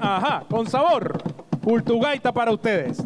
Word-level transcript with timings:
Ajá, 0.00 0.44
con 0.48 0.66
sabor. 0.66 1.22
Cultugaita 1.62 2.32
para 2.32 2.52
ustedes. 2.52 3.02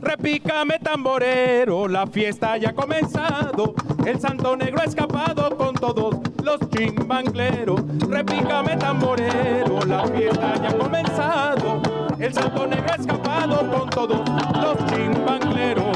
Repícame 0.00 0.78
tamborero, 0.80 1.88
la 1.88 2.06
fiesta 2.06 2.58
ya 2.58 2.70
ha 2.70 2.74
comenzado. 2.74 3.74
El 4.04 4.20
santo 4.20 4.54
negro 4.54 4.82
ha 4.82 4.84
escapado 4.84 5.56
con 5.56 5.74
todos 5.74 6.16
los 6.42 6.60
chimbangleros. 6.70 7.80
Repícame 8.06 8.76
tamborero, 8.76 9.80
la 9.86 10.06
fiesta 10.08 10.54
ya 10.62 10.68
ha 10.68 10.78
comenzado. 10.78 11.80
El 12.18 12.34
santo 12.34 12.66
negro 12.66 12.92
ha 12.92 12.96
escapado 12.96 13.70
con 13.70 13.88
todos 13.88 14.20
los 14.28 14.86
chimbangleros. 14.92 15.93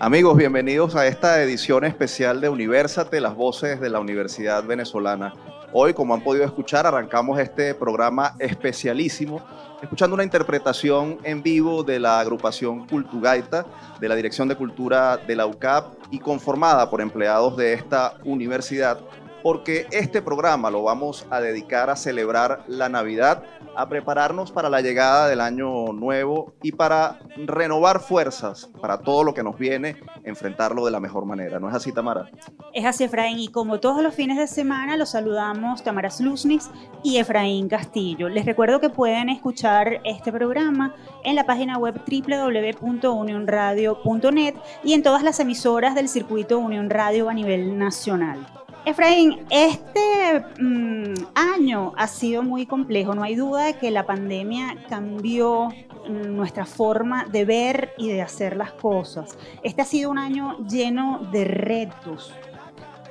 Amigos, 0.00 0.36
bienvenidos 0.36 0.94
a 0.94 1.08
esta 1.08 1.42
edición 1.42 1.84
especial 1.84 2.40
de 2.40 2.48
Universate, 2.48 3.20
las 3.20 3.34
voces 3.34 3.80
de 3.80 3.90
la 3.90 3.98
Universidad 3.98 4.62
Venezolana. 4.62 5.34
Hoy, 5.72 5.92
como 5.92 6.14
han 6.14 6.22
podido 6.22 6.44
escuchar, 6.44 6.86
arrancamos 6.86 7.40
este 7.40 7.74
programa 7.74 8.36
especialísimo, 8.38 9.42
escuchando 9.82 10.14
una 10.14 10.22
interpretación 10.22 11.18
en 11.24 11.42
vivo 11.42 11.82
de 11.82 11.98
la 11.98 12.20
agrupación 12.20 12.86
Cultugaita, 12.86 13.66
de 14.00 14.08
la 14.08 14.14
Dirección 14.14 14.46
de 14.46 14.54
Cultura 14.54 15.16
de 15.16 15.34
la 15.34 15.46
UCAP 15.46 15.94
y 16.12 16.20
conformada 16.20 16.88
por 16.88 17.00
empleados 17.00 17.56
de 17.56 17.72
esta 17.72 18.18
universidad, 18.24 19.00
porque 19.42 19.86
este 19.90 20.22
programa 20.22 20.70
lo 20.70 20.82
vamos 20.82 21.26
a 21.30 21.40
dedicar 21.40 21.90
a 21.90 21.96
celebrar 21.96 22.64
la 22.66 22.88
Navidad, 22.88 23.42
a 23.76 23.88
prepararnos 23.88 24.52
para 24.52 24.68
la 24.68 24.80
llegada 24.80 25.28
del 25.28 25.40
año 25.40 25.92
nuevo 25.92 26.54
y 26.62 26.72
para 26.72 27.18
renovar 27.36 28.00
fuerzas 28.00 28.70
para 28.80 28.98
todo 28.98 29.24
lo 29.24 29.34
que 29.34 29.42
nos 29.42 29.58
viene, 29.58 29.96
enfrentarlo 30.24 30.84
de 30.84 30.90
la 30.90 31.00
mejor 31.00 31.24
manera. 31.24 31.60
¿No 31.60 31.68
es 31.68 31.74
así, 31.74 31.92
Tamara? 31.92 32.30
Es 32.72 32.84
así, 32.84 33.04
Efraín, 33.04 33.38
y 33.38 33.48
como 33.48 33.80
todos 33.80 34.02
los 34.02 34.14
fines 34.14 34.38
de 34.38 34.46
semana, 34.46 34.96
los 34.96 35.10
saludamos 35.10 35.82
Tamara 35.82 36.10
Slusnis 36.10 36.70
y 37.02 37.18
Efraín 37.18 37.68
Castillo. 37.68 38.28
Les 38.28 38.46
recuerdo 38.46 38.80
que 38.80 38.90
pueden 38.90 39.28
escuchar 39.28 40.00
este 40.04 40.32
programa 40.32 40.94
en 41.24 41.34
la 41.34 41.44
página 41.44 41.78
web 41.78 42.00
www.unionradio.net 42.06 44.54
y 44.84 44.92
en 44.94 45.02
todas 45.02 45.22
las 45.22 45.40
emisoras 45.40 45.94
del 45.94 46.08
circuito 46.08 46.58
Unión 46.58 46.90
Radio 46.90 47.28
a 47.28 47.34
nivel 47.34 47.78
nacional. 47.78 48.46
Efraín, 48.88 49.44
este 49.50 50.44
mm, 50.58 51.12
año 51.34 51.92
ha 51.98 52.06
sido 52.06 52.42
muy 52.42 52.64
complejo. 52.64 53.14
No 53.14 53.22
hay 53.22 53.34
duda 53.34 53.66
de 53.66 53.74
que 53.74 53.90
la 53.90 54.06
pandemia 54.06 54.76
cambió 54.88 55.68
mm, 55.68 56.34
nuestra 56.34 56.64
forma 56.64 57.26
de 57.26 57.44
ver 57.44 57.92
y 57.98 58.08
de 58.08 58.22
hacer 58.22 58.56
las 58.56 58.72
cosas. 58.72 59.36
Este 59.62 59.82
ha 59.82 59.84
sido 59.84 60.10
un 60.10 60.16
año 60.16 60.56
lleno 60.66 61.20
de 61.30 61.44
retos. 61.44 62.32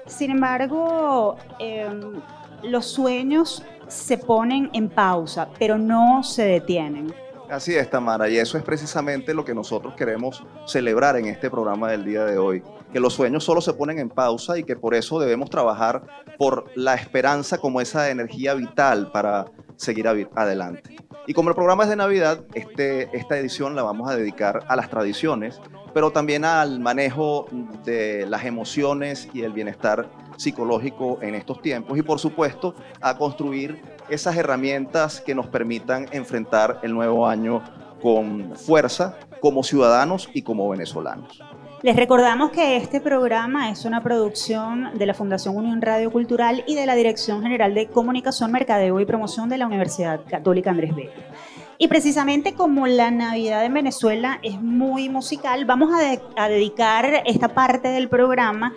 Sin 0.08 0.31
embargo, 0.31 1.36
em, 1.59 2.22
los 2.64 2.88
sueños 2.88 3.64
se 3.88 4.17
ponen 4.17 4.72
en 4.73 4.89
pausa, 4.89 5.48
pero 5.59 5.78
no 5.78 6.23
se 6.23 6.44
detienen. 6.44 7.14
Así 7.52 7.75
es, 7.75 7.88
Tamara, 7.88 8.28
y 8.28 8.38
eso 8.38 8.58
es 8.58 8.64
precisamente 8.64 9.33
lo 9.33 9.45
que 9.45 9.53
nosotros 9.53 9.94
queremos 9.94 10.44
celebrar 10.66 11.17
en 11.17 11.28
este 11.28 11.52
programa 11.52 11.92
del 11.92 12.03
día 12.03 12.25
de 12.25 12.38
hoy, 12.39 12.64
que 12.92 13.00
los 13.00 13.14
sueños 13.14 13.44
solo 13.44 13.62
se 13.62 13.74
ponen 13.74 14.00
en 14.00 14.10
pausa 14.10 14.58
y 14.58 14.64
que 14.64 14.76
por 14.76 14.96
eso 14.96 15.20
debemos 15.20 15.50
trabajar 15.50 16.04
por 16.38 16.66
la 16.76 16.96
esperanza 16.96 17.58
como 17.58 17.82
esa 17.82 18.10
energía 18.10 18.54
vital 18.54 19.12
para 19.12 19.46
seguir 19.76 20.08
adelante. 20.08 20.96
Y 21.26 21.34
como 21.34 21.50
el 21.50 21.56
programa 21.56 21.84
es 21.84 21.90
de 21.90 21.98
Navidad, 21.98 22.46
este, 22.54 23.16
esta 23.16 23.38
edición 23.38 23.76
la 23.76 23.84
vamos 23.84 24.10
a 24.10 24.16
dedicar 24.16 24.64
a 24.70 24.76
las 24.76 24.90
tradiciones, 24.90 25.60
pero 25.94 26.12
también 26.12 26.46
al 26.46 26.80
manejo 26.80 27.48
de 27.84 28.26
las 28.28 28.46
emociones 28.46 29.28
y 29.34 29.42
el 29.42 29.52
bienestar 29.52 30.10
psicológico 30.38 31.20
en 31.22 31.36
estos 31.36 31.62
tiempos 31.62 31.98
y 31.98 32.04
por 32.04 32.20
supuesto 32.20 32.76
a 33.02 33.17
construir 33.17 33.82
esas 34.10 34.38
herramientas 34.38 35.20
que 35.20 35.36
nos 35.36 35.48
permitan 35.48 36.08
enfrentar 36.11 36.80
el 36.84 36.94
nuevo 36.94 37.28
año 37.28 37.61
con 38.02 38.56
fuerza 38.56 39.17
como 39.42 39.64
ciudadanos 39.64 40.30
y 40.34 40.44
como 40.44 40.70
venezolanos. 40.70 41.42
Les 41.87 41.95
recordamos 41.95 42.52
que 42.52 42.75
este 42.75 42.99
programa 42.99 43.70
es 43.70 43.86
una 43.86 44.03
producción 44.03 44.98
de 44.98 45.05
la 45.05 45.14
Fundación 45.14 45.55
Unión 45.55 45.81
Radio 45.81 46.11
Cultural 46.11 46.65
y 46.67 46.75
de 46.75 46.86
la 46.86 46.95
Dirección 46.95 47.42
General 47.42 47.73
de 47.73 47.87
Comunicación, 47.87 48.52
Mercadeo 48.52 48.99
y 48.99 49.05
Promoción 49.05 49.48
de 49.48 49.58
la 49.58 49.67
Universidad 49.67 50.20
Católica 50.30 50.70
Andrés 50.70 50.93
Bello. 50.93 51.14
Y 51.77 51.87
precisamente 51.87 52.55
como 52.55 52.87
la 52.87 53.09
Navidad 53.09 53.64
en 53.64 53.73
Venezuela 53.73 54.37
es 54.43 54.61
muy 54.61 55.08
musical, 55.08 55.64
vamos 55.64 55.93
a, 55.93 56.43
a 56.43 56.49
dedicar 56.49 57.23
esta 57.25 57.48
parte 57.48 57.87
del 57.87 58.09
programa 58.09 58.73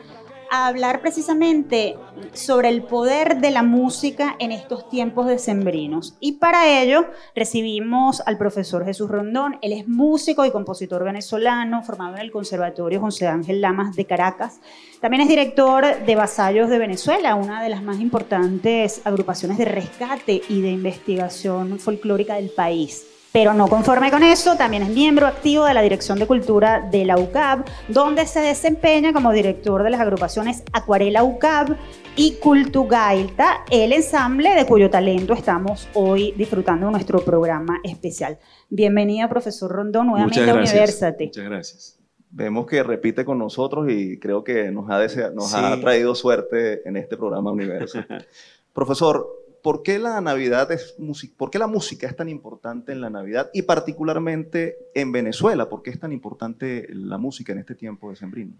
a 0.51 0.67
hablar 0.67 1.01
precisamente 1.01 1.97
sobre 2.33 2.69
el 2.69 2.83
poder 2.83 3.41
de 3.41 3.51
la 3.51 3.63
música 3.63 4.37
en 4.39 4.53
estos 4.53 4.89
tiempos 4.89 5.27
decembrinos. 5.27 6.17
Y 6.21 6.33
para 6.33 6.83
ello 6.83 7.07
recibimos 7.35 8.21
al 8.27 8.37
profesor 8.37 8.85
Jesús 8.85 9.09
Rondón. 9.09 9.59
Él 9.63 9.73
es 9.73 9.89
músico 9.89 10.45
y 10.45 10.51
compositor 10.51 11.05
venezolano, 11.05 11.83
formado 11.83 12.17
en 12.17 12.23
el 12.23 12.33
Conservatorio 12.33 13.01
José 13.01 13.29
Ángel 13.29 13.61
Lamas 13.61 13.95
de 13.97 14.05
Caracas. 14.05 14.61
También 15.01 15.23
es 15.23 15.29
director 15.29 16.05
de 16.05 16.17
Vasallos 16.17 16.69
de 16.69 16.79
Venezuela, 16.79 17.35
una 17.35 17.63
de 17.63 17.69
las 17.69 17.83
más 17.83 18.01
importantes 18.01 19.01
agrupaciones 19.05 19.57
de 19.57 19.65
rescate 19.65 20.43
y 20.49 20.61
de 20.61 20.71
investigación 20.71 21.79
folclórica 21.79 22.35
del 22.35 22.51
país. 22.51 23.10
Pero 23.33 23.55
no 23.55 23.69
conforme 23.69 24.11
con 24.11 24.25
eso, 24.25 24.57
también 24.57 24.83
es 24.83 24.89
miembro 24.89 25.29
activo 25.29 25.65
de 25.65 25.73
la 25.73 25.83
Dirección 25.83 26.19
de 26.19 26.27
Cultura 26.27 26.89
de 26.91 27.05
la 27.05 27.17
UCAB, 27.17 27.65
donde 27.87 28.27
se 28.27 28.41
desempeña 28.41 29.13
como 29.13 29.31
director 29.31 29.85
de 29.85 29.91
las 29.91 30.01
agrupaciones 30.01 30.65
Acuarela 30.73 31.23
UCAB 31.23 31.77
y 32.17 32.39
Cultugaita, 32.43 33.65
el 33.71 33.93
ensamble 33.93 34.51
de 34.57 34.67
cuyo 34.67 34.91
talento 34.91 35.33
estamos 35.33 35.89
hoy 35.95 36.33
disfrutando 36.37 36.87
en 36.87 36.93
nuestro 36.93 37.21
programa 37.25 37.79
especial. 37.85 38.37
Bienvenido, 38.69 39.29
profesor 39.29 39.71
Rondón, 39.71 40.09
nuevamente 40.09 40.41
Muchas 40.41 40.53
a. 40.53 40.73
Universate. 40.75 41.27
Muchas 41.27 41.45
gracias. 41.45 41.99
Vemos 42.33 42.67
que 42.67 42.83
repite 42.83 43.25
con 43.25 43.39
nosotros 43.39 43.87
y 43.91 44.19
creo 44.19 44.43
que 44.43 44.73
nos 44.73 44.91
ha, 44.91 44.99
desea- 45.01 45.31
nos 45.33 45.51
Sí. 45.51 45.57
ha 45.61 45.81
traído 45.81 46.17
suerte 46.17 46.87
en 46.89 46.97
este 46.97 47.17
programa 47.17 47.53
Universo. 47.53 48.01
Profesor, 48.73 49.29
¿por 49.63 49.83
qué 49.83 49.99
la 49.99 50.21
Navidad 50.21 50.71
es? 50.73 50.97
¿Por 51.37 51.51
qué 51.51 51.59
la 51.59 51.67
música 51.67 52.07
es 52.07 52.17
tan 52.17 52.29
importante 52.29 52.93
en 52.93 53.01
la 53.01 53.11
Navidad 53.11 53.51
y 53.53 53.63
particularmente 53.63 54.77
en 54.95 55.13
Venezuela? 55.13 55.69
¿Por 55.69 55.83
qué 55.83 55.91
es 55.91 56.01
tan 56.01 56.13
importante 56.13 56.89
la 56.93 57.19
música 57.19 57.53
en 57.53 57.59
este 57.59 57.75
tiempo 57.75 58.11
de 58.11 58.17
sembrino? 58.17 58.53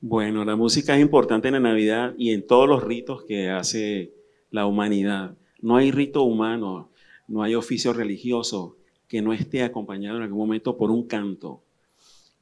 Bueno, 0.00 0.44
la 0.44 0.56
música 0.56 0.94
es 0.94 1.02
importante 1.02 1.48
en 1.48 1.54
la 1.54 1.60
Navidad 1.60 2.14
y 2.16 2.32
en 2.32 2.46
todos 2.46 2.68
los 2.68 2.82
ritos 2.82 3.24
que 3.24 3.50
hace 3.50 4.12
la 4.50 4.66
humanidad. 4.66 5.36
No 5.60 5.76
hay 5.76 5.90
rito 5.90 6.22
humano, 6.22 6.90
no 7.28 7.42
hay 7.42 7.54
oficio 7.54 7.92
religioso 7.92 8.76
que 9.08 9.22
no 9.22 9.32
esté 9.32 9.62
acompañado 9.62 10.16
en 10.16 10.22
algún 10.22 10.38
momento 10.38 10.76
por 10.76 10.90
un 10.90 11.06
canto. 11.06 11.62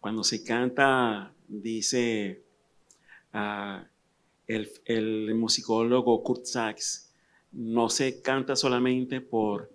Cuando 0.00 0.22
se 0.22 0.44
canta, 0.44 1.32
dice 1.48 2.42
ah, 3.32 3.84
el, 4.46 4.68
el 4.84 5.34
musicólogo 5.34 6.22
Kurt 6.22 6.44
Sachs, 6.44 7.07
no 7.52 7.88
se 7.88 8.20
canta 8.22 8.56
solamente 8.56 9.20
por, 9.20 9.70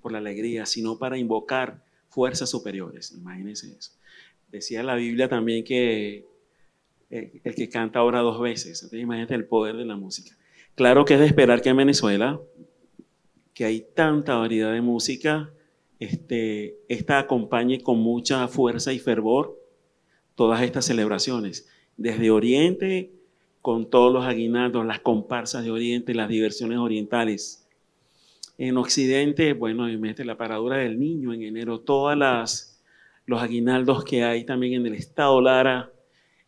por 0.00 0.12
la 0.12 0.18
alegría, 0.18 0.66
sino 0.66 0.98
para 0.98 1.18
invocar 1.18 1.84
fuerzas 2.08 2.50
superiores. 2.50 3.12
Imagínense 3.12 3.76
eso. 3.76 3.92
Decía 4.50 4.82
la 4.82 4.94
Biblia 4.94 5.28
también 5.28 5.64
que 5.64 6.26
eh, 7.10 7.40
el 7.44 7.54
que 7.54 7.68
canta 7.68 8.02
ora 8.02 8.20
dos 8.20 8.40
veces. 8.40 8.82
Entonces, 8.82 9.00
imagínate 9.00 9.34
el 9.34 9.46
poder 9.46 9.76
de 9.76 9.84
la 9.84 9.96
música. 9.96 10.36
Claro 10.74 11.04
que 11.04 11.14
es 11.14 11.20
de 11.20 11.26
esperar 11.26 11.62
que 11.62 11.70
en 11.70 11.76
Venezuela, 11.76 12.40
que 13.54 13.64
hay 13.64 13.86
tanta 13.94 14.36
variedad 14.36 14.72
de 14.72 14.82
música, 14.82 15.50
este, 15.98 16.76
esta 16.88 17.18
acompañe 17.18 17.80
con 17.80 17.98
mucha 17.98 18.46
fuerza 18.48 18.92
y 18.92 18.98
fervor 18.98 19.58
todas 20.34 20.62
estas 20.62 20.84
celebraciones. 20.84 21.68
Desde 21.96 22.30
Oriente, 22.30 23.12
con 23.66 23.90
todos 23.90 24.12
los 24.12 24.24
aguinaldos, 24.24 24.86
las 24.86 25.00
comparsas 25.00 25.64
de 25.64 25.72
Oriente, 25.72 26.14
las 26.14 26.28
diversiones 26.28 26.78
orientales. 26.78 27.66
En 28.58 28.76
Occidente, 28.76 29.54
bueno, 29.54 29.88
mete 29.98 30.24
la 30.24 30.36
paradura 30.38 30.76
del 30.76 31.00
niño 31.00 31.32
en 31.32 31.42
enero, 31.42 31.80
todas 31.80 32.16
las 32.16 32.80
los 33.26 33.42
aguinaldos 33.42 34.04
que 34.04 34.22
hay 34.22 34.44
también 34.44 34.74
en 34.74 34.86
el 34.86 34.94
estado 34.94 35.40
Lara, 35.40 35.92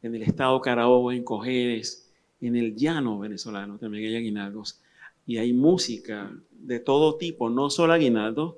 en 0.00 0.14
el 0.14 0.22
estado 0.22 0.60
Carabobo, 0.60 1.10
en 1.10 1.24
Cojedes, 1.24 2.08
en 2.40 2.54
el 2.54 2.76
llano 2.76 3.18
venezolano 3.18 3.78
también 3.78 4.04
hay 4.04 4.14
aguinaldos. 4.14 4.80
Y 5.26 5.38
hay 5.38 5.52
música 5.52 6.30
de 6.52 6.78
todo 6.78 7.16
tipo, 7.16 7.50
no 7.50 7.68
solo 7.68 7.94
aguinaldos, 7.94 8.54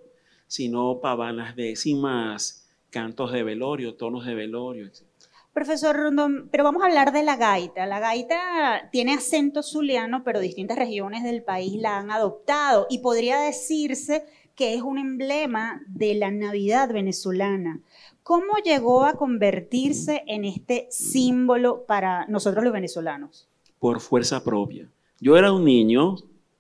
sino 0.47 1.01
pavanas 1.01 1.57
décimas, 1.57 2.69
cantos 2.91 3.33
de 3.33 3.43
velorio, 3.43 3.95
tonos 3.95 4.27
de 4.27 4.35
velorio, 4.35 4.85
etc. 4.85 5.10
Profesor 5.52 5.97
Rondón, 5.97 6.49
pero 6.52 6.62
vamos 6.62 6.82
a 6.82 6.87
hablar 6.87 7.12
de 7.12 7.25
la 7.25 7.37
gaita. 7.37 7.85
La 7.87 7.99
gaita 7.99 8.88
tiene 8.93 9.14
acento 9.14 9.62
zuliano, 9.64 10.23
pero 10.23 10.38
distintas 10.38 10.79
regiones 10.79 11.25
del 11.25 11.43
país 11.43 11.75
la 11.75 11.99
han 11.99 12.12
adoptado 12.12 12.87
y 12.88 12.99
podría 12.99 13.41
decirse 13.41 14.25
que 14.55 14.75
es 14.75 14.82
un 14.82 14.99
emblema 14.99 15.82
de 15.88 16.14
la 16.14 16.31
Navidad 16.31 16.93
venezolana. 16.93 17.81
¿Cómo 18.23 18.58
llegó 18.64 19.05
a 19.05 19.14
convertirse 19.14 20.23
en 20.26 20.44
este 20.44 20.87
símbolo 20.91 21.85
para 21.85 22.26
nosotros 22.26 22.62
los 22.62 22.73
venezolanos? 22.73 23.49
Por 23.81 24.00
fuerza 24.00 24.44
propia. 24.44 24.88
Yo 25.19 25.37
era 25.37 25.52
un 25.52 25.64
niño, 25.64 26.14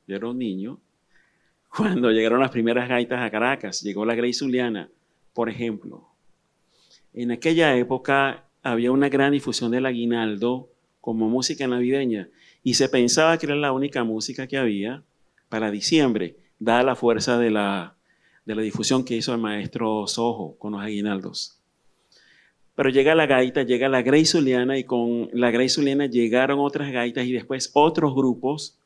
yo 0.08 0.16
era 0.16 0.28
un 0.28 0.38
niño, 0.38 0.80
cuando 1.76 2.10
llegaron 2.10 2.40
las 2.40 2.50
primeras 2.50 2.88
gaitas 2.88 3.20
a 3.20 3.30
Caracas, 3.30 3.82
llegó 3.82 4.04
la 4.04 4.16
Grey 4.16 4.32
Zuliana, 4.32 4.90
por 5.32 5.48
ejemplo. 5.48 6.08
En 7.12 7.30
aquella 7.30 7.76
época 7.76 8.49
había 8.62 8.92
una 8.92 9.08
gran 9.08 9.32
difusión 9.32 9.70
del 9.70 9.86
aguinaldo 9.86 10.68
como 11.00 11.28
música 11.28 11.66
navideña 11.66 12.28
y 12.62 12.74
se 12.74 12.88
pensaba 12.88 13.38
que 13.38 13.46
era 13.46 13.56
la 13.56 13.72
única 13.72 14.04
música 14.04 14.46
que 14.46 14.58
había 14.58 15.02
para 15.48 15.70
diciembre, 15.70 16.36
dada 16.58 16.82
la 16.82 16.96
fuerza 16.96 17.38
de 17.38 17.50
la, 17.50 17.96
de 18.44 18.54
la 18.54 18.62
difusión 18.62 19.04
que 19.04 19.16
hizo 19.16 19.32
el 19.32 19.40
maestro 19.40 20.06
Sojo 20.06 20.56
con 20.58 20.72
los 20.72 20.82
aguinaldos. 20.82 21.58
Pero 22.74 22.90
llega 22.90 23.14
la 23.14 23.26
gaita, 23.26 23.62
llega 23.62 23.88
la 23.88 24.02
Grey 24.02 24.24
Zuliana 24.24 24.78
y 24.78 24.84
con 24.84 25.28
la 25.32 25.50
Grey 25.50 25.68
Zuliana 25.68 26.06
llegaron 26.06 26.60
otras 26.60 26.90
gaitas 26.92 27.26
y 27.26 27.32
después 27.32 27.70
otros 27.74 28.14
grupos 28.14 28.78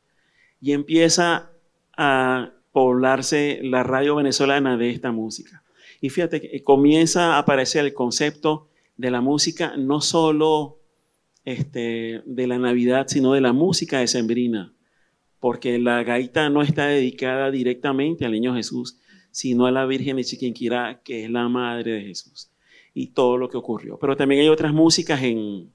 y 0.61 0.71
empieza 0.71 1.51
a 1.95 2.51
poblarse 2.71 3.59
la 3.63 3.83
radio 3.83 4.15
venezolana 4.15 4.77
de 4.77 4.89
esta 4.89 5.11
música. 5.11 5.63
Y 6.01 6.09
fíjate 6.09 6.61
comienza 6.63 7.35
a 7.35 7.39
aparecer 7.39 7.85
el 7.85 7.93
concepto 7.93 8.67
de 8.97 9.11
la 9.11 9.21
música 9.21 9.75
no 9.77 10.01
solo 10.01 10.79
este, 11.43 12.21
de 12.25 12.47
la 12.47 12.57
Navidad, 12.57 13.07
sino 13.07 13.33
de 13.33 13.41
la 13.41 13.53
música 13.53 13.99
de 13.99 14.07
Sembrina, 14.07 14.73
porque 15.39 15.77
la 15.77 16.03
gaita 16.03 16.49
no 16.49 16.61
está 16.61 16.87
dedicada 16.87 17.51
directamente 17.51 18.25
al 18.25 18.31
niño 18.31 18.55
Jesús, 18.55 18.97
sino 19.31 19.65
a 19.65 19.71
la 19.71 19.85
Virgen 19.85 20.17
de 20.17 20.23
Chiquinquirá, 20.23 21.01
que 21.03 21.25
es 21.25 21.29
la 21.29 21.47
madre 21.49 21.91
de 21.91 22.01
Jesús, 22.01 22.49
y 22.93 23.07
todo 23.07 23.37
lo 23.37 23.49
que 23.49 23.57
ocurrió. 23.57 23.99
Pero 23.99 24.15
también 24.15 24.41
hay 24.41 24.49
otras 24.49 24.73
músicas 24.73 25.21
en, 25.21 25.71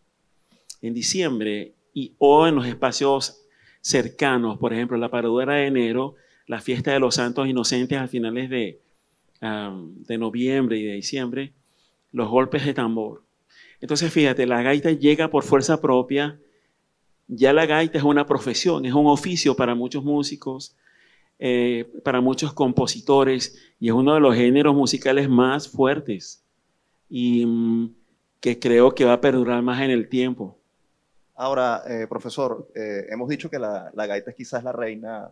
en 0.83 0.95
diciembre 0.95 1.75
y 1.93 2.15
o 2.19 2.47
en 2.47 2.55
los 2.55 2.67
espacios 2.67 3.47
cercanos, 3.81 4.59
por 4.59 4.73
ejemplo, 4.73 4.97
la 4.97 5.11
paradura 5.11 5.55
de 5.55 5.67
enero, 5.67 6.15
la 6.47 6.61
fiesta 6.61 6.93
de 6.93 7.01
los 7.01 7.15
santos 7.15 7.49
inocentes 7.49 7.99
a 7.99 8.09
finales 8.09 8.51
de, 8.51 8.81
de 9.41 10.19
noviembre 10.19 10.79
y 10.79 10.85
de 10.85 10.95
diciembre, 10.95 11.53
los 12.13 12.29
golpes 12.29 12.65
de 12.65 12.75
tambor. 12.75 13.23
Entonces, 13.81 14.13
fíjate, 14.13 14.47
la 14.47 14.63
gaita 14.63 14.91
llega 14.91 15.29
por 15.29 15.43
fuerza 15.43 15.81
propia. 15.81 16.39
Ya 17.29 17.53
la 17.53 17.67
gaita 17.67 17.99
es 17.99 18.05
una 18.05 18.27
profesión, 18.27 18.85
es 18.85 18.93
un 18.93 19.07
oficio 19.07 19.55
para 19.55 19.75
muchos 19.75 20.05
músicos, 20.05 20.77
eh, 21.39 21.91
para 22.05 22.21
muchos 22.21 22.53
compositores, 22.53 23.57
y 23.79 23.89
es 23.89 23.95
uno 23.95 24.15
de 24.15 24.21
los 24.21 24.35
géneros 24.35 24.75
musicales 24.75 25.29
más 25.29 25.69
fuertes 25.69 26.45
y 27.11 27.45
mm, 27.45 27.95
que 28.41 28.59
creo 28.59 28.95
que 28.95 29.05
va 29.05 29.15
a 29.15 29.21
perdurar 29.21 29.63
más 29.63 29.83
en 29.83 29.91
el 29.91 30.09
tiempo. 30.09 30.57
Ahora, 31.35 31.83
eh, 31.87 32.07
profesor, 32.07 32.69
eh, 32.75 33.07
hemos 33.11 33.29
dicho 33.29 33.51
que 33.51 33.59
la, 33.59 33.91
gaita 33.95 34.31
es 34.31 34.37
quizás 34.37 34.63
la 34.63 34.73
reina 34.73 35.31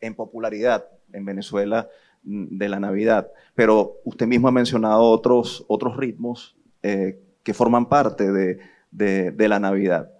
en 0.00 0.14
popularidad 0.14 0.86
en 1.12 1.24
Venezuela 1.24 1.88
de 2.24 2.68
la 2.68 2.80
Navidad, 2.80 3.28
pero 3.54 3.98
usted 4.04 4.26
mismo 4.26 4.48
ha 4.48 4.52
mencionado 4.52 5.02
otros, 5.02 5.64
otros 5.68 5.96
ritmos 5.96 6.56
eh, 6.82 7.20
que 7.42 7.54
forman 7.54 7.88
parte 7.88 8.32
de, 8.32 8.58
de, 8.90 9.48
la 9.48 9.60
Navidad. 9.60 10.10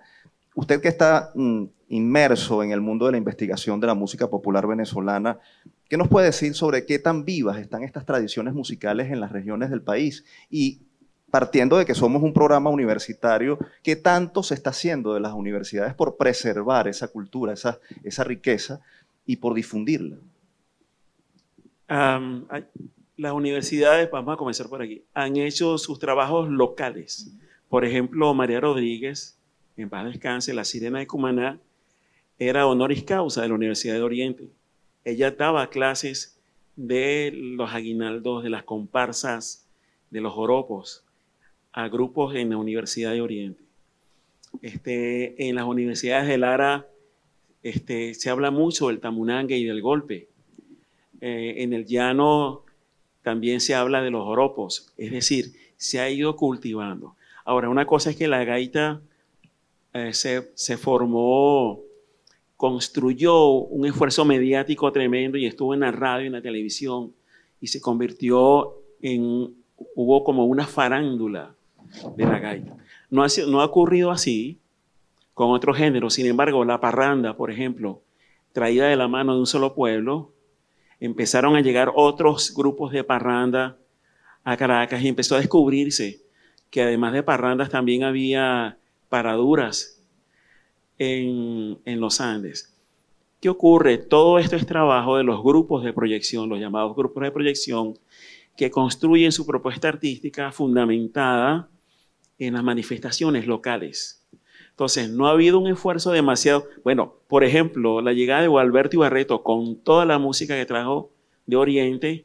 Usted 0.54 0.80
que 0.80 0.88
está 0.88 1.30
mm, 1.34 1.64
inmerso 1.88 2.62
en 2.62 2.72
el 2.72 2.80
mundo 2.80 3.06
de 3.06 3.12
la 3.12 3.18
investigación 3.18 3.80
de 3.80 3.86
la 3.86 3.94
música 3.94 4.28
popular 4.28 4.66
venezolana, 4.66 5.38
¿qué 5.88 5.96
nos 5.96 6.08
puede 6.08 6.26
decir 6.26 6.54
sobre 6.54 6.84
qué 6.84 6.98
tan 6.98 7.24
vivas 7.24 7.58
están 7.58 7.82
estas 7.82 8.04
tradiciones 8.04 8.52
musicales 8.52 9.10
en 9.10 9.20
las 9.20 9.32
regiones 9.32 9.70
del 9.70 9.82
país? 9.82 10.24
Y 10.50 10.82
partiendo 11.30 11.78
de 11.78 11.86
que 11.86 11.94
somos 11.94 12.22
un 12.22 12.32
programa 12.32 12.70
universitario, 12.70 13.58
¿qué 13.82 13.96
tanto 13.96 14.42
se 14.42 14.54
está 14.54 14.70
haciendo 14.70 15.14
de 15.14 15.20
las 15.20 15.32
universidades 15.32 15.94
por 15.94 16.16
preservar 16.16 16.86
esa 16.86 17.08
cultura, 17.08 17.54
esa, 17.54 17.80
esa 18.02 18.24
riqueza 18.24 18.80
y 19.24 19.36
por 19.36 19.54
difundirla? 19.54 20.18
Um, 21.88 22.46
las 23.16 23.32
universidades, 23.32 24.10
vamos 24.10 24.34
a 24.34 24.36
comenzar 24.36 24.68
por 24.68 24.82
aquí, 24.82 25.04
han 25.12 25.36
hecho 25.36 25.78
sus 25.78 25.98
trabajos 25.98 26.48
locales. 26.48 27.30
Por 27.68 27.84
ejemplo, 27.84 28.32
María 28.34 28.60
Rodríguez, 28.60 29.38
en 29.76 29.90
paz 29.90 30.04
descanse, 30.06 30.54
la 30.54 30.64
sirena 30.64 30.98
de 30.98 31.06
Cumaná, 31.06 31.60
era 32.38 32.66
honoris 32.66 33.04
causa 33.04 33.42
de 33.42 33.48
la 33.48 33.54
Universidad 33.54 33.94
de 33.94 34.02
Oriente. 34.02 34.48
Ella 35.04 35.30
daba 35.30 35.70
clases 35.70 36.40
de 36.76 37.30
los 37.34 37.72
aguinaldos, 37.72 38.42
de 38.42 38.50
las 38.50 38.64
comparsas, 38.64 39.68
de 40.10 40.20
los 40.20 40.32
joropos 40.32 41.04
a 41.72 41.88
grupos 41.88 42.34
en 42.36 42.50
la 42.50 42.56
Universidad 42.56 43.12
de 43.12 43.20
Oriente. 43.20 43.62
Este, 44.62 45.48
en 45.48 45.56
las 45.56 45.64
universidades 45.64 46.28
de 46.28 46.38
Lara 46.38 46.86
este, 47.62 48.14
se 48.14 48.30
habla 48.30 48.52
mucho 48.52 48.88
del 48.88 49.00
tamunangue 49.00 49.56
y 49.56 49.64
del 49.64 49.82
golpe. 49.82 50.28
Eh, 51.26 51.62
en 51.62 51.72
el 51.72 51.86
llano 51.86 52.64
también 53.22 53.58
se 53.58 53.74
habla 53.74 54.02
de 54.02 54.10
los 54.10 54.26
oropos, 54.26 54.92
es 54.98 55.10
decir, 55.10 55.54
se 55.78 55.98
ha 55.98 56.10
ido 56.10 56.36
cultivando. 56.36 57.16
Ahora, 57.46 57.70
una 57.70 57.86
cosa 57.86 58.10
es 58.10 58.16
que 58.16 58.28
la 58.28 58.44
gaita 58.44 59.00
eh, 59.94 60.12
se, 60.12 60.50
se 60.52 60.76
formó, 60.76 61.80
construyó 62.58 63.52
un 63.52 63.86
esfuerzo 63.86 64.26
mediático 64.26 64.92
tremendo 64.92 65.38
y 65.38 65.46
estuvo 65.46 65.72
en 65.72 65.80
la 65.80 65.92
radio, 65.92 66.26
en 66.26 66.34
la 66.34 66.42
televisión, 66.42 67.14
y 67.58 67.68
se 67.68 67.80
convirtió 67.80 68.74
en, 69.00 69.54
hubo 69.94 70.24
como 70.24 70.44
una 70.44 70.66
farándula 70.66 71.54
de 72.18 72.24
la 72.26 72.38
gaita. 72.38 72.76
No 73.08 73.24
ha, 73.24 73.28
no 73.48 73.62
ha 73.62 73.64
ocurrido 73.64 74.10
así 74.10 74.58
con 75.32 75.52
otros 75.52 75.78
géneros. 75.78 76.12
Sin 76.12 76.26
embargo, 76.26 76.66
la 76.66 76.82
parranda, 76.82 77.34
por 77.34 77.50
ejemplo, 77.50 78.02
traída 78.52 78.88
de 78.88 78.96
la 78.96 79.08
mano 79.08 79.32
de 79.32 79.40
un 79.40 79.46
solo 79.46 79.74
pueblo, 79.74 80.33
empezaron 81.00 81.56
a 81.56 81.60
llegar 81.60 81.92
otros 81.94 82.54
grupos 82.54 82.92
de 82.92 83.04
parranda 83.04 83.78
a 84.44 84.56
Caracas 84.56 85.02
y 85.02 85.08
empezó 85.08 85.34
a 85.34 85.38
descubrirse 85.38 86.20
que 86.70 86.82
además 86.82 87.12
de 87.12 87.22
parrandas 87.22 87.70
también 87.70 88.02
había 88.02 88.78
paraduras 89.08 90.02
en, 90.98 91.78
en 91.84 92.00
los 92.00 92.20
Andes. 92.20 92.76
¿Qué 93.40 93.48
ocurre? 93.48 93.98
Todo 93.98 94.38
esto 94.38 94.56
es 94.56 94.66
trabajo 94.66 95.16
de 95.16 95.24
los 95.24 95.42
grupos 95.42 95.84
de 95.84 95.92
proyección, 95.92 96.48
los 96.48 96.58
llamados 96.58 96.96
grupos 96.96 97.22
de 97.22 97.30
proyección, 97.30 97.98
que 98.56 98.70
construyen 98.70 99.32
su 99.32 99.46
propuesta 99.46 99.88
artística 99.88 100.50
fundamentada 100.50 101.68
en 102.38 102.54
las 102.54 102.64
manifestaciones 102.64 103.46
locales. 103.46 104.23
Entonces, 104.74 105.08
no 105.08 105.28
ha 105.28 105.30
habido 105.30 105.60
un 105.60 105.68
esfuerzo 105.68 106.10
demasiado. 106.10 106.66
Bueno, 106.82 107.14
por 107.28 107.44
ejemplo, 107.44 108.00
la 108.00 108.12
llegada 108.12 108.42
de 108.42 108.48
Gualberto 108.48 108.96
Ibarreto 108.96 109.44
con 109.44 109.76
toda 109.76 110.04
la 110.04 110.18
música 110.18 110.56
que 110.56 110.66
trajo 110.66 111.12
de 111.46 111.54
Oriente 111.54 112.24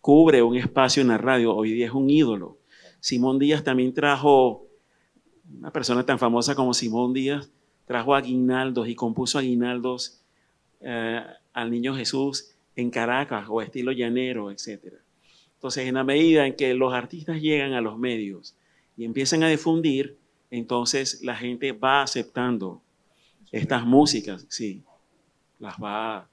cubre 0.00 0.42
un 0.42 0.56
espacio 0.56 1.02
en 1.02 1.08
la 1.08 1.18
radio. 1.18 1.54
Hoy 1.54 1.72
día 1.72 1.86
es 1.86 1.92
un 1.92 2.10
ídolo. 2.10 2.58
Simón 2.98 3.38
Díaz 3.38 3.62
también 3.62 3.94
trajo, 3.94 4.66
una 5.56 5.70
persona 5.70 6.04
tan 6.04 6.18
famosa 6.18 6.56
como 6.56 6.74
Simón 6.74 7.12
Díaz, 7.12 7.52
trajo 7.86 8.16
aguinaldos 8.16 8.88
y 8.88 8.96
compuso 8.96 9.38
aguinaldos 9.38 10.20
eh, 10.80 11.22
al 11.52 11.70
niño 11.70 11.94
Jesús 11.94 12.56
en 12.74 12.90
Caracas 12.90 13.46
o 13.48 13.62
estilo 13.62 13.92
llanero, 13.92 14.50
etc. 14.50 14.94
Entonces, 15.54 15.86
en 15.86 15.94
la 15.94 16.02
medida 16.02 16.44
en 16.44 16.56
que 16.56 16.74
los 16.74 16.92
artistas 16.92 17.40
llegan 17.40 17.72
a 17.74 17.80
los 17.80 17.98
medios, 17.98 18.56
y 18.96 19.04
empiezan 19.04 19.42
a 19.42 19.48
difundir, 19.48 20.18
entonces 20.52 21.22
la 21.22 21.34
gente 21.34 21.72
va 21.72 22.02
aceptando 22.02 22.82
estas 23.50 23.86
músicas, 23.86 24.44
sí, 24.50 24.82
las 25.58 25.76
va, 25.82 26.28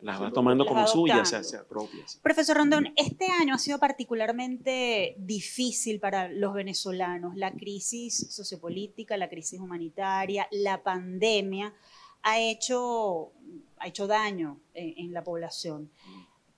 las 0.00 0.22
va 0.22 0.32
tomando 0.32 0.64
como 0.64 0.86
suyas, 0.86 1.28
sea, 1.28 1.64
propias. 1.64 2.18
Profesor 2.22 2.56
Rondón, 2.56 2.94
este 2.96 3.26
año 3.26 3.54
ha 3.54 3.58
sido 3.58 3.78
particularmente 3.78 5.16
difícil 5.18 6.00
para 6.00 6.28
los 6.28 6.54
venezolanos. 6.54 7.36
La 7.36 7.52
crisis 7.52 8.28
sociopolítica, 8.30 9.18
la 9.18 9.28
crisis 9.28 9.60
humanitaria, 9.60 10.48
la 10.50 10.82
pandemia 10.82 11.74
ha 12.22 12.40
hecho, 12.40 13.32
ha 13.78 13.86
hecho 13.86 14.06
daño 14.06 14.60
en, 14.72 14.94
en 14.96 15.12
la 15.12 15.22
población. 15.22 15.90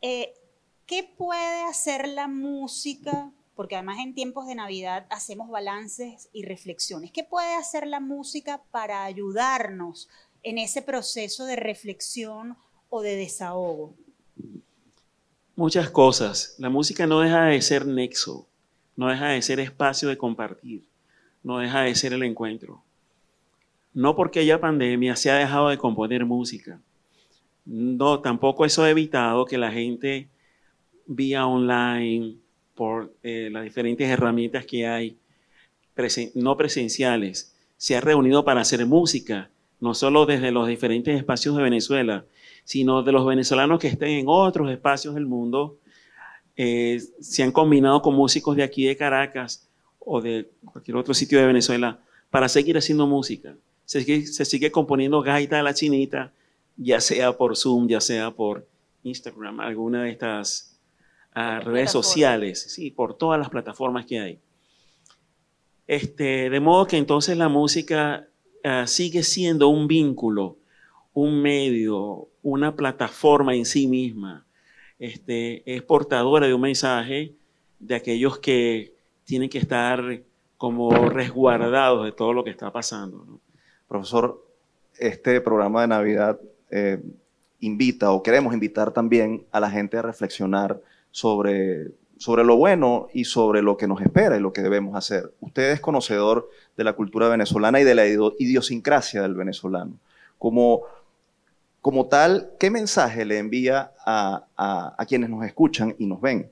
Eh, 0.01 0.33
¿Qué 0.87 1.03
puede 1.03 1.65
hacer 1.65 2.07
la 2.09 2.29
música 2.29 3.33
porque 3.61 3.77
además 3.77 3.99
en 3.99 4.15
tiempos 4.15 4.47
de 4.47 4.55
Navidad 4.55 5.05
hacemos 5.11 5.51
balances 5.51 6.31
y 6.33 6.47
reflexiones. 6.47 7.13
¿Qué 7.13 7.25
puede 7.25 7.57
hacer 7.57 7.87
la 7.87 8.01
música 8.01 8.63
para 8.71 9.05
ayudarnos 9.05 10.09
en 10.43 10.57
ese 10.57 10.81
proceso 10.81 11.45
de 11.45 11.57
reflexión 11.57 12.57
o 12.89 13.03
de 13.03 13.17
desahogo? 13.17 13.93
Muchas 15.57 15.91
cosas. 15.91 16.55
La 16.57 16.71
música 16.71 17.07
no 17.07 17.21
deja 17.21 17.45
de 17.45 17.61
ser 17.61 17.85
nexo, 17.85 18.49
no 18.97 19.09
deja 19.09 19.27
de 19.27 19.43
ser 19.43 19.61
espacio 19.61 20.09
de 20.09 20.17
compartir, 20.17 20.89
no 21.43 21.59
deja 21.59 21.83
de 21.83 21.95
ser 21.95 22.15
el 22.15 22.23
encuentro. 22.23 22.83
No 23.93 24.17
porque 24.17 24.41
haya 24.41 24.59
pandemia 24.59 25.17
se 25.17 25.31
ha 25.31 25.35
dejado 25.35 25.69
de 25.69 25.77
componer 25.77 26.25
música. 26.25 26.81
No, 27.67 28.21
tampoco 28.21 28.65
eso 28.65 28.85
ha 28.85 28.89
evitado 28.89 29.45
que 29.45 29.59
la 29.59 29.71
gente 29.71 30.31
vía 31.07 31.47
online, 31.47 32.40
por 32.81 33.13
eh, 33.23 33.51
las 33.53 33.63
diferentes 33.65 34.09
herramientas 34.09 34.65
que 34.65 34.87
hay, 34.87 35.19
no 36.35 36.57
presenciales, 36.57 37.55
se 37.77 37.95
ha 37.95 38.01
reunido 38.01 38.43
para 38.43 38.63
hacer 38.63 38.87
música, 38.87 39.51
no 39.81 39.93
solo 39.93 40.25
desde 40.25 40.51
los 40.51 40.67
diferentes 40.67 41.15
espacios 41.15 41.55
de 41.59 41.63
Venezuela, 41.63 42.25
sino 42.65 43.03
de 43.03 43.13
los 43.13 43.27
venezolanos 43.27 43.81
que 43.81 43.89
estén 43.89 44.09
en 44.13 44.25
otros 44.29 44.71
espacios 44.71 45.15
del 45.15 45.27
mundo, 45.27 45.77
eh, 46.57 47.03
se 47.21 47.43
han 47.43 47.53
combinado 47.53 48.01
con 48.01 48.15
músicos 48.15 48.57
de 48.57 48.63
aquí 48.63 48.87
de 48.87 48.97
Caracas 48.97 49.69
o 49.99 50.23
de 50.23 50.49
cualquier 50.65 50.97
otro 50.97 51.13
sitio 51.13 51.39
de 51.39 51.45
Venezuela 51.45 52.01
para 52.31 52.49
seguir 52.49 52.79
haciendo 52.79 53.07
música. 53.07 53.57
Se 53.85 54.01
sigue, 54.01 54.27
se 54.27 54.47
sigue 54.47 54.73
componiendo 54.73 55.21
gaita 55.21 55.59
de 55.59 55.65
la 55.65 55.75
chinita, 55.75 56.33
ya 56.79 56.99
sea 57.03 57.37
por 57.37 57.59
Zoom, 57.59 57.89
ya 57.89 58.01
sea 58.01 58.31
por 58.31 58.67
Instagram, 59.03 59.61
alguna 59.61 60.05
de 60.05 60.13
estas 60.13 60.70
ah, 61.35 61.61
redes 61.61 61.91
sociales, 61.91 62.63
sí, 62.73 62.91
por 62.91 63.15
todas 63.15 63.39
las 63.39 63.51
plataformas 63.51 64.07
que 64.07 64.21
hay. 64.21 64.41
Este, 65.87 66.51
de 66.51 66.61
modo 66.61 66.87
que 66.87 66.97
entonces 66.97 67.37
la 67.37 67.49
música 67.49 68.29
ah, 68.65 68.87
sigue 68.87 69.23
siendo 69.23 69.69
un 69.69 69.89
vínculo, 69.89 70.57
un 71.13 71.43
medio, 71.43 72.29
una 72.43 72.75
plataforma 72.75 73.55
en 73.55 73.65
sí 73.65 73.87
misma. 73.87 74.47
Este, 74.99 75.63
es 75.67 75.83
portadora 75.83 76.47
de 76.47 76.55
un 76.55 76.61
mensaje 76.61 77.35
de 77.79 77.95
aquellos 77.95 78.39
que 78.39 78.95
tienen 79.25 79.49
que 79.49 79.59
estar 79.59 80.23
como 80.57 80.91
resguardados 81.09 82.05
de 82.05 82.13
todo 82.13 82.33
lo 82.33 82.45
que 82.45 82.51
está 82.51 82.71
pasando. 82.71 83.41
Profesor, 83.89 84.47
este 84.99 85.41
programa 85.41 85.81
de 85.81 85.89
Navidad 85.89 86.39
eh, 86.71 87.03
invita 87.61 88.13
o 88.13 88.23
queremos 88.23 88.53
invitar 88.53 88.93
también 88.93 89.47
a 89.51 89.59
la 89.59 89.71
gente 89.71 89.97
a 89.97 90.03
reflexionar 90.03 90.81
sobre, 91.11 91.89
sobre 92.19 92.45
lo 92.45 92.57
bueno 92.57 93.09
y 93.13 93.25
sobre 93.25 93.63
lo 93.63 93.77
que 93.77 93.87
nos 93.87 94.01
espera 94.01 94.37
y 94.37 94.41
lo 94.41 94.53
que 94.53 94.63
debemos 94.63 94.95
hacer. 94.97 95.33
Usted 95.41 95.73
es 95.73 95.81
conocedor 95.81 96.51
de 96.77 96.85
la 96.85 96.95
cultura 96.95 97.29
venezolana 97.29 97.81
y 97.81 97.85
de 97.85 97.95
la 97.95 98.07
idiosincrasia 98.07 99.23
del 99.23 99.35
venezolano. 99.35 99.99
Como, 100.39 100.83
como 101.81 102.07
tal, 102.07 102.51
¿qué 102.59 102.71
mensaje 102.71 103.25
le 103.25 103.39
envía 103.39 103.93
a, 104.05 104.45
a, 104.97 105.07
quienes 105.07 105.31
nos 105.31 105.45
escuchan 105.45 105.95
y 105.99 106.07
nos 106.07 106.21
ven? 106.21 106.51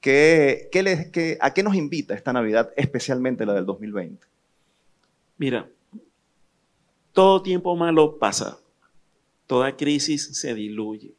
¿Qué, 0.00 0.68
qué 0.70 0.82
les, 0.82 1.10
qué, 1.10 1.38
¿A 1.40 1.52
qué 1.52 1.62
nos 1.62 1.74
invita 1.74 2.14
esta 2.14 2.32
Navidad, 2.32 2.72
especialmente 2.76 3.44
la 3.44 3.54
del 3.54 3.66
2020? 3.66 4.26
Mira, 5.38 5.68
todo 7.12 7.42
tiempo 7.42 7.74
malo 7.76 8.18
pasa 8.18 8.58
toda 9.46 9.76
crisis 9.76 10.28
se 10.32 10.54
diluye. 10.54 11.14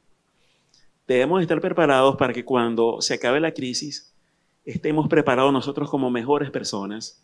Debemos 1.07 1.41
estar 1.41 1.61
preparados 1.61 2.17
para 2.17 2.33
que 2.33 2.43
cuando 2.43 3.01
se 3.01 3.13
acabe 3.13 3.39
la 3.39 3.53
crisis 3.53 4.13
estemos 4.65 5.07
preparados 5.07 5.53
nosotros 5.53 5.89
como 5.89 6.11
mejores 6.11 6.51
personas, 6.51 7.23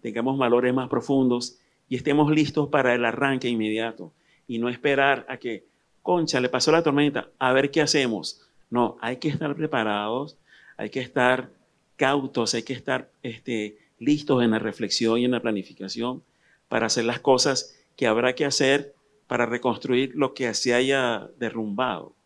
tengamos 0.00 0.36
valores 0.36 0.74
más 0.74 0.88
profundos 0.88 1.58
y 1.88 1.94
estemos 1.94 2.32
listos 2.32 2.68
para 2.68 2.94
el 2.94 3.04
arranque 3.04 3.48
inmediato 3.48 4.12
y 4.48 4.58
no 4.58 4.68
esperar 4.68 5.24
a 5.28 5.36
que, 5.36 5.64
concha, 6.02 6.40
le 6.40 6.48
pasó 6.48 6.72
la 6.72 6.82
tormenta, 6.82 7.28
a 7.38 7.52
ver 7.52 7.70
qué 7.70 7.80
hacemos. 7.80 8.42
No, 8.70 8.96
hay 9.00 9.18
que 9.18 9.28
estar 9.28 9.54
preparados, 9.54 10.36
hay 10.76 10.90
que 10.90 11.00
estar 11.00 11.50
cautos, 11.94 12.54
hay 12.54 12.64
que 12.64 12.72
estar 12.72 13.08
este, 13.22 13.78
listos 14.00 14.42
en 14.42 14.50
la 14.50 14.58
reflexión 14.58 15.20
y 15.20 15.26
en 15.26 15.30
la 15.30 15.40
planificación 15.40 16.24
para 16.68 16.86
hacer 16.86 17.04
las 17.04 17.20
cosas 17.20 17.78
que 17.96 18.08
habrá 18.08 18.34
que 18.34 18.46
hacer 18.46 18.96
para 19.28 19.46
reconstruir 19.46 20.12
lo 20.16 20.34
que 20.34 20.52
se 20.54 20.74
haya 20.74 21.28
derrumbado. 21.38 22.16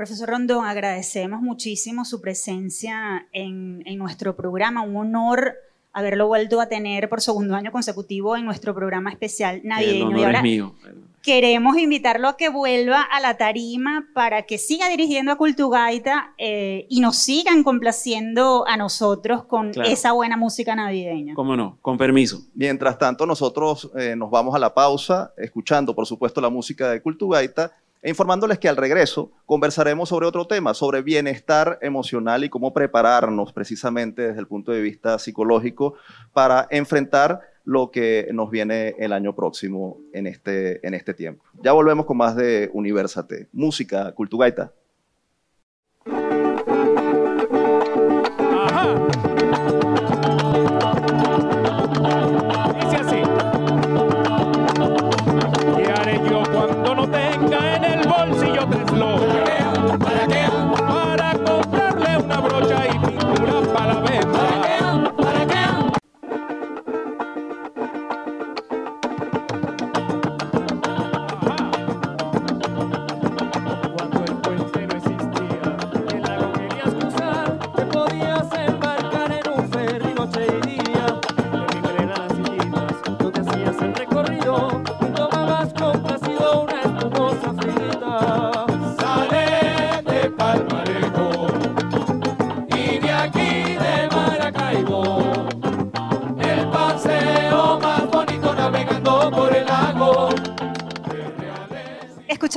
Profesor 0.00 0.30
Rondón, 0.30 0.64
agradecemos 0.64 1.42
muchísimo 1.42 2.06
su 2.06 2.22
presencia 2.22 3.28
en, 3.32 3.82
en 3.84 3.98
nuestro 3.98 4.34
programa. 4.34 4.80
Un 4.80 4.96
honor 4.96 5.56
haberlo 5.92 6.26
vuelto 6.26 6.58
a 6.58 6.70
tener 6.70 7.10
por 7.10 7.20
segundo 7.20 7.54
año 7.54 7.70
consecutivo 7.70 8.34
en 8.34 8.46
nuestro 8.46 8.74
programa 8.74 9.10
especial 9.10 9.60
navideño. 9.62 10.18
y 10.18 10.24
ahora 10.24 10.40
mío. 10.40 10.74
queremos 11.22 11.76
invitarlo 11.76 12.28
a 12.28 12.38
que 12.38 12.48
vuelva 12.48 13.02
a 13.02 13.20
la 13.20 13.36
tarima 13.36 14.08
para 14.14 14.44
que 14.44 14.56
siga 14.56 14.88
dirigiendo 14.88 15.32
a 15.32 15.36
Cultugaita 15.36 16.32
eh, 16.38 16.86
y 16.88 17.00
nos 17.00 17.16
sigan 17.16 17.62
complaciendo 17.62 18.64
a 18.66 18.78
nosotros 18.78 19.44
con 19.44 19.70
esa 19.84 20.12
buena 20.12 20.38
música 20.38 20.74
navideña. 20.74 21.34
Cómo 21.34 21.56
no, 21.56 21.76
con 21.82 21.98
permiso. 21.98 22.40
Mientras 22.54 22.96
tanto, 22.96 23.26
nosotros 23.26 23.90
eh, 23.98 24.16
nos 24.16 24.30
vamos 24.30 24.54
a 24.54 24.58
la 24.58 24.72
pausa, 24.72 25.34
escuchando, 25.36 25.94
por 25.94 26.06
supuesto, 26.06 26.40
la 26.40 26.48
música 26.48 26.88
de 26.88 27.02
Cultugaita 27.02 27.70
e 28.02 28.08
informándoles 28.08 28.58
que 28.58 28.68
al 28.68 28.76
regreso 28.76 29.32
conversaremos 29.46 30.08
sobre 30.08 30.26
otro 30.26 30.46
tema, 30.46 30.74
sobre 30.74 31.02
bienestar 31.02 31.78
emocional 31.82 32.44
y 32.44 32.48
cómo 32.48 32.72
prepararnos 32.72 33.52
precisamente 33.52 34.22
desde 34.22 34.40
el 34.40 34.46
punto 34.46 34.72
de 34.72 34.80
vista 34.80 35.18
psicológico 35.18 35.94
para 36.32 36.66
enfrentar 36.70 37.40
lo 37.64 37.90
que 37.90 38.28
nos 38.32 38.50
viene 38.50 38.94
el 38.98 39.12
año 39.12 39.34
próximo 39.34 39.98
en 40.12 40.26
este, 40.26 40.86
en 40.86 40.94
este 40.94 41.14
tiempo. 41.14 41.44
Ya 41.62 41.72
volvemos 41.72 42.06
con 42.06 42.16
más 42.16 42.34
de 42.34 42.70
Universate. 42.72 43.48
Música, 43.52 44.12
Cultugaita. 44.12 44.72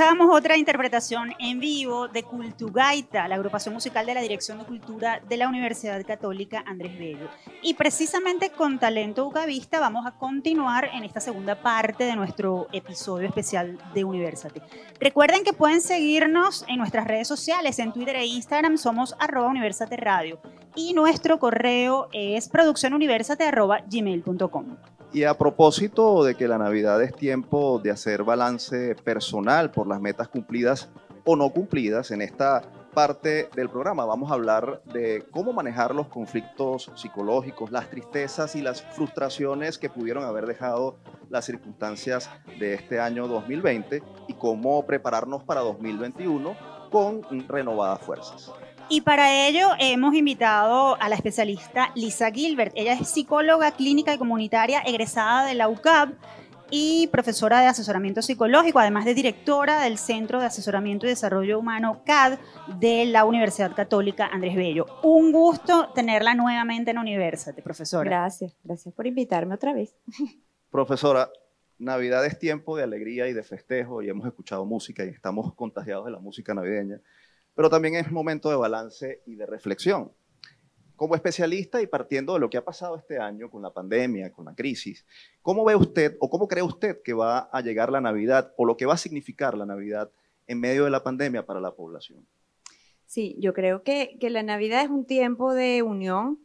Escuchábamos 0.03 0.37
otra 0.37 0.57
interpretación 0.57 1.33
en 1.39 1.61
vivo 1.61 2.09
de 2.09 2.23
Cultugaita, 2.23 3.25
la 3.29 3.35
agrupación 3.35 3.73
musical 3.73 4.05
de 4.05 4.13
la 4.13 4.19
Dirección 4.19 4.57
de 4.57 4.65
Cultura 4.65 5.21
de 5.29 5.37
la 5.37 5.47
Universidad 5.47 6.05
Católica 6.05 6.61
Andrés 6.67 6.99
Bello. 6.99 7.29
Y 7.61 7.75
precisamente 7.75 8.49
con 8.49 8.79
Talento 8.79 9.25
Ucavista 9.25 9.79
vamos 9.79 10.05
a 10.05 10.17
continuar 10.17 10.89
en 10.93 11.05
esta 11.05 11.21
segunda 11.21 11.55
parte 11.55 12.03
de 12.03 12.17
nuestro 12.17 12.67
episodio 12.73 13.29
especial 13.29 13.77
de 13.93 14.03
University. 14.03 14.59
Recuerden 14.99 15.45
que 15.45 15.53
pueden 15.53 15.79
seguirnos 15.79 16.65
en 16.67 16.79
nuestras 16.79 17.07
redes 17.07 17.29
sociales, 17.29 17.79
en 17.79 17.93
Twitter 17.93 18.17
e 18.17 18.25
Instagram 18.25 18.77
somos 18.77 19.15
arroba 19.21 19.47
Universate 19.47 19.95
Radio 19.95 20.41
y 20.75 20.93
nuestro 20.93 21.39
correo 21.39 22.09
es 22.11 22.49
produccionuniversate.gmail.com. 22.49 24.65
Y 25.13 25.25
a 25.25 25.37
propósito 25.37 26.23
de 26.23 26.33
que 26.33 26.47
la 26.47 26.57
Navidad 26.57 26.99
es 27.03 27.15
tiempo 27.15 27.79
de 27.83 27.91
hacer 27.91 28.23
balance 28.23 28.95
personal 28.95 29.69
por 29.69 29.87
las 29.87 30.01
metas 30.01 30.27
cumplidas 30.27 30.89
o 31.23 31.35
no 31.35 31.51
cumplidas, 31.51 32.09
en 32.09 32.23
esta 32.23 32.63
parte 32.95 33.47
del 33.55 33.69
programa 33.69 34.05
vamos 34.05 34.31
a 34.31 34.33
hablar 34.33 34.81
de 34.85 35.23
cómo 35.29 35.53
manejar 35.53 35.93
los 35.93 36.07
conflictos 36.07 36.91
psicológicos, 36.95 37.71
las 37.71 37.91
tristezas 37.91 38.55
y 38.55 38.63
las 38.63 38.81
frustraciones 38.81 39.77
que 39.77 39.89
pudieron 39.89 40.23
haber 40.23 40.47
dejado 40.47 40.97
las 41.29 41.45
circunstancias 41.45 42.31
de 42.59 42.73
este 42.73 42.99
año 42.99 43.27
2020 43.27 44.01
y 44.27 44.33
cómo 44.33 44.83
prepararnos 44.83 45.43
para 45.43 45.61
2021 45.61 46.55
con 46.89 47.21
renovadas 47.47 48.01
fuerzas. 48.01 48.51
Y 48.93 49.01
para 49.01 49.47
ello 49.47 49.69
hemos 49.79 50.13
invitado 50.13 51.01
a 51.01 51.09
la 51.09 51.15
especialista 51.15 51.89
Lisa 51.95 52.29
Gilbert. 52.29 52.73
Ella 52.75 52.93
es 52.93 53.09
psicóloga 53.09 53.71
clínica 53.71 54.13
y 54.13 54.19
comunitaria 54.19 54.81
egresada 54.81 55.47
de 55.47 55.55
la 55.55 55.67
UCAP 55.67 56.13
y 56.69 57.07
profesora 57.07 57.59
de 57.59 57.65
asesoramiento 57.65 58.21
psicológico, 58.21 58.77
además 58.77 59.05
de 59.05 59.15
directora 59.15 59.81
del 59.81 59.97
Centro 59.97 60.39
de 60.39 60.45
Asesoramiento 60.45 61.07
y 61.07 61.09
Desarrollo 61.09 61.57
Humano 61.57 62.03
CAD 62.05 62.37
de 62.79 63.07
la 63.07 63.25
Universidad 63.25 63.75
Católica 63.75 64.29
Andrés 64.31 64.55
Bello. 64.55 64.85
Un 65.01 65.31
gusto 65.31 65.89
tenerla 65.95 66.35
nuevamente 66.35 66.91
en 66.91 66.99
Universidad, 66.99 67.55
profesora. 67.63 68.07
Gracias, 68.07 68.55
gracias 68.63 68.93
por 68.93 69.07
invitarme 69.07 69.55
otra 69.55 69.73
vez. 69.73 69.95
Profesora, 70.69 71.31
Navidad 71.79 72.23
es 72.27 72.37
tiempo 72.37 72.77
de 72.77 72.83
alegría 72.83 73.27
y 73.27 73.33
de 73.33 73.41
festejo 73.41 74.03
y 74.03 74.09
hemos 74.09 74.27
escuchado 74.27 74.65
música 74.65 75.03
y 75.03 75.09
estamos 75.09 75.55
contagiados 75.55 76.05
de 76.05 76.11
la 76.11 76.19
música 76.19 76.53
navideña. 76.53 77.01
Pero 77.55 77.69
también 77.69 77.95
es 77.95 78.11
momento 78.11 78.49
de 78.49 78.55
balance 78.55 79.21
y 79.25 79.35
de 79.35 79.45
reflexión. 79.45 80.11
Como 80.95 81.15
especialista 81.15 81.81
y 81.81 81.87
partiendo 81.87 82.33
de 82.33 82.39
lo 82.39 82.49
que 82.49 82.57
ha 82.57 82.63
pasado 82.63 82.95
este 82.95 83.17
año 83.17 83.49
con 83.49 83.61
la 83.61 83.73
pandemia, 83.73 84.31
con 84.31 84.45
la 84.45 84.55
crisis, 84.55 85.05
¿cómo 85.41 85.65
ve 85.65 85.75
usted 85.75 86.15
o 86.19 86.29
cómo 86.29 86.47
cree 86.47 86.63
usted 86.63 87.01
que 87.03 87.13
va 87.13 87.49
a 87.51 87.61
llegar 87.61 87.91
la 87.91 88.01
Navidad 88.01 88.53
o 88.57 88.65
lo 88.65 88.77
que 88.77 88.85
va 88.85 88.93
a 88.93 88.97
significar 88.97 89.57
la 89.57 89.65
Navidad 89.65 90.11
en 90.47 90.59
medio 90.59 90.85
de 90.85 90.91
la 90.91 91.03
pandemia 91.03 91.45
para 91.45 91.59
la 91.59 91.75
población? 91.75 92.25
Sí, 93.05 93.35
yo 93.39 93.53
creo 93.53 93.83
que, 93.83 94.17
que 94.19 94.29
la 94.29 94.43
Navidad 94.43 94.83
es 94.83 94.89
un 94.89 95.05
tiempo 95.05 95.53
de 95.53 95.81
unión, 95.81 96.39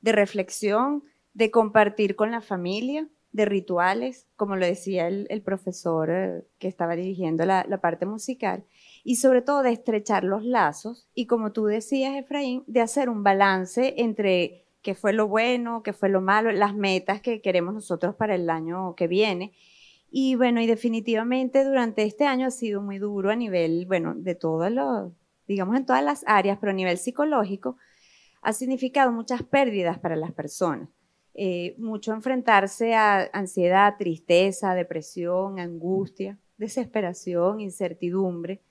de 0.00 0.12
reflexión, 0.12 1.02
de 1.32 1.50
compartir 1.50 2.14
con 2.14 2.30
la 2.30 2.40
familia, 2.40 3.08
de 3.34 3.44
rituales, 3.46 4.28
como 4.36 4.54
lo 4.54 4.64
decía 4.64 5.08
el, 5.08 5.42
profesor 5.42 6.08
eh, 6.08 6.44
que 6.58 6.68
estaba 6.68 6.94
dirigiendo 6.94 7.44
la, 7.44 7.80
parte 7.82 8.06
musical, 8.06 8.64
y 9.04 9.16
sobre 9.16 9.42
todo 9.42 9.62
de 9.62 9.72
estrechar 9.72 10.24
los 10.24 10.44
lazos 10.44 11.08
y 11.14 11.26
como 11.26 11.52
tú 11.52 11.66
decías, 11.66 12.16
Efraín, 12.16 12.64
de 12.66 12.80
hacer 12.80 13.08
un 13.08 13.22
balance 13.22 13.94
entre 13.98 14.66
qué 14.82 14.94
fue 14.94 15.12
lo 15.12 15.28
bueno, 15.28 15.82
qué 15.82 15.92
fue 15.92 16.08
lo 16.08 16.20
malo, 16.20 16.50
las 16.50 16.74
metas 16.74 17.20
que 17.20 17.40
queremos 17.40 17.74
nosotros 17.74 18.16
para 18.16 18.34
el 18.34 18.50
año 18.50 18.94
que 18.96 19.06
viene. 19.06 19.52
Y 20.10 20.34
bueno, 20.36 20.60
y 20.60 20.66
definitivamente 20.66 21.64
durante 21.64 22.02
este 22.02 22.24
año 22.26 22.46
ha 22.46 22.50
sido 22.50 22.80
muy 22.80 22.98
duro 22.98 23.30
a 23.30 23.36
nivel, 23.36 23.86
bueno, 23.86 24.14
de 24.16 24.34
todos 24.34 24.70
los, 24.70 25.12
digamos 25.46 25.76
en 25.76 25.86
todas 25.86 26.02
las 26.02 26.24
áreas, 26.26 26.58
pero 26.60 26.70
a 26.70 26.74
nivel 26.74 26.98
psicológico, 26.98 27.76
ha 28.42 28.52
significado 28.52 29.12
muchas 29.12 29.42
pérdidas 29.42 29.98
para 29.98 30.16
las 30.16 30.32
personas 30.32 30.88
eh, 31.34 31.74
mucho 31.78 32.12
enfrentarse 32.12 32.94
a 32.94 33.28
ansiedad, 33.32 33.96
tristeza, 33.98 34.74
depresión, 34.74 35.58
angustia, 35.58 36.38
desesperación, 36.58 37.60
incertidumbre. 37.60 38.62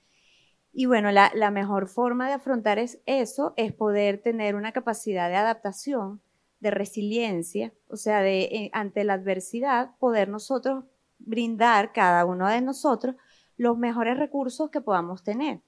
Y 0.74 0.88
bueno, 0.88 1.12
la, 1.12 1.52
mejor 1.52 1.88
forma 1.88 2.28
de 2.28 2.34
afrontar 2.34 2.80
es 2.80 3.00
eso 3.06 3.54
es 3.58 3.72
poder 3.74 4.22
tener 4.22 4.56
una 4.56 4.72
capacidad 4.72 5.30
de 5.30 5.36
adaptación, 5.36 6.20
de 6.60 6.72
resiliencia, 6.72 7.74
o 7.90 7.96
sea, 7.96 8.22
de 8.22 8.42
eh, 8.44 8.70
ante 8.74 9.04
la 9.04 9.14
adversidad 9.14 9.92
poder 10.00 10.30
nosotros 10.30 10.86
brindar 11.20 11.94
cada 11.94 12.26
uno 12.26 12.48
de 12.48 12.62
nosotros 12.62 13.16
los 13.56 13.78
mejores 13.78 14.18
recursos 14.18 14.72
que 14.72 14.82
podamos 14.82 15.24
tener. 15.24 15.62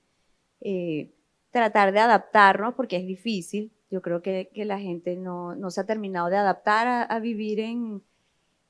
Eh, 0.62 1.14
tratar 1.52 1.92
de 1.92 2.00
adaptarnos 2.00 2.74
porque 2.74 2.98
es 2.98 3.06
difícil, 3.06 3.72
yo 3.92 4.02
creo 4.02 4.24
que, 4.24 4.50
la 4.56 4.80
gente 4.80 5.16
no, 5.16 5.56
no, 5.56 5.70
se 5.70 5.82
ha 5.82 5.86
terminado 5.86 6.30
de 6.30 6.38
adaptar 6.38 6.88
a, 6.88 7.04
a 7.04 7.20
vivir 7.20 7.60
en, 7.60 8.02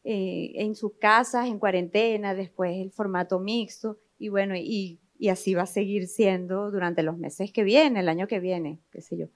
eh, 0.07 0.51
en 0.61 0.75
sus 0.75 0.93
casas, 0.99 1.47
en 1.47 1.57
cuarentena, 1.57 2.35
después 2.35 2.77
el 2.77 2.91
formato 2.91 3.39
mixto, 3.39 3.97
y 4.19 4.29
bueno, 4.29 4.55
y, 4.55 4.99
y, 5.17 5.29
así 5.29 5.53
va 5.53 5.63
a 5.63 5.67
seguir 5.67 6.07
siendo 6.07 6.71
durante 6.71 7.03
los 7.03 7.17
meses 7.17 7.51
que 7.51 7.63
vienen, 7.63 7.97
el 7.97 8.09
año 8.09 8.27
que 8.27 8.39
viene, 8.39 8.79
qué 8.91 9.01
sé 9.01 9.17
yo. 9.17 9.27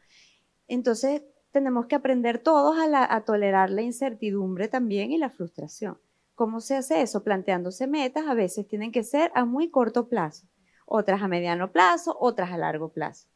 Entonces, 0.67 1.23
tenemos 1.51 1.87
que 1.87 1.95
aprender 1.95 2.39
todos 2.39 2.75
a, 2.79 3.21
tolerar 3.21 3.69
la 3.69 3.81
incertidumbre 3.81 4.67
también 4.67 5.11
y 5.11 5.17
la 5.17 5.29
frustración. 5.29 5.97
¿Cómo 6.35 6.61
se 6.61 6.75
hace 6.75 7.01
eso? 7.01 7.23
Planteándose 7.23 7.87
metas, 7.87 8.27
a 8.27 8.33
veces 8.33 8.67
tienen 8.67 8.91
que 8.91 9.03
ser 9.03 9.31
a 9.35 9.45
muy 9.45 9.69
corto 9.69 10.07
plazo, 10.07 10.47
otras 10.85 11.21
a 11.21 11.27
mediano 11.27 11.71
plazo, 11.71 12.15
otras 12.19 12.51
a 12.51 12.57
largo 12.57 12.93
plazo 12.93 13.27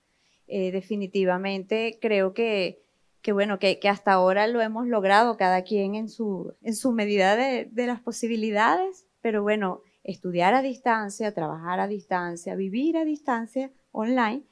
eh, 0.48 0.72
definitivamente 0.72 1.98
creo 2.02 2.34
que, 2.34 2.84
que 3.22 3.32
bueno, 3.32 3.60
que, 3.60 3.80
que, 3.80 3.90
hasta 3.90 4.14
ahora 4.14 4.48
lo 4.48 4.62
hemos 4.62 4.88
logrado 4.88 5.38
cada 5.38 5.64
quien 5.64 5.96
en 5.96 6.10
su, 6.10 6.54
en 6.62 6.76
su 6.76 6.92
medida 6.92 7.36
de, 7.36 7.70
de 7.72 7.88
las 7.88 8.02
posibilidades, 8.02 9.08
pero 9.22 9.42
bueno, 9.42 9.82
estudiar 10.04 10.54
a 10.54 10.62
distancia, 10.62 11.34
trabajar 11.34 11.80
a 11.80 11.88
distancia, 11.88 12.56
vivir 12.56 12.98
a 12.98 13.06
distancia 13.06 13.72
online. 13.92 14.44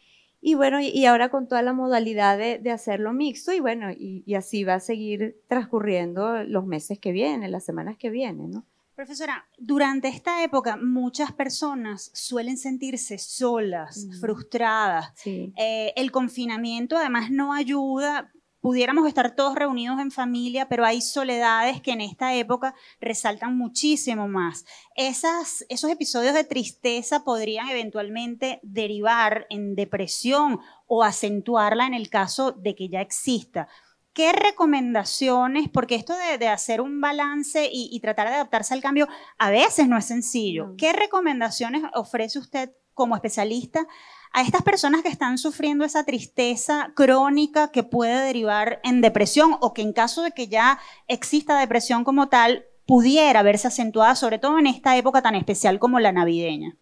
Y 0.43 0.55
bueno, 0.55 0.79
y, 0.81 1.05
ahora 1.05 1.29
con 1.29 1.47
toda 1.47 1.61
la 1.61 1.73
modalidad 1.73 2.37
de, 2.37 2.57
de 2.57 2.71
hacerlo 2.71 3.13
mixto, 3.13 3.53
y 3.53 3.59
bueno, 3.59 3.91
y, 3.91 4.23
y, 4.25 4.33
así 4.33 4.63
va 4.63 4.75
a 4.75 4.79
seguir 4.79 5.39
transcurriendo 5.47 6.43
los 6.43 6.65
meses 6.65 6.97
que 6.97 7.11
vienen, 7.11 7.51
las 7.51 7.63
semanas 7.63 7.95
que 7.97 8.09
vienen, 8.09 8.49
¿no? 8.49 8.65
Profesora, 8.95 9.47
durante 9.57 10.09
esta 10.09 10.43
época 10.43 10.77
muchas 10.77 11.31
personas 11.31 12.11
suelen 12.13 12.57
sentirse 12.57 13.17
solas, 13.17 14.05
mm. 14.05 14.19
frustradas. 14.19 15.11
Sí. 15.15 15.53
Eh, 15.57 15.93
el 15.95 16.11
confinamiento 16.11 16.97
además 16.97 17.31
no 17.31 17.53
ayuda. 17.53 18.31
Pudiéramos 18.61 19.07
estar 19.07 19.35
todos 19.35 19.55
reunidos 19.55 19.99
en 19.99 20.11
familia, 20.11 20.69
pero 20.69 20.85
hay 20.85 21.01
soledades 21.01 21.81
que 21.81 21.93
en 21.93 22.01
esta 22.01 22.35
época 22.35 22.75
resaltan 22.99 23.57
muchísimo 23.57 24.27
más. 24.27 24.65
Esas, 24.95 25.65
esos 25.67 25.89
episodios 25.89 26.35
de 26.35 26.43
tristeza 26.43 27.23
podrían 27.23 27.69
eventualmente 27.69 28.59
derivar 28.61 29.47
en 29.49 29.73
depresión 29.73 30.59
o 30.85 31.03
acentuarla 31.03 31.87
en 31.87 31.95
el 31.95 32.11
caso 32.11 32.51
de 32.51 32.75
que 32.75 32.87
ya 32.87 33.01
exista. 33.01 33.67
¿Qué 34.13 34.31
recomendaciones? 34.31 35.67
Porque 35.69 35.95
esto 35.95 36.13
de, 36.15 36.37
de 36.37 36.47
hacer 36.47 36.81
un 36.81 37.01
balance 37.01 37.67
y, 37.71 37.89
y, 37.91 37.99
tratar 37.99 38.27
de 38.27 38.35
adaptarse 38.35 38.75
al 38.75 38.81
cambio 38.81 39.07
a 39.39 39.49
veces 39.49 39.87
no 39.87 39.97
es 39.97 40.05
sencillo. 40.05 40.75
¿Qué 40.77 40.93
recomendaciones 40.93 41.81
ofrece 41.93 42.37
usted 42.37 42.71
como 42.93 43.15
especialista 43.15 43.87
a 44.33 44.41
estas 44.41 44.61
personas 44.61 45.01
que 45.01 45.09
están 45.09 45.37
sufriendo 45.37 45.83
esa 45.83 46.03
tristeza 46.03 46.91
crónica 46.95 47.71
que 47.71 47.83
puede 47.83 48.25
derivar 48.25 48.79
en 48.83 49.01
depresión 49.01 49.55
o 49.59 49.73
que 49.73 49.81
en 49.81 49.93
caso 49.93 50.23
de 50.23 50.31
que 50.31 50.47
ya 50.47 50.79
exista 51.07 51.59
depresión 51.59 52.03
como 52.03 52.29
tal, 52.29 52.65
pudiera 52.85 53.43
verse 53.43 53.67
acentuada, 53.67 54.15
sobre 54.15 54.39
todo 54.39 54.59
en 54.59 54.67
esta 54.67 54.97
época 54.97 55.21
tan 55.21 55.35
especial 55.35 55.79
como 55.79 55.99
la 55.99 56.11
navideña? 56.11 56.75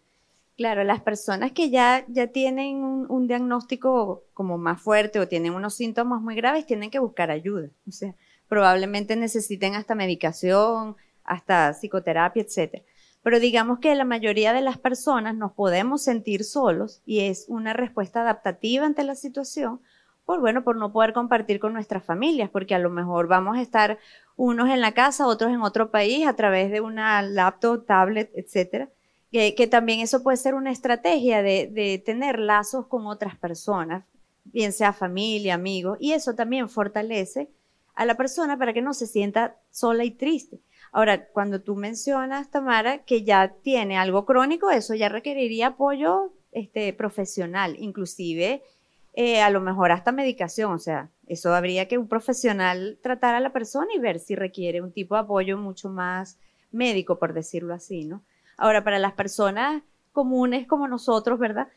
Claro, 0.56 0.84
las 0.84 1.00
personas 1.00 1.52
que 1.52 1.70
ya, 1.70 2.04
ya 2.08 2.26
tienen 2.26 2.76
un, 2.84 3.26
diagnóstico 3.26 4.24
como 4.34 4.58
más 4.58 4.82
fuerte 4.82 5.18
o 5.18 5.26
tienen 5.26 5.54
unos 5.54 5.74
síntomas 5.74 6.20
muy 6.20 6.34
graves 6.34 6.66
tienen 6.66 6.90
que 6.90 6.98
buscar 6.98 7.30
ayuda. 7.30 7.70
O 7.88 7.92
sea, 7.92 8.14
probablemente 8.46 9.16
necesiten 9.16 9.74
hasta 9.74 9.94
medicación, 9.94 10.96
hasta 11.24 11.72
psicoterapia, 11.72 12.42
etc. 12.42 12.82
Pero 13.22 13.38
digamos 13.40 13.78
que 13.80 13.94
la 13.94 14.04
mayoría 14.04 14.52
de 14.52 14.62
las 14.62 14.78
personas 14.78 15.34
nos 15.34 15.52
podemos 15.52 16.02
sentir 16.02 16.44
solos 16.44 17.02
y 17.04 17.20
es 17.20 17.46
una 17.48 17.72
respuesta 17.72 18.22
adaptativa 18.22 18.86
ante 18.86 19.04
la 19.04 19.14
situación 19.14 19.80
por, 20.24 20.40
bueno, 20.40 20.64
por 20.64 20.76
no 20.76 20.92
poder 20.92 21.12
compartir 21.12 21.60
con 21.60 21.72
nuestras 21.72 22.04
familias, 22.04 22.50
porque 22.50 22.74
a 22.74 22.78
lo 22.78 22.90
mejor 22.90 23.26
vamos 23.26 23.58
a 23.58 23.62
estar 23.62 23.98
unos 24.36 24.70
en 24.70 24.80
la 24.80 24.92
casa, 24.92 25.26
otros 25.26 25.50
en 25.52 25.62
otro 25.62 25.90
país 25.90 26.26
a 26.26 26.36
través 26.36 26.70
de 26.70 26.80
una 26.80 27.20
laptop, 27.22 27.84
tablet, 27.86 28.30
etcétera 28.34 28.88
que, 29.30 29.68
también 29.70 30.00
eso 30.00 30.22
puede 30.22 30.36
ser 30.36 30.54
una 30.54 30.72
estrategia 30.72 31.42
de, 31.42 31.68
de, 31.68 31.98
tener 31.98 32.38
lazos 32.38 32.86
con 32.86 33.06
otras 33.06 33.36
personas, 33.36 34.04
bien 34.44 34.72
sea 34.72 34.92
familia, 34.92 35.54
amigos, 35.54 35.98
y 36.00 36.12
eso 36.12 36.34
también 36.34 36.68
fortalece 36.68 37.48
a 38.00 38.06
la 38.06 38.16
persona 38.16 38.56
para 38.56 38.72
que 38.72 38.80
no 38.80 38.94
se 38.94 39.06
sienta 39.06 39.58
sola 39.70 40.04
y 40.04 40.10
triste. 40.10 40.62
Ahora, 40.90 41.28
cuando 41.28 41.60
tú 41.60 41.76
mencionas, 41.76 42.50
Tamara, 42.50 43.04
que 43.04 43.24
ya 43.24 43.56
tiene 43.62 43.98
algo 43.98 44.24
crónico, 44.24 44.70
eso 44.70 44.94
ya 44.94 45.10
requeriría 45.10 45.66
apoyo 45.66 46.32
este, 46.50 46.94
profesional, 46.94 47.76
inclusive 47.78 48.62
eh, 49.12 49.42
a 49.42 49.50
lo 49.50 49.60
mejor 49.60 49.92
hasta 49.92 50.12
medicación, 50.12 50.72
o 50.72 50.78
sea, 50.78 51.10
eso 51.26 51.52
habría 51.52 51.88
que 51.88 51.98
un 51.98 52.08
profesional 52.08 52.98
tratar 53.02 53.34
a 53.34 53.40
la 53.40 53.52
persona 53.52 53.88
y 53.94 53.98
ver 53.98 54.18
si 54.18 54.34
requiere 54.34 54.80
un 54.80 54.92
tipo 54.92 55.14
de 55.14 55.20
apoyo 55.20 55.58
mucho 55.58 55.90
más 55.90 56.38
médico, 56.70 57.18
por 57.18 57.34
decirlo 57.34 57.74
así, 57.74 58.06
¿no? 58.06 58.24
Ahora, 58.56 58.82
para 58.82 58.98
las 58.98 59.12
personas 59.12 59.82
comunes 60.12 60.66
como 60.66 60.88
nosotros, 60.88 61.38
¿verdad? 61.38 61.68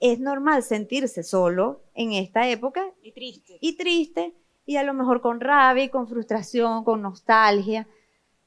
Es 0.00 0.18
normal 0.18 0.64
sentirse 0.64 1.22
solo 1.22 1.84
en 1.94 2.14
esta 2.14 2.48
época. 2.48 2.84
Y 3.00 3.12
triste. 3.12 3.58
Y 3.60 3.76
triste, 3.76 4.34
y 4.68 4.76
a 4.76 4.82
lo 4.82 4.92
mejor 4.92 5.20
con 5.22 5.40
rabia, 5.40 5.84
y 5.84 5.88
con 5.88 6.06
frustración, 6.06 6.84
con 6.84 7.00
nostalgia, 7.00 7.88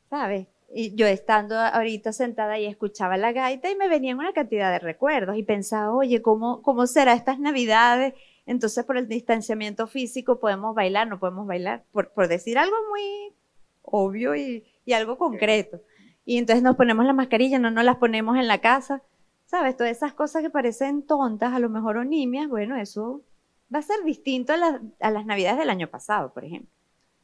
¿sabes? 0.10 0.48
Y 0.74 0.96
yo 0.96 1.08
estando 1.08 1.58
ahorita 1.58 2.14
sentada 2.14 2.60
y 2.60 2.66
escuchaba 2.66 3.18
la 3.18 3.32
gaita 3.32 3.70
y 3.72 3.76
me 3.76 3.90
venían 3.90 4.20
una 4.20 4.32
cantidad 4.32 4.72
de 4.72 4.80
recuerdos 4.80 5.36
y 5.36 5.44
pensaba, 5.44 5.92
oye, 5.92 6.22
¿cómo, 6.22 6.62
cómo 6.62 6.88
será 6.88 7.14
estas 7.14 7.40
navidades? 7.40 8.14
Entonces, 8.46 8.86
por 8.86 8.98
el 8.98 9.08
distanciamiento 9.08 9.88
físico 9.88 10.40
podemos 10.40 10.76
bailar, 10.76 11.08
no 11.08 11.20
podemos 11.20 11.48
bailar, 11.48 11.84
por, 11.92 12.12
por 12.12 12.28
decir 12.28 12.58
algo 12.60 12.76
muy 12.92 13.36
obvio 13.82 14.36
y, 14.36 14.64
y 14.86 14.94
algo 14.94 15.18
concreto 15.18 15.82
y 16.26 16.38
entonces 16.38 16.64
nos 16.64 16.76
ponemos 16.76 17.06
la 17.06 17.14
mascarilla, 17.14 17.60
no 17.60 17.72
nos 17.72 17.84
las 17.84 17.98
ponemos 17.98 18.38
en 18.38 18.48
la 18.48 18.60
casa, 18.60 19.02
¿sabes? 19.46 19.76
Todas 19.76 19.92
esas 19.92 20.14
cosas 20.14 20.42
que 20.42 20.50
parecen 20.50 21.04
tontas, 21.06 21.54
a 21.54 21.60
lo 21.60 21.70
mejor 21.70 21.98
o 21.98 22.06
nimias, 22.06 22.48
bueno, 22.48 22.76
eso 22.78 23.22
va 23.74 23.80
a 23.80 23.82
ser 23.82 24.04
distinto 24.04 24.54
a, 24.54 24.58
la, 24.58 24.82
a 25.00 25.12
las 25.12 25.26
navidades 25.26 25.60
del 25.60 25.70
año 25.70 25.88
pasado, 25.90 26.34
por 26.34 26.44
ejemplo. 26.44 26.70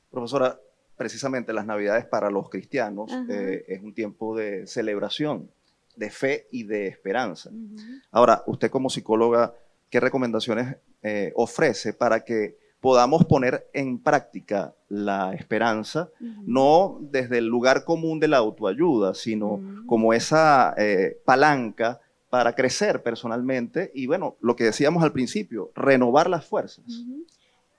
Profesora, 0.10 0.60
precisamente 0.98 1.54
las 1.54 1.66
navidades 1.66 2.06
para 2.06 2.30
los 2.30 2.50
cristianos 2.50 3.12
eh, 3.30 3.64
es 3.68 3.82
un 3.82 3.94
tiempo 3.94 4.36
de 4.36 4.66
celebración, 4.68 5.50
de 5.96 6.10
fe 6.10 6.48
y 6.52 6.64
de 6.64 6.88
esperanza. 6.88 7.52
Ahora, 8.12 8.44
usted 8.48 8.70
como 8.70 8.90
psicóloga, 8.90 9.54
¿qué 9.90 10.00
recomendaciones 10.00 10.78
eh, 11.04 11.32
ofrece 11.36 11.94
para 11.94 12.24
que 12.24 12.58
podamos 12.80 13.26
poner 13.26 13.70
en 13.74 14.00
práctica 14.00 14.76
la 14.90 15.34
esperanza, 15.34 16.10
uh 16.20 16.24
-huh. 16.24 16.44
no 16.46 16.98
desde 17.02 17.40
el 17.40 17.46
lugar 17.48 17.84
común 17.84 18.20
de 18.20 18.28
la 18.28 18.38
autoayuda, 18.38 19.14
sino 19.14 19.54
uh 19.54 19.60
-huh. 19.60 19.86
como 19.86 20.14
esa 20.14 20.74
eh, 20.78 21.20
palanca 21.26 22.00
para 22.30 22.54
crecer 22.54 23.04
personalmente 23.04 23.92
y 23.94 24.08
bueno, 24.08 24.36
lo 24.42 24.56
que 24.56 24.66
decíamos 24.66 25.04
al 25.04 25.13
principio, 25.13 25.72
renovar 25.76 26.30
las 26.30 26.46
fuerzas. 26.46 26.86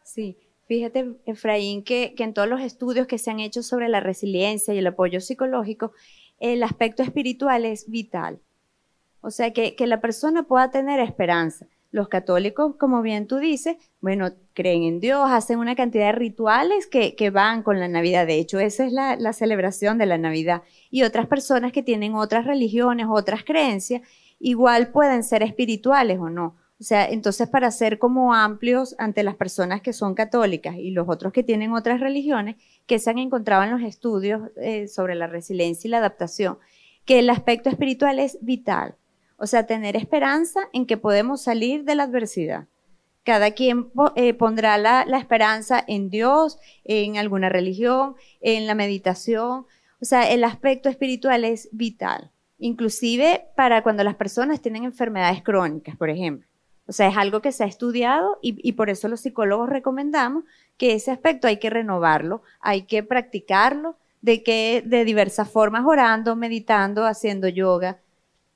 Sí, 0.03 0.37
fíjate, 0.67 1.17
Efraín, 1.27 1.85
que, 1.85 2.15
que 2.17 2.25
en 2.25 2.33
todos 2.33 2.49
los 2.49 2.61
estudios 2.61 3.07
que 3.07 3.19
se 3.19 3.31
han 3.31 3.41
hecho 3.41 3.63
sobre 3.63 3.89
la 3.89 4.01
resiliencia 4.01 4.73
y 4.73 4.79
el 4.79 4.87
apoyo 4.87 5.21
psicológico, 5.21 5.93
el 6.41 6.63
aspecto 6.63 7.03
espiritual 7.03 7.65
es 7.65 7.91
vital. 7.91 8.41
O 9.21 9.31
sea, 9.31 9.53
que, 9.53 9.75
que 9.75 9.87
la 9.87 10.01
persona 10.01 10.45
pueda 10.45 10.71
tener 10.71 11.01
esperanza. 11.01 11.67
Los 11.91 12.09
católicos, 12.09 12.77
como 12.79 13.01
bien 13.01 13.27
tú 13.27 13.39
dices, 13.39 13.77
bueno, 14.01 14.31
creen 14.53 14.83
en 14.83 15.01
Dios, 15.01 15.27
hacen 15.31 15.59
una 15.59 15.75
cantidad 15.75 16.07
de 16.07 16.13
rituales 16.13 16.87
que, 16.87 17.17
que 17.17 17.31
van 17.31 17.63
con 17.63 17.81
la 17.81 17.89
Navidad. 17.89 18.27
De 18.27 18.39
hecho, 18.39 18.59
esa 18.59 18.85
es 18.85 18.93
la, 18.93 19.17
la 19.17 19.33
celebración 19.33 19.97
de 19.99 20.07
la 20.07 20.19
Navidad. 20.19 20.63
Y 20.91 21.03
otras 21.03 21.27
personas 21.27 21.73
que 21.73 21.83
tienen 21.83 22.15
otras 22.15 22.45
religiones, 22.45 23.07
otras 23.09 23.43
creencias, 23.43 24.03
igual 24.41 24.89
pueden 24.89 25.23
ser 25.23 25.43
espirituales 25.43 26.19
o 26.19 26.31
no. 26.31 26.57
O 26.81 26.85
sea, 26.85 27.09
entonces 27.09 27.49
para 27.49 27.73
ser 27.73 27.99
como 27.99 28.35
amplios 28.35 28.95
ante 28.99 29.25
las 29.25 29.35
personas 29.35 29.81
que 29.81 29.93
son 29.93 30.15
católicas 30.15 30.77
y 30.77 30.93
los 30.93 31.09
otros 31.09 31.33
que 31.33 31.43
tienen 31.43 31.73
otras 31.73 31.99
religiones, 31.99 32.55
que 32.87 33.01
se 33.01 33.11
han 33.11 33.19
encontrado 33.19 33.65
en 33.65 33.73
los 33.73 33.83
estudios 33.83 34.51
eh, 34.57 34.87
sobre 34.87 35.17
la 35.17 35.27
resiliencia 35.27 35.89
y 35.89 35.91
la 35.91 35.99
adaptación, 35.99 36.59
que 37.05 37.19
el 37.19 37.31
aspecto 37.31 37.69
espiritual 37.69 38.21
es 38.21 38.39
vital. 38.43 38.95
O 39.39 39.47
sea, 39.47 39.67
tener 39.67 39.97
esperanza 39.97 40.69
en 40.73 40.87
que 40.87 40.97
podemos 40.97 41.43
salir 41.43 41.85
de 41.85 41.97
la 41.97 42.05
adversidad. 42.05 42.67
Cada 43.25 43.51
quien 43.51 43.91
eh, 44.15 44.35
pondrá 44.35 44.79
la, 44.79 45.05
la 45.05 45.19
esperanza 45.19 45.85
en 45.87 46.11
Dios, 46.11 46.59
en 46.85 47.17
alguna 47.17 47.49
religión, 47.49 48.15
en 48.41 48.67
la 48.67 48.75
meditación. 48.75 49.67
O 50.01 50.05
sea, 50.05 50.31
el 50.31 50.45
aspecto 50.45 50.89
espiritual 50.89 51.45
es 51.45 51.69
vital 51.73 52.31
inclusive 52.59 53.47
para 53.57 53.83
cuando 53.83 54.05
las 54.05 54.15
personas 54.17 54.61
tienen 54.61 54.85
enfermedades 54.85 55.43
crónicas, 55.43 55.97
por 55.97 56.11
ejemplo. 56.11 56.47
O 56.89 56.93
sea, 56.93 57.09
es 57.09 57.17
algo 57.17 57.43
que 57.43 57.53
se 57.53 57.65
ha 57.65 57.67
estudiado 57.67 58.39
y, 58.41 58.73
por 58.73 58.89
eso 58.89 59.09
los 59.09 59.21
psicólogos 59.21 59.69
recomendamos 59.69 60.45
que 60.79 60.95
ese 60.95 61.11
aspecto 61.11 61.47
hay 61.47 61.59
que 61.59 61.69
renovarlo, 61.69 62.43
hay 62.61 62.83
que 62.83 63.03
practicarlo, 63.03 63.97
de 64.23 64.43
que 64.43 64.83
de 64.85 65.05
diversas 65.05 65.51
formas, 65.51 65.85
orando, 65.87 66.35
meditando, 66.35 67.07
haciendo 67.07 67.47
yoga, 67.47 67.99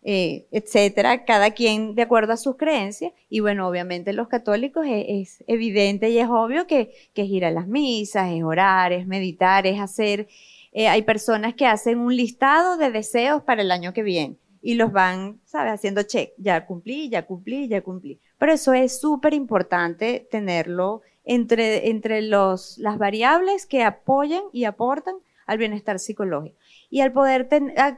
eh, 0.03 0.47
etcétera, 0.51 1.25
cada 1.25 1.53
quien 1.53 1.95
de 1.95 2.03
acuerdo 2.03 2.33
a 2.33 2.37
sus 2.37 2.57
creencias. 2.57 3.13
Y 3.29 3.41
bueno, 3.41 3.69
obviamente 3.69 4.13
los 4.13 4.29
católicos 4.29 4.87
es, 4.89 5.39
es 5.39 5.45
evidente 5.47 6.11
y 6.11 6.19
es 6.19 6.29
obvio 6.29 6.67
que, 6.67 6.93
que 7.15 7.23
es 7.23 7.29
ir 7.29 7.45
a 7.45 7.51
las 7.51 7.69
misas, 7.69 8.33
es 8.33 8.43
orar, 8.43 8.93
es 8.93 9.07
meditar, 9.07 9.67
es 9.67 9.79
hacer 9.79 10.27
eh, 10.73 10.89
hay 10.89 11.03
personas 11.03 11.55
que 11.55 11.67
hacen 11.67 11.99
un 11.99 12.17
listado 12.17 12.77
de 12.77 12.91
deseos 12.91 13.43
para 13.43 13.63
el 13.63 13.71
año 13.71 13.93
que 13.93 14.03
viene 14.03 14.37
y 14.63 14.75
los 14.75 14.93
van, 14.93 15.41
¿sabes? 15.45 15.75
Haciendo 15.75 16.03
check, 16.05 16.33
ya 16.39 16.65
cumplí, 16.67 17.09
ya 17.09 17.27
cumplí, 17.27 17.69
ya 17.69 17.83
cumplí. 17.83 18.21
Pero 18.39 18.53
eso 18.53 18.73
es 18.73 18.99
súper 18.99 19.35
importante 19.35 20.27
tenerlo 20.31 21.03
entre, 21.25 21.91
entre 21.91 22.23
los, 22.23 22.79
las 22.79 22.97
variables 22.97 23.67
que 23.67 23.83
apoyan 23.83 24.43
y 24.53 24.65
aportan 24.65 25.17
al 25.47 25.59
bienestar 25.59 25.99
psicológico. 25.99 26.57
Y 26.89 27.01
al 27.01 27.13
poder 27.13 27.49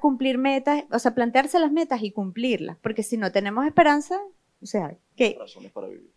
cumplir 0.00 0.38
metas, 0.38 0.84
o 0.90 0.98
sea, 0.98 1.14
plantearse 1.14 1.58
las 1.58 1.70
metas 1.70 2.02
y 2.02 2.10
cumplirlas, 2.10 2.78
porque 2.78 3.02
si 3.02 3.16
no 3.16 3.30
tenemos 3.30 3.66
esperanza, 3.66 4.18
o 4.62 4.66
sea, 4.66 4.96
¿qué? 5.16 5.38
Para 5.72 5.88
vivir. 5.88 6.10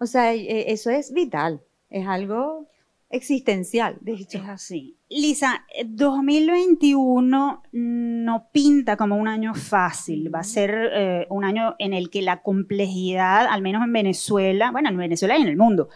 O 0.00 0.06
sea, 0.06 0.34
e, 0.34 0.72
eso 0.72 0.90
es 0.90 1.12
vital, 1.12 1.62
es 1.90 2.06
algo 2.06 2.66
existencial, 3.10 3.98
de 4.00 4.12
hecho. 4.12 4.38
Es 4.38 4.48
así. 4.48 4.98
Lisa, 5.08 5.64
2021 5.86 7.62
no 7.72 8.48
pinta 8.52 8.96
como 8.96 9.16
un 9.16 9.28
año 9.28 9.54
fácil, 9.54 10.32
va 10.34 10.40
a 10.40 10.44
ser 10.44 10.90
eh, 10.92 11.26
un 11.30 11.44
año 11.44 11.74
en 11.78 11.94
el 11.94 12.10
que 12.10 12.22
la 12.22 12.42
complejidad, 12.42 13.46
al 13.46 13.62
menos 13.62 13.82
en 13.84 13.92
Venezuela, 13.92 14.70
bueno, 14.70 14.90
en 14.90 14.96
Venezuela 14.98 15.38
y 15.38 15.42
en 15.42 15.48
el 15.48 15.56
mundo, 15.56 15.88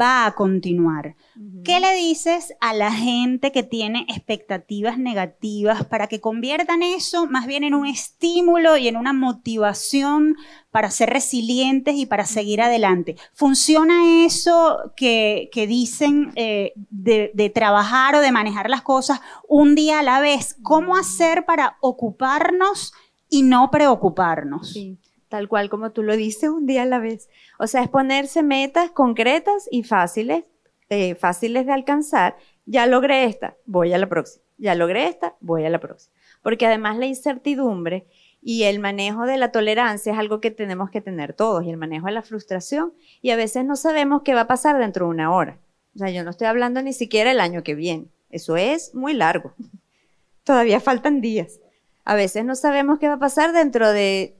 va 0.00 0.26
a 0.26 0.34
continuar. 0.34 1.16
¿Qué 1.64 1.80
le 1.80 1.94
dices 1.94 2.54
a 2.60 2.74
la 2.74 2.92
gente 2.92 3.52
que 3.52 3.62
tiene 3.62 4.04
expectativas 4.08 4.98
negativas 4.98 5.84
para 5.84 6.06
que 6.06 6.20
conviertan 6.20 6.82
eso 6.82 7.26
más 7.26 7.46
bien 7.46 7.62
en 7.64 7.74
un 7.74 7.86
estímulo 7.86 8.76
y 8.76 8.88
en 8.88 8.96
una 8.96 9.12
motivación 9.12 10.36
para 10.70 10.90
ser 10.90 11.10
resilientes 11.10 11.94
y 11.96 12.06
para 12.06 12.24
seguir 12.24 12.62
adelante? 12.62 13.16
¿Funciona 13.34 14.24
eso 14.24 14.92
que, 14.96 15.50
dicen 15.68 16.32
eh, 16.36 16.72
de, 16.90 17.52
trabajar 17.54 18.14
o 18.14 18.20
de 18.20 18.32
manejar 18.32 18.70
las 18.70 18.82
cosas 18.82 19.20
un 19.48 19.74
día 19.74 20.00
a 20.00 20.02
la 20.02 20.20
vez? 20.20 20.56
¿Cómo 20.62 20.96
hacer 20.96 21.44
para 21.44 21.76
ocuparnos 21.80 22.92
y 23.28 23.42
no 23.42 23.70
preocuparnos? 23.70 24.72
Sí 24.72 24.98
tal 25.32 25.48
cual 25.48 25.70
como 25.70 25.92
tú 25.92 26.02
lo 26.02 26.14
dices, 26.14 26.50
un 26.50 26.66
día 26.66 26.82
a 26.82 26.84
la 26.84 26.98
vez. 26.98 27.30
O 27.58 27.66
sea, 27.66 27.80
es 27.80 27.88
ponerse 27.88 28.42
metas 28.42 28.90
concretas 28.90 29.66
y 29.70 29.82
fáciles, 29.82 30.44
eh, 30.90 31.14
fáciles 31.14 31.64
de 31.64 31.72
alcanzar. 31.72 32.36
Ya 32.66 32.86
logré 32.86 33.24
esta, 33.24 33.56
voy 33.64 33.94
a 33.94 33.98
la 33.98 34.10
próxima. 34.10 34.44
Ya 34.58 34.74
logré 34.74 35.08
esta, 35.08 35.34
voy 35.40 35.64
a 35.64 35.70
la 35.70 35.80
próxima. 35.80 36.14
Porque 36.42 36.66
además 36.66 36.98
la 36.98 37.06
incertidumbre 37.06 38.04
y 38.42 38.64
el 38.64 38.78
manejo 38.78 39.24
de 39.24 39.38
la 39.38 39.52
tolerancia 39.52 40.12
es 40.12 40.18
algo 40.18 40.42
que 40.42 40.50
tenemos 40.50 40.90
que 40.90 41.00
tener 41.00 41.32
todos 41.32 41.64
y 41.64 41.70
el 41.70 41.78
manejo 41.78 42.08
de 42.08 42.12
la 42.12 42.20
frustración 42.20 42.92
y 43.22 43.30
a 43.30 43.36
veces 43.36 43.64
no 43.64 43.74
sabemos 43.74 44.20
qué 44.22 44.34
va 44.34 44.42
a 44.42 44.46
pasar 44.46 44.78
dentro 44.78 45.06
de 45.06 45.12
una 45.12 45.34
hora. 45.34 45.56
O 45.94 45.98
sea, 45.98 46.10
yo 46.10 46.24
no 46.24 46.30
estoy 46.30 46.46
hablando 46.46 46.82
ni 46.82 46.92
siquiera 46.92 47.30
el 47.30 47.40
año 47.40 47.62
que 47.62 47.74
viene. 47.74 48.08
Eso 48.28 48.58
es 48.58 48.94
muy 48.94 49.14
largo. 49.14 49.54
Todavía 50.44 50.78
faltan 50.78 51.22
días. 51.22 51.58
A 52.04 52.16
veces 52.16 52.44
no 52.44 52.54
sabemos 52.54 52.98
qué 52.98 53.08
va 53.08 53.14
a 53.14 53.18
pasar 53.18 53.54
dentro 53.54 53.90
de 53.90 54.36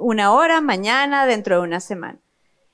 una 0.00 0.32
hora, 0.32 0.60
mañana, 0.60 1.26
dentro 1.26 1.56
de 1.56 1.62
una 1.62 1.80
semana. 1.80 2.18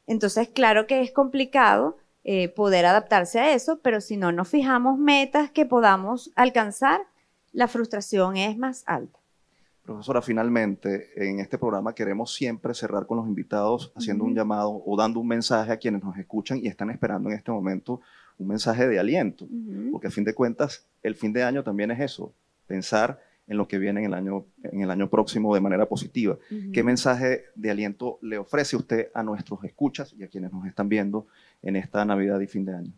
Entonces, 0.07 0.49
claro 0.49 0.87
que 0.87 1.03
es 1.03 1.13
complicado 1.13 1.97
eh, 2.25 2.49
poder 2.49 2.87
adaptarse 2.87 3.41
a 3.41 3.53
eso, 3.53 3.81
pero 3.83 4.01
si 4.01 4.17
no 4.17 4.33
nos 4.33 4.49
fijamos 4.49 4.99
metas 4.99 5.51
que 5.51 5.67
podamos 5.67 6.33
alcanzar, 6.35 7.01
la 7.53 7.69
frustración 7.69 8.37
es 8.37 8.57
más 8.57 8.83
alta. 8.87 9.19
Profesora, 9.85 10.21
finalmente, 10.21 11.11
en 11.15 11.39
este 11.39 11.59
programa 11.59 11.95
queremos 11.95 12.35
siempre 12.35 12.75
cerrar 12.75 13.07
con 13.07 13.19
los 13.19 13.29
invitados 13.29 13.93
haciendo 13.95 14.25
un 14.25 14.35
llamado 14.35 14.83
o 14.85 14.97
dando 14.97 15.21
un 15.21 15.29
mensaje 15.29 15.71
a 15.71 15.77
quienes 15.77 16.03
nos 16.03 16.19
escuchan 16.19 16.59
y 16.59 16.67
están 16.67 16.91
esperando 16.91 17.29
en 17.29 17.37
este 17.37 17.53
momento 17.53 18.01
un 18.39 18.49
mensaje 18.49 18.89
de 18.89 18.99
aliento, 18.99 19.47
porque 19.93 20.09
a 20.09 20.11
fin 20.11 20.25
de 20.25 20.35
cuentas, 20.35 20.85
el 21.03 21.15
fin 21.15 21.33
de 21.33 21.45
año 21.45 21.63
también 21.63 21.93
es 21.93 22.01
eso, 22.01 22.33
pensar 22.67 23.21
en 23.47 23.57
lo 23.57 23.69
que 23.69 23.79
viene 23.79 24.01
en 24.01 24.07
el 24.07 24.15
año, 24.15 24.47
en 24.63 24.83
el 24.83 24.91
año 24.91 25.09
próximo 25.09 25.55
de 25.55 25.61
manera 25.61 25.87
positiva. 25.87 26.37
¿Qué 26.73 26.83
mensaje 26.83 27.45
de 27.55 27.71
aliento 27.71 28.19
le 28.23 28.39
ofrece 28.39 28.77
usted 28.77 29.09
a 29.15 29.23
nuestros 29.23 29.63
escuchas 29.65 30.15
y 30.19 30.25
a 30.25 30.29
quienes 30.29 30.53
nos 30.53 30.67
están 30.67 30.89
viendo 30.89 31.27
en 31.63 31.77
esta 31.77 32.05
Navidad 32.05 32.41
y 32.41 32.47
fin 32.47 32.65
de 32.65 32.75
año? 32.75 32.93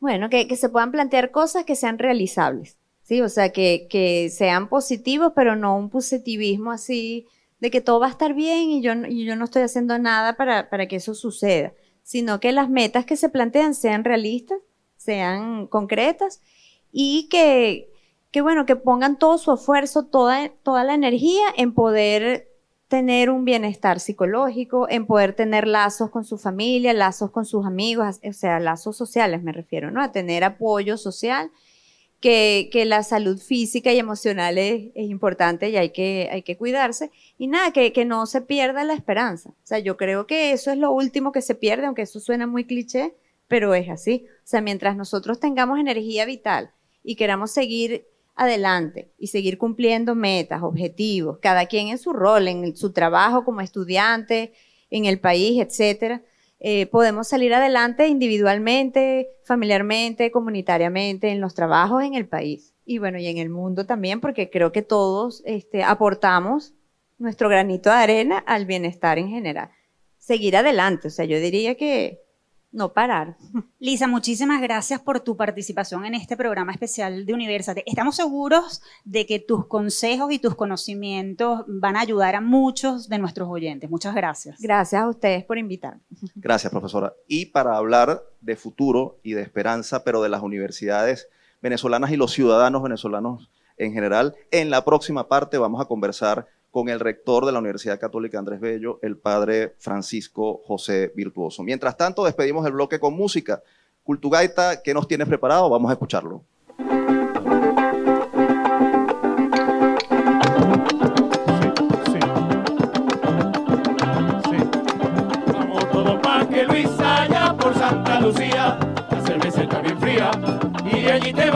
Bueno, 0.00 0.28
que, 0.30 0.46
que 0.48 0.56
se 0.56 0.68
puedan 0.68 0.92
plantear 0.92 1.30
cosas 1.30 1.64
que 1.64 1.76
sean 1.76 1.98
realizables, 1.98 2.78
¿sí? 3.02 3.20
O 3.20 3.28
sea, 3.28 3.50
que, 3.50 3.86
que, 3.90 4.30
sean 4.30 4.68
positivos, 4.68 5.32
pero 5.34 5.56
no 5.56 5.76
un 5.76 5.90
positivismo 5.90 6.70
así 6.70 7.26
de 7.60 7.70
que 7.70 7.80
todo 7.80 7.98
va 7.98 8.06
a 8.06 8.10
estar 8.10 8.34
bien 8.34 8.70
y 8.70 8.80
yo, 8.80 8.92
y 9.08 9.24
yo 9.24 9.34
no 9.34 9.44
estoy 9.44 9.62
haciendo 9.62 9.98
nada 9.98 10.36
para, 10.36 10.70
para 10.70 10.86
que 10.86 10.96
eso 10.96 11.14
suceda, 11.14 11.72
sino 12.02 12.38
que 12.38 12.52
las 12.52 12.70
metas 12.70 13.04
que 13.04 13.16
se 13.16 13.28
plantean 13.28 13.74
sean 13.74 14.04
realistas, 14.04 14.58
sean 14.96 15.66
concretas 15.66 16.40
y 16.92 17.28
que, 17.28 17.90
que 18.30 18.40
bueno, 18.40 18.66
que 18.66 18.76
pongan 18.76 19.18
todo 19.18 19.38
su 19.38 19.52
esfuerzo, 19.52 20.04
toda, 20.04 20.50
toda 20.62 20.84
la 20.84 20.94
energía 20.94 21.46
en 21.56 21.72
poder 21.72 22.48
tener 22.88 23.30
un 23.30 23.44
bienestar 23.44 24.00
psicológico, 24.00 24.88
en 24.88 25.06
poder 25.06 25.34
tener 25.34 25.66
lazos 25.66 26.10
con 26.10 26.24
su 26.24 26.38
familia, 26.38 26.92
lazos 26.94 27.30
con 27.30 27.44
sus 27.44 27.66
amigos, 27.66 28.18
o 28.26 28.32
sea, 28.32 28.60
lazos 28.60 28.96
sociales 28.96 29.42
me 29.42 29.52
refiero, 29.52 29.90
¿no? 29.90 30.02
A 30.02 30.12
tener 30.12 30.42
apoyo 30.42 30.96
social, 30.96 31.50
que, 32.20 32.68
que 32.72 32.84
la 32.84 33.02
salud 33.02 33.38
física 33.38 33.92
y 33.92 33.98
emocional 33.98 34.58
es, 34.58 34.90
importante 34.94 35.70
y 35.70 35.76
hay 35.76 35.90
que, 35.90 36.28
hay 36.32 36.42
que 36.42 36.56
cuidarse. 36.56 37.10
Y 37.38 37.46
nada, 37.46 37.72
que, 37.72 37.92
que 37.92 38.04
no 38.04 38.26
se 38.26 38.40
pierda 38.40 38.84
la 38.84 38.94
esperanza. 38.94 39.50
O 39.50 39.66
sea, 39.66 39.78
yo 39.78 39.96
creo 39.96 40.26
que 40.26 40.52
eso 40.52 40.72
es 40.72 40.78
lo 40.78 40.90
último 40.90 41.30
que 41.32 41.42
se 41.42 41.54
pierde, 41.54 41.86
aunque 41.86 42.02
eso 42.02 42.20
suena 42.20 42.46
muy 42.46 42.64
cliché, 42.64 43.14
pero 43.46 43.74
es 43.74 43.88
así. 43.88 44.26
O 44.38 44.46
sea, 44.46 44.60
mientras 44.60 44.96
nosotros 44.96 45.38
tengamos 45.38 45.78
energía 45.78 46.24
vital 46.24 46.72
y 47.04 47.16
queramos 47.16 47.52
seguir 47.52 48.06
adelante 48.38 49.12
y 49.18 49.26
seguir 49.26 49.58
cumpliendo 49.58 50.14
metas, 50.14 50.62
objetivos, 50.62 51.38
cada 51.42 51.66
quien 51.66 51.88
en 51.88 51.98
su 51.98 52.12
rol, 52.12 52.48
en 52.48 52.76
su 52.76 52.92
trabajo 52.92 53.44
como 53.44 53.60
estudiante, 53.60 54.52
en 54.90 55.04
el 55.04 55.20
país, 55.20 55.60
etcétera, 55.60 56.22
eh, 56.60 56.86
podemos 56.86 57.28
salir 57.28 57.52
adelante 57.54 58.08
individualmente, 58.08 59.28
familiarmente, 59.44 60.30
comunitariamente, 60.30 61.28
en 61.28 61.40
los 61.40 61.54
trabajos 61.54 62.02
en 62.02 62.14
el 62.14 62.26
país 62.26 62.74
y 62.84 62.98
bueno, 62.98 63.18
y 63.18 63.26
en 63.26 63.36
el 63.36 63.50
mundo 63.50 63.84
también, 63.84 64.20
porque 64.20 64.48
creo 64.48 64.72
que 64.72 64.80
todos 64.80 65.42
este, 65.44 65.82
aportamos 65.82 66.72
nuestro 67.18 67.48
granito 67.50 67.90
de 67.90 67.96
arena 67.96 68.38
al 68.38 68.64
bienestar 68.64 69.18
en 69.18 69.28
general. 69.28 69.70
Seguir 70.16 70.56
adelante, 70.56 71.08
o 71.08 71.10
sea, 71.10 71.26
yo 71.26 71.38
diría 71.38 71.74
que, 71.74 72.22
no 72.70 72.92
parar. 72.92 73.36
Lisa, 73.78 74.06
muchísimas 74.06 74.60
gracias 74.60 75.00
por 75.00 75.20
tu 75.20 75.36
participación 75.36 76.04
en 76.04 76.14
este 76.14 76.36
programa 76.36 76.72
especial 76.72 77.24
de 77.24 77.34
Universate. 77.34 77.82
Estamos 77.86 78.16
seguros 78.16 78.82
de 79.04 79.26
que 79.26 79.38
tus 79.38 79.66
consejos 79.66 80.32
y 80.32 80.38
tus 80.38 80.54
conocimientos 80.54 81.64
van 81.66 81.96
a 81.96 82.00
ayudar 82.00 82.34
a 82.34 82.40
muchos 82.40 83.08
de 83.08 83.18
nuestros 83.18 83.48
oyentes. 83.48 83.88
Muchas 83.90 84.14
gracias. 84.14 84.60
Gracias 84.60 85.02
a 85.02 85.08
ustedes 85.08 85.44
por 85.44 85.58
invitarme. 85.58 86.02
Gracias, 86.34 86.70
profesora. 86.70 87.14
Y 87.26 87.46
para 87.46 87.76
hablar 87.76 88.22
de 88.40 88.56
futuro 88.56 89.18
y 89.22 89.32
de 89.32 89.42
esperanza, 89.42 90.04
pero 90.04 90.22
de 90.22 90.28
las 90.28 90.42
universidades 90.42 91.28
venezolanas 91.62 92.10
y 92.10 92.16
los 92.16 92.32
ciudadanos 92.32 92.82
venezolanos 92.82 93.50
en 93.76 93.92
general, 93.92 94.34
en 94.50 94.70
la 94.70 94.84
próxima 94.84 95.28
parte 95.28 95.56
vamos 95.56 95.80
a 95.80 95.86
conversar 95.86 96.46
con 96.70 96.88
el 96.88 97.00
rector 97.00 97.46
de 97.46 97.52
la 97.52 97.58
Universidad 97.58 97.98
Católica 97.98 98.38
Andrés 98.38 98.60
Bello, 98.60 98.98
el 99.02 99.16
padre 99.16 99.74
Francisco 99.78 100.60
José 100.64 101.12
Virtuoso. 101.14 101.62
Mientras 101.62 101.96
tanto, 101.96 102.24
despedimos 102.24 102.66
el 102.66 102.72
bloque 102.72 103.00
con 103.00 103.14
música. 103.14 103.62
Cultugaita, 104.02 104.82
¿qué 104.82 104.94
nos 104.94 105.08
tienes 105.08 105.28
preparado? 105.28 105.68
Vamos 105.70 105.90
a 105.90 105.94
escucharlo. 105.94 106.44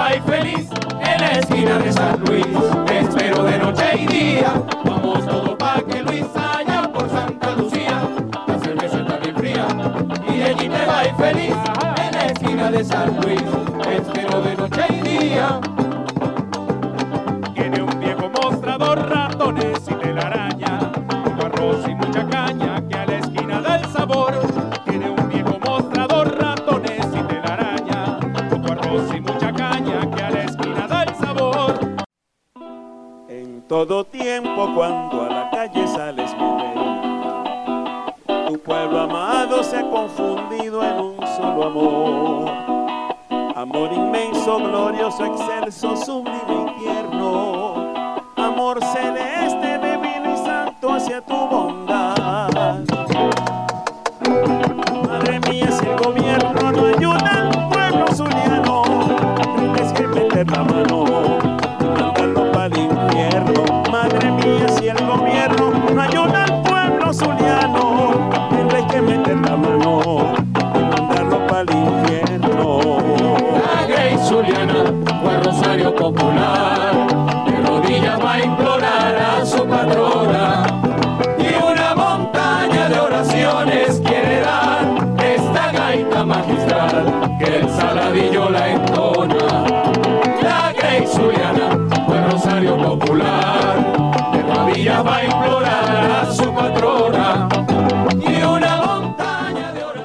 Y 0.03 0.15
allí 0.15 0.19
te 0.19 0.27
va 0.27 0.37
feliz 0.37 0.69
en 1.01 1.21
la 1.21 1.31
esquina 1.38 1.79
de 1.79 1.93
San 1.93 2.21
Luis. 2.21 2.47
Espero 2.91 3.45
de 3.45 3.59
noche 3.59 3.85
y 3.99 4.07
día. 4.07 4.53
Vamos 4.85 5.25
todos 5.27 5.57
pa' 5.57 5.83
que 5.88 6.03
Luis 6.03 6.25
allá 6.35 6.91
por 6.93 7.09
Santa 7.09 7.53
Lucía, 7.57 8.03
la 8.47 8.59
cerveza 8.59 9.01
está 9.01 9.17
bien 9.19 9.37
fría 9.37 9.67
y 10.29 10.43
allí 10.43 10.69
te 10.69 10.87
va 10.87 11.03
feliz 11.17 11.55
en 12.05 12.12
la 12.15 12.27
esquina 12.27 12.71
de 12.71 12.85
San 12.85 13.21
Luis. 13.21 13.43
Espero 13.91 14.43
de 14.43 14.57
noche 14.57 14.85
y 14.91 15.01
día. 15.03 15.72
Todo 33.87 34.05
tiempo 34.05 34.71
cuando 34.77 35.23
a 35.23 35.29
la 35.29 35.51
calle 35.51 35.87
sales 35.88 36.33
mi 36.37 36.62
reina, 36.62 38.14
tu 38.47 38.59
pueblo 38.61 39.01
amado 39.01 39.64
se 39.64 39.77
ha 39.77 39.90
confundido 39.90 40.85
en 40.85 41.01
un 41.01 41.27
solo 41.37 41.64
amor. 41.64 42.51
Amor 43.57 43.92
inmenso, 43.92 44.59
glorioso, 44.59 45.25
excelso, 45.25 45.97
sublime 45.97 46.73
y 46.77 46.81
tierno. 46.81 47.92
Amor 48.37 48.79
celeste, 48.85 49.79
divino 49.79 50.33
y 50.33 50.37
santo 50.37 50.92
hacia 50.92 51.21
tu 51.21 51.35
bondad. 51.35 51.82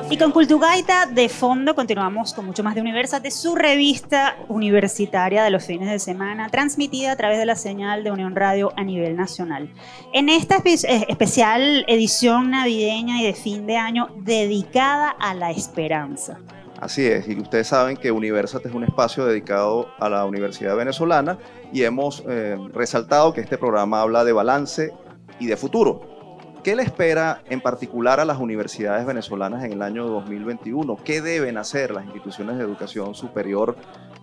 Y 0.10 0.18
con 0.18 0.32
Cultugaita 0.32 1.06
de 1.06 1.30
fondo 1.30 1.76
continuamos 1.76 2.34
con 2.34 2.46
mucho 2.46 2.64
más 2.64 2.74
de 2.76 2.82
Universate, 2.82 3.30
su 3.30 3.56
revista 3.56 4.36
universitaria 4.48 5.44
de 5.44 5.52
los 5.52 5.66
fines 5.66 5.90
de 5.90 6.00
semana, 6.00 6.50
transmitida 6.50 7.12
a 7.12 7.16
través 7.16 7.38
de 7.38 7.46
la 7.46 7.56
señal 7.56 8.04
de 8.04 8.12
Unión 8.12 8.36
Radio 8.36 8.74
a 8.76 8.84
nivel 8.84 9.16
nacional. 9.16 9.70
En 10.14 10.30
esta 10.30 10.58
eh, 10.66 11.06
especial 11.08 11.86
edición 11.88 12.50
navideña 12.52 13.22
y 13.22 13.26
de 13.26 13.34
fin 13.34 13.68
de 13.68 13.78
año 13.78 14.08
dedicada 14.18 15.10
a 15.10 15.34
la 15.34 15.52
esperanza. 15.52 16.40
Así 16.80 17.08
es, 17.08 17.28
y 17.28 17.40
ustedes 17.40 17.68
saben 17.68 17.98
que 17.98 18.12
Universate 18.12 18.68
es 18.68 18.76
un 18.76 18.84
espacio 18.84 19.26
dedicado 19.26 19.90
a 20.00 20.10
la 20.10 20.26
Universidad 20.26 20.76
Venezolana 20.76 21.40
y 21.74 21.84
hemos 21.84 22.24
eh, 22.28 22.56
resaltado 22.72 23.34
que 23.34 23.42
este 23.42 23.58
programa 23.58 24.02
habla 24.02 24.24
de 24.24 24.32
balance 24.32 24.94
y 25.40 25.48
de 25.48 25.58
futuro. 25.58 26.18
¿Qué 26.64 26.76
le 26.76 26.84
espera 26.84 27.42
en 27.50 27.62
particular 27.62 28.20
a 28.20 28.26
las 28.26 28.38
universidades 28.38 29.08
venezolanas 29.08 29.64
en 29.64 29.74
el 29.74 29.82
año 29.82 30.06
2021? 30.06 30.98
¿Qué 31.04 31.22
deben 31.22 31.58
hacer 31.58 31.92
las 31.92 32.06
instituciones 32.06 32.58
de 32.58 32.64
educación 32.64 33.16
superior 33.16 33.76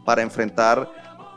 para 0.04 0.22
enfrentar 0.22 0.88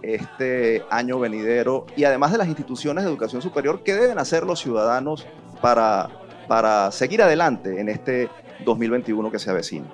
este 0.03 0.83
año 0.91 1.17
venidero? 1.17 1.87
Y 1.95 2.03
además 2.03 2.31
de 2.31 2.37
las 2.37 2.47
instituciones 2.47 3.03
de 3.03 3.09
educación 3.09 3.41
superior, 3.41 3.81
¿qué 3.83 3.95
deben 3.95 4.19
hacer 4.19 4.43
los 4.43 4.59
ciudadanos 4.59 5.25
para, 5.61 6.09
para 6.47 6.91
seguir 6.91 7.23
adelante 7.23 7.79
en 7.79 7.89
este 7.89 8.29
2021 8.65 9.31
que 9.31 9.39
se 9.39 9.49
avecina? 9.49 9.87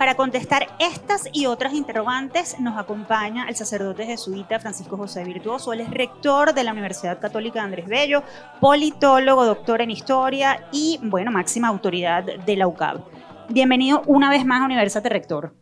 Para 0.00 0.14
contestar 0.14 0.66
estas 0.78 1.28
y 1.30 1.44
otras 1.44 1.74
interrogantes 1.74 2.58
nos 2.58 2.78
acompaña 2.78 3.46
el 3.50 3.54
sacerdote 3.54 4.06
jesuita 4.06 4.58
Francisco 4.58 4.96
José 4.96 5.24
Virtuoso. 5.24 5.74
Él 5.74 5.82
es 5.82 5.90
rector 5.90 6.54
de 6.54 6.64
la 6.64 6.72
Universidad 6.72 7.20
Católica 7.20 7.62
Andrés 7.62 7.86
Bello, 7.86 8.22
politólogo, 8.62 9.44
doctor 9.44 9.82
en 9.82 9.90
historia 9.90 10.68
y, 10.72 10.98
bueno, 11.02 11.30
máxima 11.30 11.68
autoridad 11.68 12.24
de 12.24 12.56
la 12.56 12.66
UCAB. 12.66 13.02
Bienvenido 13.50 14.02
una 14.06 14.30
vez 14.30 14.46
más 14.46 14.62
a 14.62 14.64
Universate 14.64 15.10
Rector. 15.10 15.52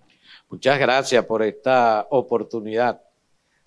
Muchas 0.48 0.79
gracias 0.79 1.24
por 1.24 1.42
esta 1.42 2.07
oportunidad. 2.09 3.03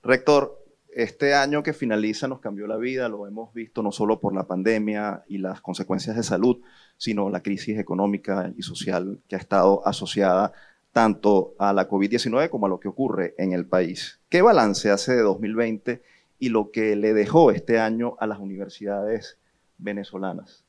Rector, 0.02 0.61
este 0.94 1.34
año 1.34 1.64
que 1.64 1.74
finaliza 1.74 2.28
nos 2.28 2.40
cambió 2.40 2.68
la 2.68 2.78
vida, 2.78 3.08
lo 3.08 3.26
hemos 3.26 3.54
visto 3.54 3.82
no 3.82 3.92
solo 3.92 4.20
por 4.20 4.36
la 4.36 4.48
pandemia 4.48 5.24
y 5.28 5.38
las 5.38 5.62
consecuencias 5.62 6.16
de 6.16 6.24
salud, 6.24 6.62
sino 6.98 7.30
la 7.30 7.42
crisis 7.42 7.80
económica 7.80 8.54
y 8.58 8.62
social 8.62 9.20
que 9.28 9.36
ha 9.36 9.40
estado 9.40 9.86
asociada 9.88 10.52
tanto 10.92 11.56
a 11.58 11.72
la 11.72 11.88
COVID-19 11.88 12.50
como 12.50 12.66
a 12.66 12.70
lo 12.70 12.80
que 12.80 12.90
ocurre 12.90 13.34
en 13.38 13.54
el 13.54 13.66
país. 13.66 14.20
¿Qué 14.30 14.42
balance 14.42 14.90
hace 14.90 15.14
de 15.14 15.22
2020 15.22 16.02
y 16.40 16.50
lo 16.50 16.72
que 16.72 16.96
le 16.96 17.14
dejó 17.14 17.52
este 17.52 17.80
año 17.80 18.16
a 18.20 18.28
las 18.28 18.40
universidades 18.40 19.38
venezolanas? 19.78 20.66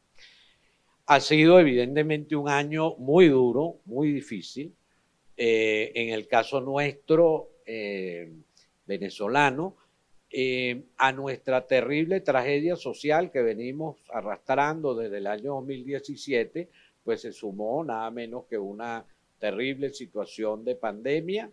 Ha 1.06 1.18
sido 1.18 1.58
evidentemente 1.58 2.36
un 2.36 2.48
año 2.48 2.94
muy 2.96 3.28
duro, 3.28 3.80
muy 3.84 4.12
difícil. 4.12 4.74
Eh, 5.36 5.90
en 5.94 6.10
el 6.10 6.28
caso 6.28 6.60
nuestro, 6.60 7.48
eh, 7.66 8.32
venezolano, 8.86 9.76
eh, 10.32 10.84
a 10.96 11.12
nuestra 11.12 11.66
terrible 11.66 12.20
tragedia 12.20 12.76
social 12.76 13.30
que 13.30 13.42
venimos 13.42 13.98
arrastrando 14.10 14.94
desde 14.94 15.18
el 15.18 15.26
año 15.26 15.54
2017, 15.54 16.68
pues 17.04 17.20
se 17.20 17.32
sumó 17.32 17.84
nada 17.84 18.10
menos 18.10 18.46
que 18.46 18.58
una 18.58 19.04
terrible 19.38 19.90
situación 19.90 20.64
de 20.64 20.76
pandemia 20.76 21.50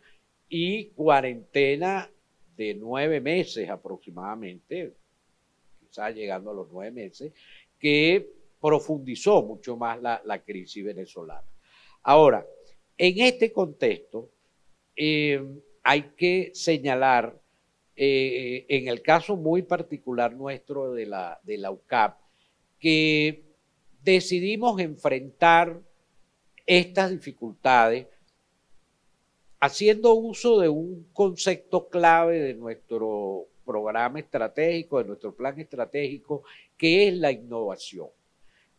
y 0.48 0.86
cuarentena 0.92 2.10
de 2.56 2.74
nueve 2.76 3.20
meses 3.22 3.70
aproximadamente, 3.70 4.94
quizás 5.80 6.16
llegando 6.16 6.52
a 6.52 6.54
los 6.54 6.70
nueve 6.72 6.92
meses, 6.92 7.34
que 7.80 8.32
profundizó 8.62 9.42
mucho 9.44 9.78
más 9.78 10.02
la, 10.02 10.22
la 10.26 10.44
crisis 10.44 10.84
venezolana. 10.84 11.48
Ahora, 12.04 12.46
en 12.98 13.22
este 13.22 13.52
contexto, 13.52 14.30
eh, 14.96 15.42
hay 15.84 16.02
que 16.18 16.52
señalar, 16.54 17.40
eh, 18.02 18.66
en 18.70 18.88
el 18.88 19.02
caso 19.02 19.36
muy 19.36 19.62
particular 19.62 20.34
nuestro 20.34 20.94
de 20.94 21.06
la, 21.06 21.38
UCAP, 21.70 22.18
que 22.80 23.44
decidimos 24.02 24.80
enfrentar 24.80 25.82
estas 26.66 27.12
dificultades 27.12 28.08
haciendo 29.60 30.14
uso 30.14 30.62
de 30.62 30.70
un 30.70 31.10
concepto 31.12 31.90
clave 31.90 32.40
de 32.40 32.54
nuestro 32.54 33.48
programa 33.66 34.20
estratégico, 34.20 35.00
de 35.00 35.10
nuestro 35.10 35.36
plan 35.36 35.60
estratégico, 35.60 36.44
que 36.78 37.10
es 37.10 37.18
la 37.18 37.34
innovación. 37.34 38.08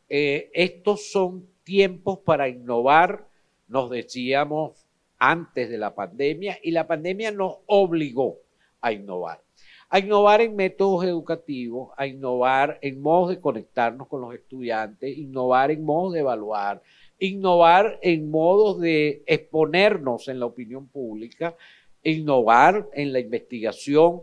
Eh, 0.09 0.51
estos 0.55 1.11
son 1.11 1.47
tiempos 1.63 2.21
para 2.21 2.49
innovar 2.49 3.29
nos 3.69 3.91
decíamos 3.91 4.87
antes 5.19 5.69
de 5.69 5.77
la 5.77 5.95
pandemia 5.95 6.59
y 6.63 6.71
la 6.71 6.87
pandemia 6.87 7.33
nos 7.33 7.59
obligó 7.67 8.39
a 8.81 8.93
innovar. 8.93 9.43
A 9.89 9.99
innovar 9.99 10.41
en 10.41 10.55
métodos 10.55 11.05
educativos, 11.05 11.91
a 11.97 12.07
innovar 12.07 12.79
en 12.81 13.01
modos 13.01 13.31
de 13.31 13.41
conectarnos 13.41 14.07
con 14.09 14.21
los 14.21 14.35
estudiantes, 14.35 15.17
innovar 15.17 15.71
en 15.71 15.85
modos 15.85 16.13
de 16.15 16.21
evaluar, 16.21 16.83
innovar 17.19 17.99
en 18.03 18.31
modos 18.31 18.81
de 18.81 19.23
exponernos 19.27 20.29
en 20.29 20.39
la 20.39 20.47
opinión 20.47 20.87
pública, 20.89 21.57
innovar 22.03 22.89
en 22.95 23.13
la 23.13 23.19
investigación. 23.19 24.23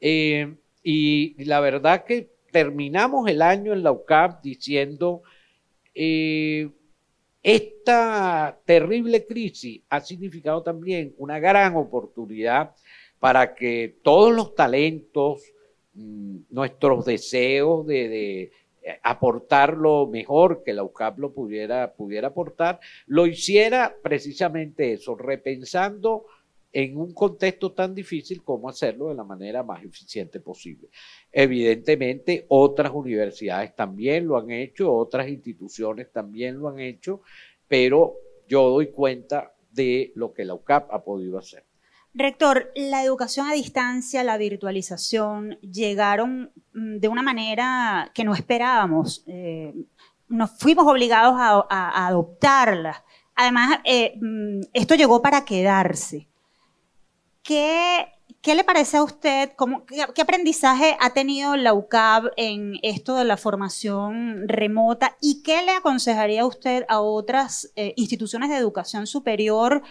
Eh, 0.00 0.54
y 0.82 1.44
la 1.44 1.60
verdad 1.60 2.04
que 2.04 2.30
terminamos 2.50 3.28
el 3.28 3.42
año 3.42 3.72
en 3.72 3.82
la 3.82 3.92
UCAP 3.92 4.42
diciendo, 4.42 5.22
eh, 5.94 6.70
esta 7.42 8.58
terrible 8.64 9.26
crisis 9.26 9.82
ha 9.88 10.00
significado 10.00 10.62
también 10.62 11.14
una 11.18 11.38
gran 11.38 11.76
oportunidad 11.76 12.74
para 13.18 13.54
que 13.54 13.98
todos 14.02 14.34
los 14.34 14.54
talentos, 14.54 15.42
mm, 15.94 16.38
nuestros 16.50 17.04
deseos 17.04 17.86
de, 17.86 18.52
eh, 18.88 19.00
aportar 19.02 19.76
lo 19.76 20.06
mejor 20.06 20.62
que 20.64 20.72
la 20.72 20.82
UCAP 20.82 21.18
lo 21.18 21.32
pudiera, 21.32 21.92
pudiera 21.94 22.28
aportar, 22.28 22.80
lo 23.06 23.26
hiciera 23.26 23.94
precisamente 24.02 24.92
eso, 24.92 25.14
repensando 25.14 26.24
en 26.72 26.96
un 26.96 27.12
contexto 27.12 27.72
tan 27.72 27.94
difícil 27.94 28.42
como 28.42 28.68
hacerlo 28.68 29.08
de 29.08 29.14
la 29.14 29.24
manera 29.24 29.62
más 29.62 29.82
eficiente 29.82 30.40
posible. 30.40 30.88
Evidentemente, 31.32 32.44
otras 32.48 32.92
universidades 32.92 33.74
también 33.74 34.26
lo 34.26 34.38
han 34.38 34.50
hecho, 34.50 34.92
otras 34.92 35.28
instituciones 35.28 36.12
también 36.12 36.58
lo 36.58 36.68
han 36.68 36.80
hecho, 36.80 37.22
pero 37.66 38.16
yo 38.46 38.70
doy 38.70 38.88
cuenta 38.88 39.54
de 39.70 40.12
lo 40.14 40.32
que 40.32 40.44
la 40.44 40.54
UCAP 40.54 40.92
ha 40.92 41.04
podido 41.04 41.38
hacer. 41.38 41.67
Rector, 42.18 42.72
la 42.74 43.04
educación 43.04 43.46
a 43.46 43.52
distancia, 43.52 44.24
la 44.24 44.38
virtualización, 44.38 45.56
llegaron 45.60 46.50
mm, 46.74 46.96
de 46.98 47.06
una 47.06 47.22
manera 47.22 48.10
que 48.12 48.24
no 48.24 48.34
esperábamos. 48.34 49.22
Eh, 49.28 49.72
nos 50.26 50.50
fuimos 50.58 50.84
obligados 50.88 51.36
a, 51.38 52.06
adoptarla. 52.08 53.04
Además, 53.36 53.78
eh, 53.84 54.18
mm, 54.20 54.62
esto 54.72 54.96
llegó 54.96 55.22
para 55.22 55.44
quedarse. 55.44 56.28
¿Qué, 57.40 58.08
le 58.44 58.64
parece 58.64 58.96
a 58.96 59.04
usted? 59.04 59.52
qué, 59.86 60.20
aprendizaje 60.20 60.96
ha 60.98 61.10
tenido 61.10 61.54
la 61.54 61.72
UCAB 61.72 62.32
en 62.36 62.80
esto 62.82 63.14
de 63.14 63.26
la 63.26 63.36
formación 63.36 64.48
remota? 64.48 65.16
¿Y 65.20 65.44
qué 65.44 65.62
le 65.62 65.70
aconsejaría 65.70 66.42
a 66.42 66.46
usted 66.46 66.84
a 66.88 67.00
otras 67.00 67.70
eh, 67.76 67.94
instituciones 67.94 68.50
de 68.50 68.56
educación 68.56 69.06
superior 69.06 69.84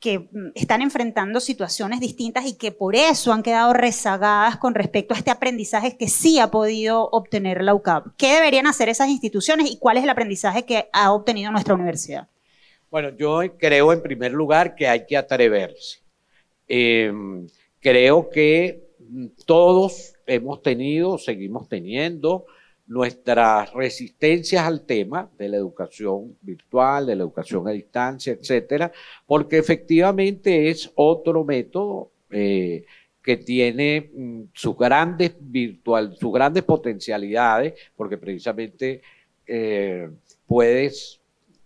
que 0.00 0.20
mm, 0.20 0.52
están 0.54 0.82
enfrentando 0.82 1.40
situaciones 1.40 2.00
distintas 2.00 2.46
y 2.46 2.56
que 2.56 2.72
por 2.72 2.94
eso 2.96 3.32
han 3.32 3.42
quedado 3.42 3.72
rezagadas 3.72 4.56
con 4.56 4.74
respecto 4.74 5.14
a 5.14 5.18
este 5.18 5.30
aprendizaje 5.30 5.96
que 5.96 6.08
sí 6.08 6.38
ha 6.38 6.50
podido 6.50 7.08
obtener 7.10 7.62
la 7.62 7.74
UCAB? 7.74 8.16
¿Qué 8.16 8.34
deberían 8.34 8.66
hacer 8.66 8.88
esas 8.88 9.08
instituciones 9.08 9.70
y 9.70 9.78
cuál 9.78 9.96
es 9.96 10.04
el 10.04 10.10
aprendizaje 10.10 10.64
que 10.64 10.88
ha 10.92 11.12
obtenido 11.12 11.50
nuestra 11.50 11.74
universidad? 11.74 12.28
Bueno, 12.90 13.10
yo 13.10 13.40
creo 13.58 13.92
en 13.92 14.02
primer 14.02 14.32
lugar 14.32 14.74
que 14.74 14.88
hay 14.88 15.04
que 15.06 15.16
atreverse 15.16 15.98
Em, 16.68 17.46
creo 17.80 18.28
que 18.28 18.86
todos 19.46 20.12
hemos 20.26 20.60
tenido, 20.62 21.16
seguimos 21.16 21.66
teniendo 21.68 22.44
nuestras 22.88 23.72
resistencias 23.74 24.64
al 24.64 24.86
tema 24.86 25.30
de 25.38 25.50
la 25.50 25.58
educación 25.58 26.36
virtual, 26.40 27.06
de 27.06 27.16
la 27.16 27.22
educación 27.22 27.68
a 27.68 27.70
distancia, 27.70 28.32
etcétera, 28.32 28.90
porque 29.26 29.58
efectivamente 29.58 30.70
es 30.70 30.90
otro 30.94 31.44
método 31.44 32.10
eh, 32.30 32.84
que 33.22 33.36
tiene 33.36 34.10
mm, 34.12 34.42
sus 34.54 34.76
grandes 34.76 35.36
virtual, 35.38 36.16
sus 36.18 36.32
grandes 36.32 36.64
potencialidades, 36.64 37.74
porque 37.94 38.16
precisamente 38.16 39.02
eh, 39.46 40.08
puedes 40.46 41.20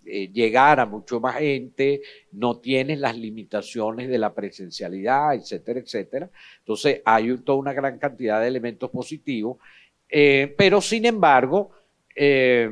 eh, 0.05 0.29
llegar 0.33 0.81
a 0.81 0.87
mucho 0.87 1.21
más 1.21 1.37
gente, 1.37 2.03
no 2.33 2.59
tienes 2.59 2.99
las 2.99 3.17
limitaciones 3.17 4.09
de 4.09 4.19
la 4.19 4.35
presencialidad, 4.35 5.37
etcétera, 5.37 5.79
etcétera. 5.79 6.31
Entonces 6.59 7.01
hay 7.05 7.37
toda 7.39 7.59
una 7.59 7.73
gran 7.73 7.99
cantidad 8.01 8.41
de 8.41 8.49
elementos 8.49 8.91
positivos, 8.91 9.59
eh, 10.13 10.55
pero 10.57 10.81
sin 10.83 11.07
embargo, 11.07 11.71
eh, 12.15 12.71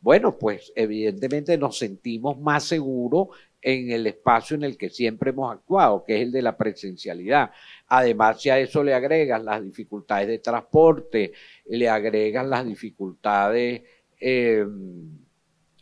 bueno, 0.00 0.38
pues 0.38 0.72
evidentemente 0.74 1.58
nos 1.58 1.78
sentimos 1.78 2.38
más 2.40 2.64
seguros 2.64 3.28
en 3.60 3.90
el 3.90 4.06
espacio 4.06 4.56
en 4.56 4.64
el 4.64 4.78
que 4.78 4.88
siempre 4.88 5.30
hemos 5.30 5.52
actuado, 5.52 6.02
que 6.02 6.16
es 6.16 6.22
el 6.22 6.32
de 6.32 6.40
la 6.40 6.56
presencialidad. 6.56 7.50
Además, 7.88 8.40
si 8.40 8.48
a 8.48 8.58
eso 8.58 8.82
le 8.82 8.94
agregas 8.94 9.42
las 9.42 9.62
dificultades 9.62 10.28
de 10.28 10.38
transporte, 10.38 11.32
le 11.66 11.88
agregas 11.88 12.46
las 12.46 12.64
dificultades 12.64 13.82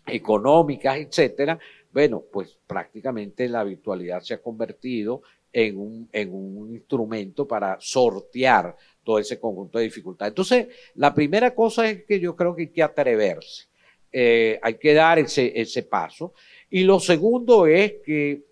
económicas, 0.06 0.96
etcétera, 0.98 1.58
bueno, 1.92 2.24
pues 2.32 2.58
prácticamente 2.66 3.48
la 3.48 3.62
virtualidad 3.62 4.20
se 4.20 4.34
ha 4.34 4.42
convertido 4.42 5.22
en 5.52 5.78
un, 5.78 6.08
en 6.12 6.34
un 6.34 6.74
instrumento 6.74 7.46
para 7.46 7.76
sortear 7.78 8.74
todo 9.04 9.18
ese 9.18 9.38
conjunto 9.38 9.78
de 9.78 9.84
dificultades. 9.84 10.32
Entonces, 10.32 10.68
la 10.94 11.14
primera 11.14 11.54
cosa 11.54 11.88
es 11.88 12.04
que 12.04 12.18
yo 12.18 12.34
creo 12.34 12.54
que 12.56 12.62
hay 12.62 12.68
que 12.68 12.82
atreverse, 12.82 13.66
eh, 14.10 14.58
hay 14.62 14.74
que 14.74 14.94
dar 14.94 15.18
ese, 15.18 15.52
ese 15.54 15.82
paso. 15.82 16.34
Y 16.70 16.82
lo 16.82 16.98
segundo 16.98 17.66
es 17.66 17.94
que 18.04 18.42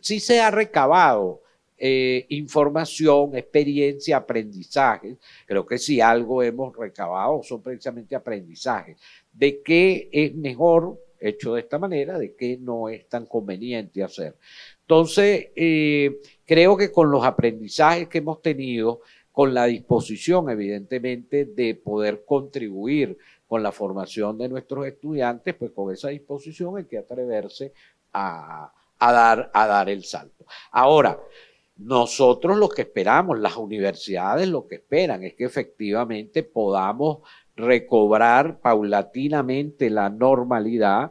sí 0.00 0.20
se 0.20 0.40
ha 0.40 0.50
recabado 0.50 1.40
eh, 1.76 2.26
información, 2.28 3.36
experiencia, 3.36 4.18
aprendizaje. 4.18 5.16
Creo 5.46 5.66
que 5.66 5.78
si 5.78 6.00
algo 6.00 6.42
hemos 6.42 6.76
recabado 6.76 7.42
son 7.42 7.62
precisamente 7.62 8.14
aprendizajes 8.14 8.96
de 9.32 9.60
qué 9.60 10.08
es 10.12 10.34
mejor 10.34 11.00
hecho 11.18 11.54
de 11.54 11.62
esta 11.62 11.78
manera, 11.78 12.18
de 12.18 12.34
qué 12.34 12.58
no 12.60 12.88
es 12.88 13.08
tan 13.08 13.26
conveniente 13.26 14.02
hacer. 14.02 14.36
Entonces, 14.82 15.48
eh, 15.56 16.20
creo 16.44 16.76
que 16.76 16.92
con 16.92 17.10
los 17.10 17.24
aprendizajes 17.24 18.08
que 18.08 18.18
hemos 18.18 18.40
tenido, 18.40 19.00
con 19.34 19.52
la 19.52 19.64
disposición, 19.64 20.48
evidentemente, 20.48 21.44
de 21.44 21.74
poder 21.74 22.24
contribuir 22.24 23.18
con 23.48 23.64
la 23.64 23.72
formación 23.72 24.38
de 24.38 24.48
nuestros 24.48 24.86
estudiantes, 24.86 25.56
pues 25.56 25.72
con 25.72 25.92
esa 25.92 26.10
disposición 26.10 26.76
hay 26.76 26.84
que 26.84 26.98
atreverse 26.98 27.72
a, 28.12 28.72
dar, 29.00 29.50
a 29.52 29.66
dar 29.66 29.90
el 29.90 30.04
salto. 30.04 30.46
Ahora, 30.70 31.18
nosotros 31.78 32.56
lo 32.56 32.68
que 32.68 32.82
esperamos, 32.82 33.40
las 33.40 33.56
universidades 33.56 34.48
lo 34.48 34.68
que 34.68 34.76
esperan 34.76 35.24
es 35.24 35.34
que 35.34 35.46
efectivamente 35.46 36.44
podamos 36.44 37.18
recobrar 37.56 38.60
paulatinamente 38.60 39.90
la 39.90 40.10
normalidad 40.10 41.10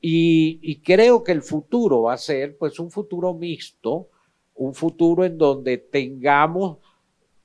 y, 0.00 0.80
creo 0.84 1.24
que 1.24 1.32
el 1.32 1.42
futuro 1.42 2.02
va 2.02 2.12
a 2.12 2.18
ser 2.18 2.56
pues 2.56 2.78
un 2.78 2.92
futuro 2.92 3.34
mixto, 3.34 4.10
un 4.54 4.74
futuro 4.74 5.24
en 5.24 5.38
donde 5.38 5.78
tengamos 5.78 6.78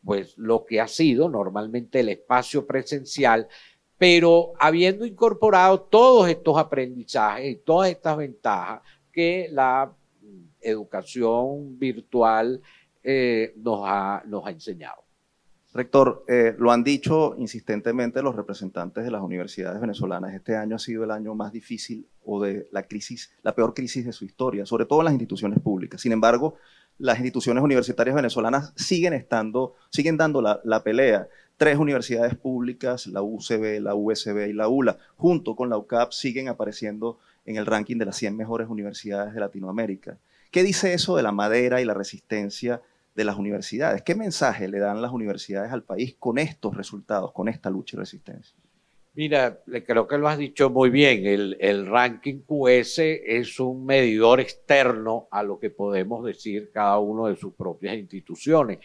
pues 0.09 0.35
lo 0.39 0.65
que 0.65 0.81
ha 0.81 0.87
sido 0.87 1.29
normalmente 1.29 1.99
el 1.99 2.09
espacio 2.09 2.65
presencial, 2.65 3.47
pero 3.95 4.53
habiendo 4.59 5.05
incorporado 5.05 5.81
todos 5.81 6.27
estos 6.27 6.57
aprendizajes 6.57 7.51
y 7.51 7.55
todas 7.57 7.91
estas 7.91 8.17
ventajas 8.17 8.81
que 9.11 9.49
la 9.51 9.93
educación 10.61 11.77
virtual 11.77 12.59
eh, 13.03 13.53
nos, 13.57 13.81
ha, 13.85 14.23
nos 14.25 14.47
ha 14.47 14.49
enseñado. 14.49 15.03
Rector, 15.75 16.25
eh, 16.27 16.55
lo 16.57 16.71
han 16.71 16.83
dicho 16.83 17.35
insistentemente 17.37 18.23
los 18.23 18.35
representantes 18.35 19.03
de 19.03 19.11
las 19.11 19.21
universidades 19.21 19.79
venezolanas. 19.79 20.33
Este 20.33 20.55
año 20.55 20.77
ha 20.77 20.79
sido 20.79 21.03
el 21.03 21.11
año 21.11 21.35
más 21.35 21.51
difícil 21.51 22.07
o 22.25 22.41
de 22.41 22.67
la 22.71 22.87
crisis, 22.87 23.31
la 23.43 23.53
peor 23.53 23.75
crisis 23.75 24.05
de 24.05 24.11
su 24.11 24.25
historia, 24.25 24.65
sobre 24.65 24.87
todo 24.87 25.01
en 25.01 25.05
las 25.05 25.13
instituciones 25.13 25.59
públicas. 25.59 26.01
Sin 26.01 26.13
embargo, 26.13 26.55
las 26.99 27.17
instituciones 27.17 27.63
universitarias 27.63 28.15
venezolanas 28.15 28.73
siguen 28.75 29.13
estando, 29.13 29.75
siguen 29.89 30.17
dando 30.17 30.41
la, 30.41 30.61
la 30.63 30.83
pelea. 30.83 31.27
Tres 31.57 31.77
universidades 31.77 32.35
públicas, 32.35 33.07
la 33.07 33.21
UCB, 33.21 33.81
la 33.81 33.95
USB 33.95 34.47
y 34.49 34.53
la 34.53 34.67
ULA, 34.67 34.97
junto 35.17 35.55
con 35.55 35.69
la 35.69 35.77
UCAP, 35.77 36.11
siguen 36.11 36.47
apareciendo 36.47 37.17
en 37.45 37.55
el 37.55 37.65
ranking 37.65 37.97
de 37.97 38.05
las 38.05 38.15
100 38.17 38.37
mejores 38.37 38.69
universidades 38.69 39.33
de 39.33 39.39
Latinoamérica. 39.39 40.17
¿Qué 40.51 40.63
dice 40.63 40.93
eso 40.93 41.15
de 41.15 41.23
la 41.23 41.31
madera 41.31 41.81
y 41.81 41.85
la 41.85 41.93
resistencia 41.93 42.81
de 43.19 43.25
las 43.25 43.35
universidades. 43.35 44.01
¿Qué 44.01 44.15
mensaje 44.15 44.69
le 44.69 44.79
dan 44.79 45.01
las 45.01 45.11
universidades 45.11 45.73
al 45.73 45.83
país 45.83 46.15
con 46.17 46.37
estos 46.37 46.77
resultados, 46.77 47.33
con 47.33 47.49
esta 47.49 47.69
lucha 47.69 47.97
y 47.97 47.99
resistencia? 47.99 48.55
Mira, 49.13 49.59
creo 49.85 50.07
que 50.07 50.17
lo 50.17 50.27
has 50.27 50.37
dicho 50.37 50.69
muy 50.69 50.89
bien. 50.89 51.25
El, 51.25 51.87
ranking 51.87 52.41
QS 52.41 52.99
es 52.99 53.59
un 53.59 53.85
medidor 53.85 54.39
externo 54.39 55.27
a 55.31 55.43
lo 55.43 55.59
que 55.59 55.69
podemos 55.71 56.23
decir 56.23 56.71
cada 56.71 56.99
uno 56.99 57.27
de 57.27 57.35
sus 57.35 57.53
propias 57.53 57.97
instituciones. 57.97 58.79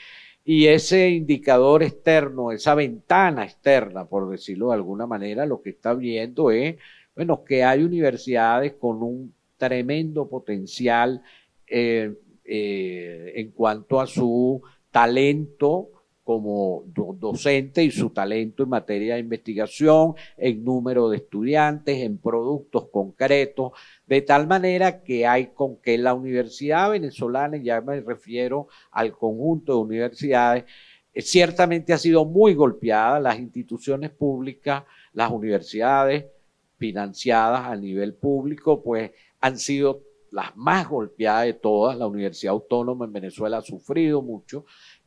Y 0.44 0.66
ese 0.66 1.10
indicador 1.10 1.82
externo, 1.82 2.52
esa 2.52 2.74
ventana 2.74 3.44
externa, 3.44 4.06
por 4.06 4.28
decirlo 4.30 4.68
de 4.68 4.74
alguna 4.74 5.06
manera, 5.06 5.46
lo 5.46 5.62
que 5.62 5.70
está 5.70 5.94
viendo 5.94 6.50
es, 6.50 6.76
bueno, 7.14 7.44
que 7.44 7.62
hay 7.62 7.82
universidades 7.82 8.74
con 8.74 9.02
un 9.02 9.34
tremendo 9.56 10.28
potencial 10.28 11.22
eh, 11.66 12.12
eh, 12.44 13.32
en 13.36 13.52
cuanto 13.52 14.00
a 14.00 14.06
su 14.06 14.62
talento 14.90 15.93
como 16.24 16.84
docente 16.86 17.84
y 17.84 17.90
su 17.90 18.10
talento 18.10 18.62
en 18.62 18.70
materia 18.70 19.14
de 19.14 19.20
investigación, 19.20 20.14
en 20.38 20.64
número 20.64 21.10
de 21.10 21.18
estudiantes, 21.18 21.98
en 21.98 22.16
productos 22.16 22.88
concretos, 22.90 23.72
de 24.06 24.22
tal 24.22 24.46
manera 24.46 25.02
que 25.02 25.26
hay 25.26 25.48
con 25.48 25.76
que 25.76 25.98
la 25.98 26.14
universidad 26.14 26.90
venezolana, 26.90 27.58
ya 27.58 27.82
me 27.82 28.00
refiero 28.00 28.68
al 28.90 29.12
conjunto 29.12 29.74
de 29.74 29.78
universidades, 29.80 30.64
eh, 31.12 31.20
ciertamente 31.20 31.92
ha 31.92 31.98
sido 31.98 32.24
muy 32.24 32.54
golpeada, 32.54 33.20
las 33.20 33.38
instituciones 33.38 34.10
públicas, 34.10 34.84
las 35.12 35.30
universidades 35.30 36.24
financiadas 36.78 37.66
a 37.66 37.76
nivel 37.76 38.14
público, 38.14 38.82
pues 38.82 39.10
han 39.40 39.58
sido 39.58 40.02
las 40.34 40.56
más 40.56 40.88
golpeadas 40.88 41.44
de 41.46 41.54
todas. 41.54 41.96
La 41.96 42.08
Universidad 42.08 42.52
Autónoma 42.52 43.04
en 43.04 43.12
Venezuela 43.12 43.58
ha 43.58 43.62
sufrido 43.62 44.20
mucho. 44.20 44.66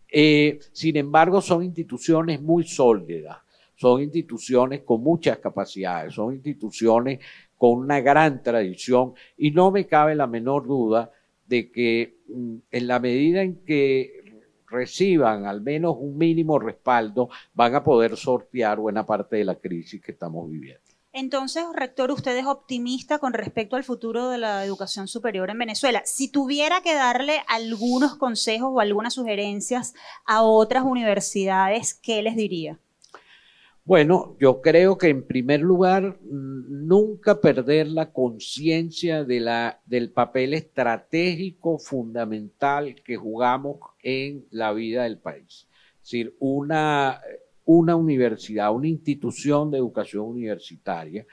Eh, 0.09 0.59
sin 0.71 0.97
embargo, 0.97 1.41
son 1.41 1.63
instituciones 1.63 2.41
muy 2.41 2.63
sólidas, 2.63 3.37
son 3.75 4.01
instituciones 4.01 4.81
con 4.81 5.01
muchas 5.01 5.37
capacidades, 5.39 6.13
son 6.13 6.33
instituciones 6.33 7.19
con 7.57 7.79
una 7.79 7.99
gran 8.01 8.41
tradición 8.41 9.13
y 9.37 9.51
no 9.51 9.71
me 9.71 9.85
cabe 9.85 10.15
la 10.15 10.27
menor 10.27 10.67
duda 10.67 11.11
de 11.45 11.71
que 11.71 12.17
mm, 12.27 12.55
en 12.71 12.87
la 12.87 12.99
medida 12.99 13.41
en 13.41 13.63
que 13.65 14.23
reciban 14.67 15.45
al 15.45 15.61
menos 15.61 15.95
un 15.99 16.17
mínimo 16.17 16.59
respaldo, 16.59 17.29
van 17.53 17.75
a 17.75 17.83
poder 17.83 18.17
sortear 18.17 18.79
buena 18.79 19.05
parte 19.05 19.37
de 19.37 19.45
la 19.45 19.55
crisis 19.55 20.01
que 20.01 20.11
estamos 20.11 20.49
viviendo. 20.49 20.86
Entonces, 21.20 21.63
rector, 21.74 22.11
usted 22.11 22.38
es 22.38 22.45
optimista 22.45 23.18
con 23.18 23.34
respecto 23.34 23.76
al 23.76 23.84
futuro 23.84 24.30
de 24.30 24.38
la 24.38 24.63
educación 24.63 25.07
superior 25.07 25.49
en 25.49 25.57
Venezuela. 25.57 26.03
Si 26.05 26.32
tuviera 26.32 26.82
que 26.82 26.93
darle 26.93 27.41
algunos 27.47 28.18
consejos 28.18 28.70
o 28.72 28.80
algunas 28.80 29.15
sugerencias 29.15 29.95
a 30.28 30.43
otras 30.43 30.84
universidades, 30.84 31.95
¿qué 31.95 32.22
les 32.22 32.36
diría? 32.36 32.78
Bueno, 33.84 34.36
yo 34.39 34.61
creo 34.61 34.99
que 34.99 35.07
en 35.07 35.26
primer 35.26 35.61
lugar, 35.61 36.20
nunca 36.22 37.41
perder 37.41 37.88
la 37.88 38.11
conciencia 38.11 39.24
del 39.24 40.11
papel 40.13 40.53
estratégico 40.53 41.80
fundamental 41.80 43.01
que 43.03 43.15
jugamos 43.15 43.78
en 44.03 44.45
la 44.51 44.72
vida 44.72 45.01
del 45.01 45.18
país. 45.18 45.68
Es 45.95 46.11
decir, 46.11 46.36
una, 46.38 47.20
una 47.68 47.95
universidad, 47.95 48.74
una 48.74 48.88
institución 48.88 49.70
de 49.70 49.78
educación 49.78 50.26
universitaria 50.26 51.26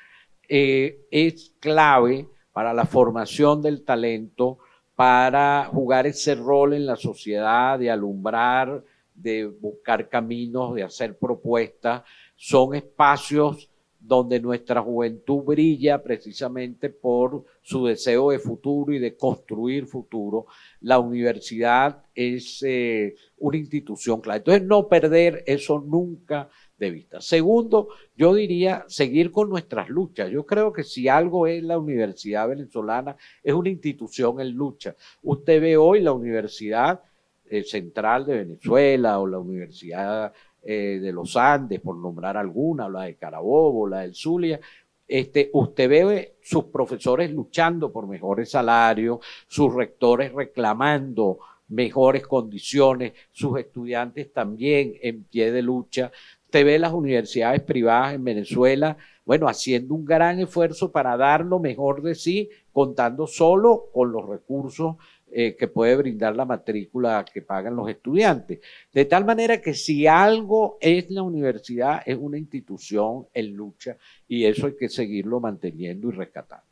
eh, 0.48 1.06
es 1.10 1.54
clave 1.60 2.28
para 2.52 2.74
la 2.74 2.84
formación 2.84 3.62
del 3.62 3.84
talento, 3.84 4.58
para 4.96 5.70
jugar 5.72 6.06
ese 6.06 6.34
rol 6.34 6.74
en 6.74 6.86
la 6.86 6.96
sociedad, 6.96 7.78
de 7.78 7.90
alumbrar, 7.90 8.84
de 9.14 9.46
buscar 9.46 10.08
caminos, 10.08 10.74
de 10.74 10.82
hacer 10.82 11.16
propuestas. 11.18 12.02
Son 12.34 12.74
espacios 12.74 13.70
donde 14.06 14.38
nuestra 14.38 14.82
juventud 14.82 15.42
brilla 15.44 16.02
precisamente 16.02 16.90
por 16.90 17.44
su 17.62 17.86
deseo 17.86 18.30
de 18.30 18.38
futuro 18.38 18.92
y 18.92 18.98
de 18.98 19.16
construir 19.16 19.86
futuro. 19.86 20.46
La 20.80 20.98
universidad 20.98 22.04
es 22.14 22.62
eh, 22.62 23.14
una 23.38 23.56
institución 23.56 24.20
clara. 24.20 24.38
Entonces, 24.38 24.62
no 24.64 24.88
perder 24.88 25.42
eso 25.46 25.80
nunca 25.80 26.50
de 26.78 26.90
vista. 26.90 27.20
Segundo, 27.22 27.88
yo 28.14 28.34
diría 28.34 28.84
seguir 28.88 29.30
con 29.30 29.48
nuestras 29.48 29.88
luchas. 29.88 30.30
Yo 30.30 30.44
creo 30.44 30.70
que 30.72 30.84
si 30.84 31.08
algo 31.08 31.46
es 31.46 31.62
la 31.62 31.78
universidad 31.78 32.48
venezolana, 32.48 33.16
es 33.42 33.54
una 33.54 33.70
institución 33.70 34.38
en 34.40 34.50
lucha. 34.50 34.94
Usted 35.22 35.62
ve 35.62 35.78
hoy 35.78 36.00
la 36.00 36.12
Universidad 36.12 37.00
eh, 37.46 37.62
Central 37.62 38.26
de 38.26 38.36
Venezuela 38.36 39.18
o 39.18 39.26
la 39.26 39.38
Universidad 39.38 40.32
eh, 40.64 40.98
de 41.00 41.12
los 41.12 41.36
Andes, 41.36 41.80
por 41.80 41.96
nombrar 41.96 42.36
alguna, 42.36 42.88
la 42.88 43.02
de 43.02 43.16
Carabobo, 43.16 43.86
la 43.88 44.00
del 44.00 44.14
Zulia, 44.14 44.60
este, 45.06 45.50
usted 45.52 45.88
ve 45.88 46.36
sus 46.42 46.64
profesores 46.64 47.30
luchando 47.30 47.92
por 47.92 48.06
mejores 48.06 48.50
salarios, 48.50 49.18
sus 49.46 49.74
rectores 49.74 50.32
reclamando 50.32 51.38
mejores 51.68 52.26
condiciones, 52.26 53.12
sus 53.30 53.58
estudiantes 53.58 54.32
también 54.32 54.94
en 55.02 55.24
pie 55.24 55.52
de 55.52 55.62
lucha. 55.62 56.10
Usted 56.44 56.64
ve 56.64 56.78
las 56.78 56.92
universidades 56.92 57.62
privadas 57.62 58.14
en 58.14 58.24
Venezuela, 58.24 58.96
bueno, 59.24 59.48
haciendo 59.48 59.94
un 59.94 60.04
gran 60.04 60.40
esfuerzo 60.40 60.92
para 60.92 61.16
dar 61.16 61.44
lo 61.44 61.58
mejor 61.58 62.02
de 62.02 62.14
sí, 62.14 62.48
contando 62.72 63.26
solo 63.26 63.88
con 63.92 64.12
los 64.12 64.26
recursos 64.26 64.96
eh, 65.36 65.56
que 65.56 65.66
puede 65.66 65.96
brindar 65.96 66.36
la 66.36 66.44
matrícula 66.44 67.24
que 67.24 67.42
pagan 67.42 67.74
los 67.74 67.88
estudiantes. 67.88 68.60
De 68.92 69.04
tal 69.04 69.24
manera 69.24 69.60
que 69.60 69.74
si 69.74 70.06
algo 70.06 70.78
es 70.80 71.10
la 71.10 71.22
universidad, 71.22 72.02
es 72.06 72.16
una 72.16 72.38
institución 72.38 73.26
en 73.34 73.52
lucha 73.56 73.96
y 74.28 74.44
eso 74.44 74.66
hay 74.66 74.76
que 74.76 74.88
seguirlo 74.88 75.40
manteniendo 75.40 76.08
y 76.08 76.12
rescatando. 76.12 76.62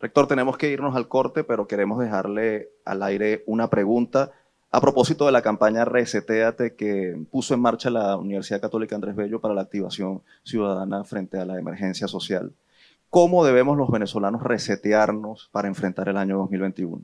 Rector, 0.00 0.26
tenemos 0.26 0.56
que 0.56 0.70
irnos 0.70 0.96
al 0.96 1.06
corte, 1.06 1.44
pero 1.44 1.68
queremos 1.68 1.98
dejarle 1.98 2.70
al 2.86 3.02
aire 3.02 3.42
una 3.44 3.68
pregunta 3.68 4.32
a 4.70 4.80
propósito 4.80 5.26
de 5.26 5.32
la 5.32 5.42
campaña 5.42 5.84
Reseteate 5.84 6.74
que 6.74 7.22
puso 7.30 7.52
en 7.52 7.60
marcha 7.60 7.90
la 7.90 8.16
Universidad 8.16 8.62
Católica 8.62 8.94
Andrés 8.94 9.16
Bello 9.16 9.38
para 9.38 9.52
la 9.52 9.60
activación 9.60 10.22
ciudadana 10.44 11.04
frente 11.04 11.36
a 11.36 11.44
la 11.44 11.58
emergencia 11.58 12.08
social. 12.08 12.54
¿Cómo 13.10 13.44
debemos 13.44 13.76
los 13.76 13.90
venezolanos 13.90 14.42
resetearnos 14.42 15.50
para 15.52 15.68
enfrentar 15.68 16.08
el 16.08 16.16
año 16.16 16.38
2021? 16.38 17.02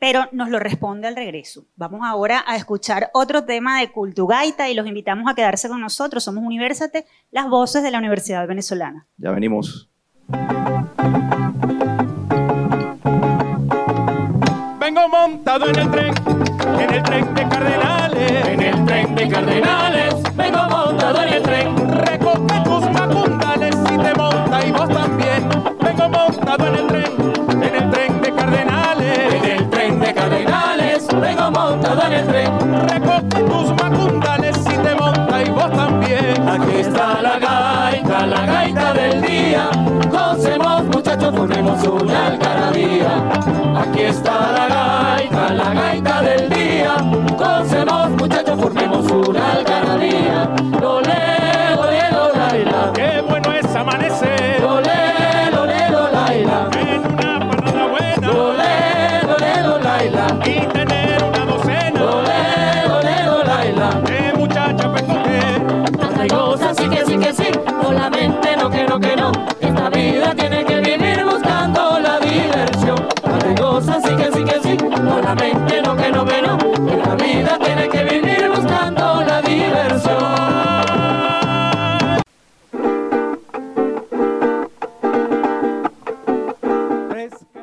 Pero 0.00 0.26
nos 0.32 0.48
lo 0.48 0.58
responde 0.58 1.06
al 1.06 1.14
regreso. 1.14 1.66
Vamos 1.76 2.00
ahora 2.02 2.42
a 2.46 2.56
escuchar 2.56 3.10
otro 3.12 3.44
tema 3.44 3.80
de 3.80 3.92
Cultugaita 3.92 4.68
y 4.68 4.74
los 4.74 4.86
invitamos 4.86 5.30
a 5.30 5.34
quedarse 5.34 5.68
con 5.68 5.80
nosotros. 5.80 6.24
Somos 6.24 6.42
Universate, 6.42 7.04
las 7.30 7.48
voces 7.48 7.82
de 7.82 7.90
la 7.90 7.98
Universidad 7.98 8.48
Venezolana. 8.48 9.06
Ya 9.18 9.30
venimos. 9.30 9.90
Vengo 14.80 15.08
montado 15.08 15.68
en 15.68 15.78
el 15.78 15.90
tren, 15.90 16.14
en 16.78 16.94
el 16.94 17.02
tren 17.02 17.34
de 17.34 17.48
Cardenales. 17.48 18.48
En 18.48 18.62
el 18.62 18.84
tren 18.86 19.14
de 19.14 19.28
Cardenales, 19.28 20.14
vengo 20.34 20.62
montado 20.70 21.22
en 21.22 21.28
el 21.34 21.42
tren. 21.42 21.79
Vengo 31.70 31.76
montado 31.76 32.02
en 32.06 32.12
el 32.12 32.26
tren. 32.26 32.88
Recoge 32.88 33.44
tus 33.44 33.70
macundales 33.82 34.56
y 34.58 34.76
te 34.76 34.94
monta 34.94 35.42
y 35.42 35.50
vos 35.50 35.70
también. 35.70 36.48
Aquí 36.48 36.76
está 36.78 37.22
la 37.22 37.38
gaita, 37.38 38.26
la 38.26 38.46
gaita 38.46 38.92
del 38.94 39.22
día. 39.22 39.70
Gocemos 40.10 40.84
muchachos, 40.84 41.34
ponemos 41.34 41.82
una 41.84 42.26
algarabía. 42.26 43.10
Aquí 43.76 44.02
está 44.02 44.52
la 44.52 44.68
gaita, 44.68 45.52
la 45.52 45.74
gaita 45.74 46.22
del 46.22 46.50
día. 46.50 46.96
Gocemos 47.38 48.10
muchachos, 48.10 48.60
formemos 48.60 49.09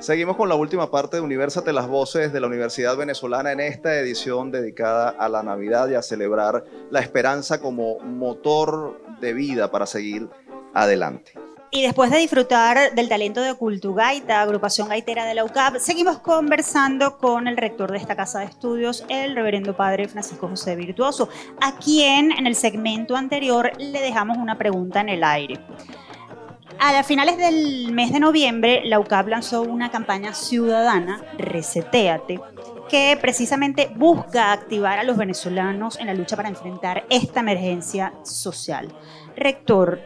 Seguimos 0.08 0.38
con 0.38 0.48
la 0.48 0.56
última 0.56 0.90
parte 0.90 1.18
de 1.18 1.22
Universate, 1.22 1.74
las 1.74 1.90
voces 1.90 2.32
de 2.32 2.40
la 2.40 2.48
Universidad 2.48 2.96
Venezolana 2.96 3.52
en 3.52 3.60
esta 3.60 3.94
edición 4.00 4.52
dedicada 4.52 5.10
a 5.10 5.28
la 5.28 5.44
Navidad 5.44 5.90
y 5.90 5.96
a 5.96 6.02
celebrar 6.02 6.64
la 6.90 7.02
esperanza 7.02 7.60
como 7.60 8.00
motor 8.00 9.02
de 9.20 9.34
vida 9.34 9.70
para 9.70 9.86
seguir 9.86 10.30
adelante. 10.74 11.34
Y 11.72 11.82
después 11.82 12.10
de 12.10 12.20
disfrutar 12.20 12.96
del 12.96 13.10
talento 13.10 13.42
de 13.42 13.54
Cultugaita, 13.56 14.42
agrupación 14.42 14.88
gaitera 14.88 15.26
de 15.26 15.34
la 15.34 15.44
UCAP, 15.44 15.76
seguimos 15.80 16.20
conversando 16.20 17.18
con 17.18 17.50
el 17.50 17.58
rector 17.58 17.92
de 17.92 17.98
esta 17.98 18.16
casa 18.16 18.40
de 18.40 18.46
estudios, 18.46 19.04
el 19.10 19.36
reverendo 19.36 19.76
padre 19.76 20.08
Francisco 20.08 20.48
José 20.48 20.78
Virtuoso, 20.78 21.28
a 21.60 21.78
quien 21.80 22.32
en 22.32 22.48
el 22.48 22.56
segmento 22.56 23.18
anterior 23.18 23.74
le 23.78 24.00
dejamos 24.00 24.38
una 24.38 24.58
pregunta 24.58 25.02
en 25.02 25.10
el 25.10 25.26
aire. 25.26 25.60
A 26.80 27.04
finales 27.04 27.38
del 27.38 27.92
mes 27.92 28.14
de 28.14 28.20
noviembre, 28.20 28.82
la 28.86 29.00
UCAP 29.00 29.28
lanzó 29.30 29.64
una 29.64 29.90
campaña 29.90 30.34
ciudadana, 30.34 31.24
Reseteate, 31.38 32.40
que 32.90 33.18
precisamente 33.20 33.90
busca 33.96 34.54
activar 34.54 35.00
a 35.00 35.04
los 35.04 35.18
venezolanos 35.18 36.00
en 36.00 36.08
la 36.08 36.14
lucha 36.14 36.36
para 36.36 36.50
enfrentar 36.50 37.06
esta 37.10 37.40
emergencia 37.40 38.14
social. 38.24 38.90
Rector, 39.36 40.00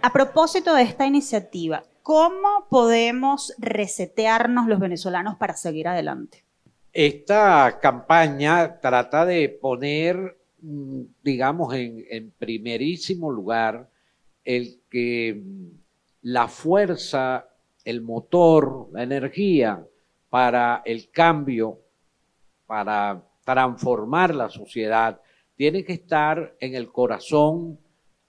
a 0.00 0.12
propósito 0.12 0.74
de 0.74 0.82
esta 0.82 1.06
iniciativa, 1.06 1.84
¿cómo 2.02 2.66
podemos 2.70 3.54
resetearnos 3.58 4.66
los 4.66 4.80
venezolanos 4.80 5.36
para 5.36 5.54
seguir 5.54 5.88
adelante? 5.88 6.44
Esta 6.92 7.78
campaña 7.80 8.80
trata 8.80 9.26
de 9.26 9.48
poner, 9.48 10.38
mm, 10.62 11.02
digamos, 11.22 11.74
en, 11.74 12.32
primerísimo 12.38 13.30
lugar 13.30 13.90
el 14.44 14.80
que 14.90 15.42
mm, 15.44 15.77
la 16.22 16.48
fuerza, 16.48 17.48
el 17.84 18.02
motor, 18.02 18.88
la 18.92 19.02
energía 19.02 19.86
para 20.28 20.82
el 20.84 21.10
cambio, 21.10 21.80
para 22.66 23.22
transformar 23.44 24.34
la 24.34 24.50
sociedad, 24.50 25.20
tiene 25.56 25.84
que 25.84 25.94
estar 25.94 26.56
en 26.60 26.74
el 26.74 26.92
corazón 26.92 27.78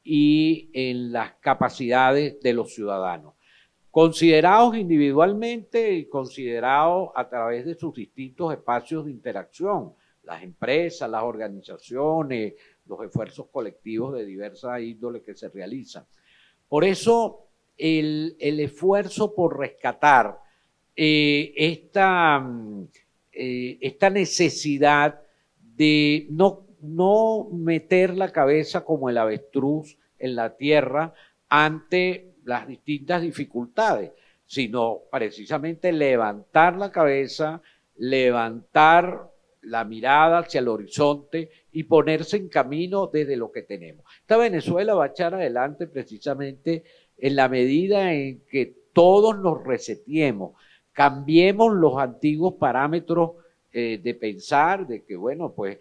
y 0.03 0.69
en 0.73 1.11
las 1.11 1.33
capacidades 1.41 2.39
de 2.41 2.53
los 2.53 2.73
ciudadanos 2.73 3.33
considerados 3.91 4.77
individualmente 4.77 5.93
y 5.93 6.07
considerados 6.07 7.09
a 7.15 7.27
través 7.27 7.65
de 7.65 7.75
sus 7.75 7.93
distintos 7.93 8.53
espacios 8.53 9.05
de 9.05 9.11
interacción, 9.11 9.93
las 10.23 10.43
empresas, 10.43 11.09
las 11.09 11.23
organizaciones, 11.23 12.53
los 12.85 13.03
esfuerzos 13.03 13.47
colectivos 13.47 14.13
de 14.13 14.25
diversa 14.25 14.79
índole 14.79 15.23
que 15.23 15.35
se 15.35 15.49
realizan. 15.49 16.05
Por 16.67 16.83
eso, 16.83 17.48
el, 17.79 18.35
esfuerzo 18.39 19.33
por 19.33 19.57
rescatar 19.57 20.39
eh, 20.95 21.53
esta, 21.55 22.45
eh, 23.31 23.77
esta 23.81 24.09
necesidad 24.09 25.21
de 25.59 26.27
no, 26.29 26.67
no 26.81 27.47
meter 27.51 28.15
la 28.15 28.31
cabeza 28.31 28.83
como 28.83 29.09
el 29.09 29.17
avestruz 29.17 29.97
en 30.17 30.35
la 30.35 30.57
tierra 30.57 31.13
ante 31.47 32.35
las 32.43 32.67
distintas 32.67 33.21
dificultades, 33.21 34.11
sino 34.45 35.03
precisamente 35.11 35.91
levantar 35.91 36.75
la 36.75 36.91
cabeza, 36.91 37.61
levantar 37.95 39.29
la 39.61 39.83
mirada 39.83 40.39
hacia 40.39 40.59
el 40.59 40.67
horizonte 40.67 41.49
y 41.71 41.83
ponerse 41.83 42.37
en 42.37 42.49
camino 42.49 43.07
desde 43.07 43.35
lo 43.35 43.51
que 43.51 43.63
tenemos. 43.63 44.05
Esta 44.21 44.37
Venezuela 44.37 44.93
va 44.93 45.05
a 45.05 45.09
echar 45.09 45.33
adelante 45.33 45.87
precisamente 45.87 46.83
en 47.21 47.35
la 47.35 47.49
medida 47.49 48.13
en 48.13 48.41
que 48.49 48.75
todos 48.93 49.39
nos 49.39 49.63
resetiemos, 49.63 50.53
cambiemos 50.91 51.73
los 51.73 51.97
antiguos 51.97 52.55
parámetros 52.55 53.31
eh, 53.71 53.99
de 54.01 54.13
pensar, 54.15 54.87
de 54.87 55.03
que, 55.03 55.15
bueno, 55.15 55.53
pues 55.53 55.77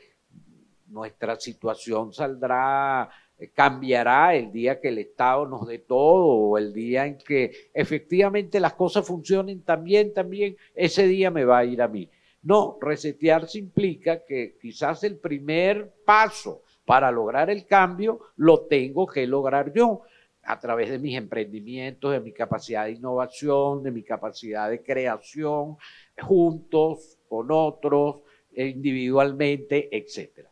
nuestra 0.87 1.37
situación 1.37 2.13
saldrá 2.13 3.11
cambiará 3.55 4.35
el 4.35 4.51
día 4.51 4.81
que 4.81 4.89
el 4.89 4.99
Estado 4.99 5.47
nos 5.47 5.67
dé 5.67 5.79
todo 5.79 6.27
o 6.27 6.59
el 6.59 6.73
día 6.73 7.07
en 7.07 7.19
que 7.19 7.71
efectivamente 7.73 8.59
las 8.59 8.75
cosas 8.75 9.07
funcionen 9.07 9.63
también, 9.63 10.13
también, 10.13 10.57
ese 10.75 11.07
día 11.07 11.31
me 11.31 11.45
va 11.45 11.59
a 11.59 11.65
ir 11.65 11.81
a 11.81 11.89
mí. 11.89 12.11
No, 12.43 12.79
resetearse 12.81 13.59
implica 13.59 14.25
que 14.25 14.57
quizás 14.61 15.05
el 15.05 15.19
primer 15.19 15.93
paso 16.05 16.63
para 16.85 17.11
lograr 17.11 17.51
el 17.51 17.67
cambio 17.67 18.21
lo 18.37 18.67
tengo 18.67 19.07
que 19.07 19.27
lograr 19.27 19.73
yo 19.73 20.03
a 20.49 20.59
través 20.59 20.89
de 20.89 20.99
mis 20.99 21.15
emprendimientos, 21.15 22.11
de 22.11 22.21
mi 22.21 22.33
capacidad 22.33 22.87
de 22.87 22.93
innovación, 22.93 23.83
de 23.83 23.91
mi 23.91 24.03
capacidad 24.03 24.71
de 24.71 24.83
creación, 24.83 25.77
juntos, 26.19 27.19
con 27.29 27.49
otros, 27.51 28.23
individualmente, 28.57 29.95
etc. 29.95 30.49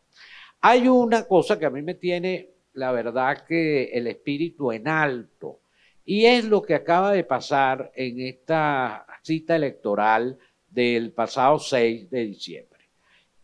Hay 0.61 0.87
una 0.87 1.27
cosa 1.27 1.57
que 1.57 1.65
a 1.65 1.71
mí 1.71 1.81
me 1.81 1.95
tiene 1.95 2.51
la 2.73 2.91
verdad 2.91 3.43
que 3.47 3.85
el 3.85 4.05
espíritu 4.05 4.71
en 4.71 4.87
alto. 4.87 5.61
Y 6.05 6.25
es 6.25 6.45
lo 6.45 6.61
que 6.61 6.75
acaba 6.75 7.11
de 7.11 7.23
pasar 7.23 7.91
en 7.95 8.21
esta 8.21 9.03
cita 9.23 9.55
electoral 9.55 10.37
del 10.69 11.11
pasado 11.11 11.57
6 11.57 12.07
de 12.11 12.23
diciembre. 12.23 12.81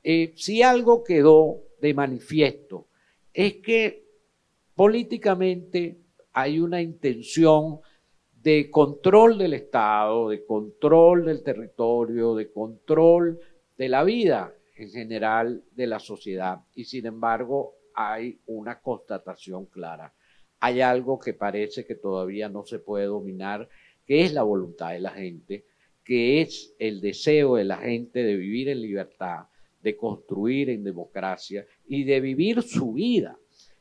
Eh, 0.04 0.34
si 0.36 0.62
algo 0.62 1.04
quedó 1.04 1.64
de 1.82 1.95
manifiesto 1.95 2.86
es 3.34 3.56
que 3.56 4.06
políticamente 4.76 6.03
hay 6.34 6.59
una 6.59 6.81
intención 6.81 7.79
de 8.41 8.69
control 8.69 9.38
del 9.38 9.53
Estado, 9.53 10.29
de 10.29 10.45
control 10.45 11.25
del 11.25 11.43
territorio, 11.43 12.36
de 12.36 12.51
control 12.51 13.39
de 13.77 13.89
la 13.89 14.03
vida 14.03 14.53
en 14.75 14.89
general 14.89 15.63
de 15.71 15.88
la 15.88 15.99
sociedad. 15.99 16.59
Y 16.75 16.86
sin 16.86 17.05
embargo, 17.05 17.75
hay 17.95 18.39
una 18.47 18.81
constatación 18.81 19.67
clara. 19.67 20.13
Hay 20.59 20.81
algo 20.81 21.19
que 21.19 21.34
parece 21.34 21.86
que 21.86 21.95
todavía 21.95 22.49
no 22.49 22.65
se 22.65 22.79
puede 22.79 23.05
dominar, 23.05 23.69
que 24.05 24.23
es 24.23 24.34
la 24.34 24.43
voluntad 24.43 24.91
de 24.91 24.99
la 24.99 25.11
gente, 25.11 25.65
que 26.03 26.41
es 26.41 26.75
el 26.79 26.99
deseo 26.99 27.55
de 27.55 27.65
la 27.65 27.77
gente 27.77 28.23
de 28.23 28.36
vivir 28.36 28.69
en 28.69 28.81
libertad, 28.81 29.45
de 29.81 29.95
construir 29.95 30.69
en 30.69 30.84
democracia 30.84 31.65
y 31.86 32.03
de 32.03 32.19
vivir 32.19 32.61
su 32.61 32.93
vida. 32.93 33.38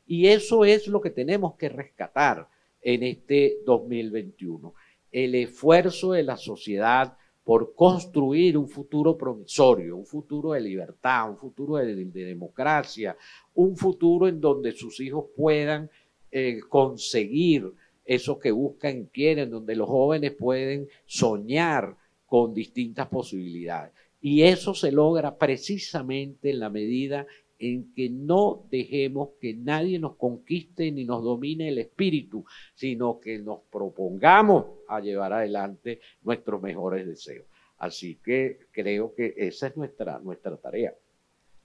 Y 0.07 0.27
eso 0.27 0.65
es 0.65 0.89
lo 0.89 1.01
que 1.01 1.11
tenemos 1.11 1.55
que 1.55 1.69
rescatar 1.69 2.49
en 2.81 3.03
este 3.03 3.59
2021. 3.65 4.75
El 5.11 5.35
esfuerzo 5.35 6.13
de 6.13 6.23
la 6.23 6.37
sociedad 6.37 7.17
por 7.45 7.75
construir 7.75 8.57
un 8.57 8.69
futuro 8.69 9.17
promisorio, 9.17 9.97
un 9.97 10.07
futuro 10.07 10.53
de 10.53 10.61
libertad, 10.61 11.31
un 11.31 11.37
futuro 11.37 11.77
de, 11.77 11.95
democracia, 12.05 13.17
un 13.55 13.77
futuro 13.77 14.29
en 14.29 14.41
donde 14.41 14.73
sus 14.73 15.01
hijos 15.01 15.27
puedan 15.37 15.91
eh, 16.31 16.61
conseguir 16.69 17.73
eso 18.05 18.39
que 18.39 18.51
buscan 18.51 19.01
y 19.01 19.07
quieren, 19.07 19.51
donde 19.51 19.77
los 19.77 19.89
jóvenes 19.89 20.33
pueden 20.33 20.89
soñar 21.05 21.97
con 22.27 22.55
distintas 22.55 23.09
posibilidades. 23.09 23.93
Y 24.21 24.43
eso 24.43 24.73
se 24.75 24.93
logra 24.93 25.37
precisamente 25.37 26.51
en 26.51 26.61
la 26.61 26.71
medida 26.71 27.27
en 27.63 27.95
que 27.95 28.11
no 28.11 28.67
dejemos 28.73 29.31
que 29.41 29.55
nadie 29.55 30.01
nos 30.01 30.17
conquiste 30.17 30.91
ni 30.91 31.05
nos 31.05 31.23
domine 31.23 31.69
el 31.69 31.79
espíritu, 31.79 32.45
sino 32.75 33.21
que 33.21 33.39
nos 33.39 33.61
propongamos 33.71 34.67
a 34.89 34.99
llevar 34.99 35.33
adelante 35.33 36.01
nuestros 36.23 36.61
mejores 36.61 37.07
deseos. 37.07 37.47
Así 37.79 38.17
que 38.17 38.59
creo 38.73 39.15
que 39.15 39.35
esa 39.37 39.69
es 39.69 39.77
nuestra, 39.77 40.19
nuestra 40.19 40.57
tarea. 40.57 40.93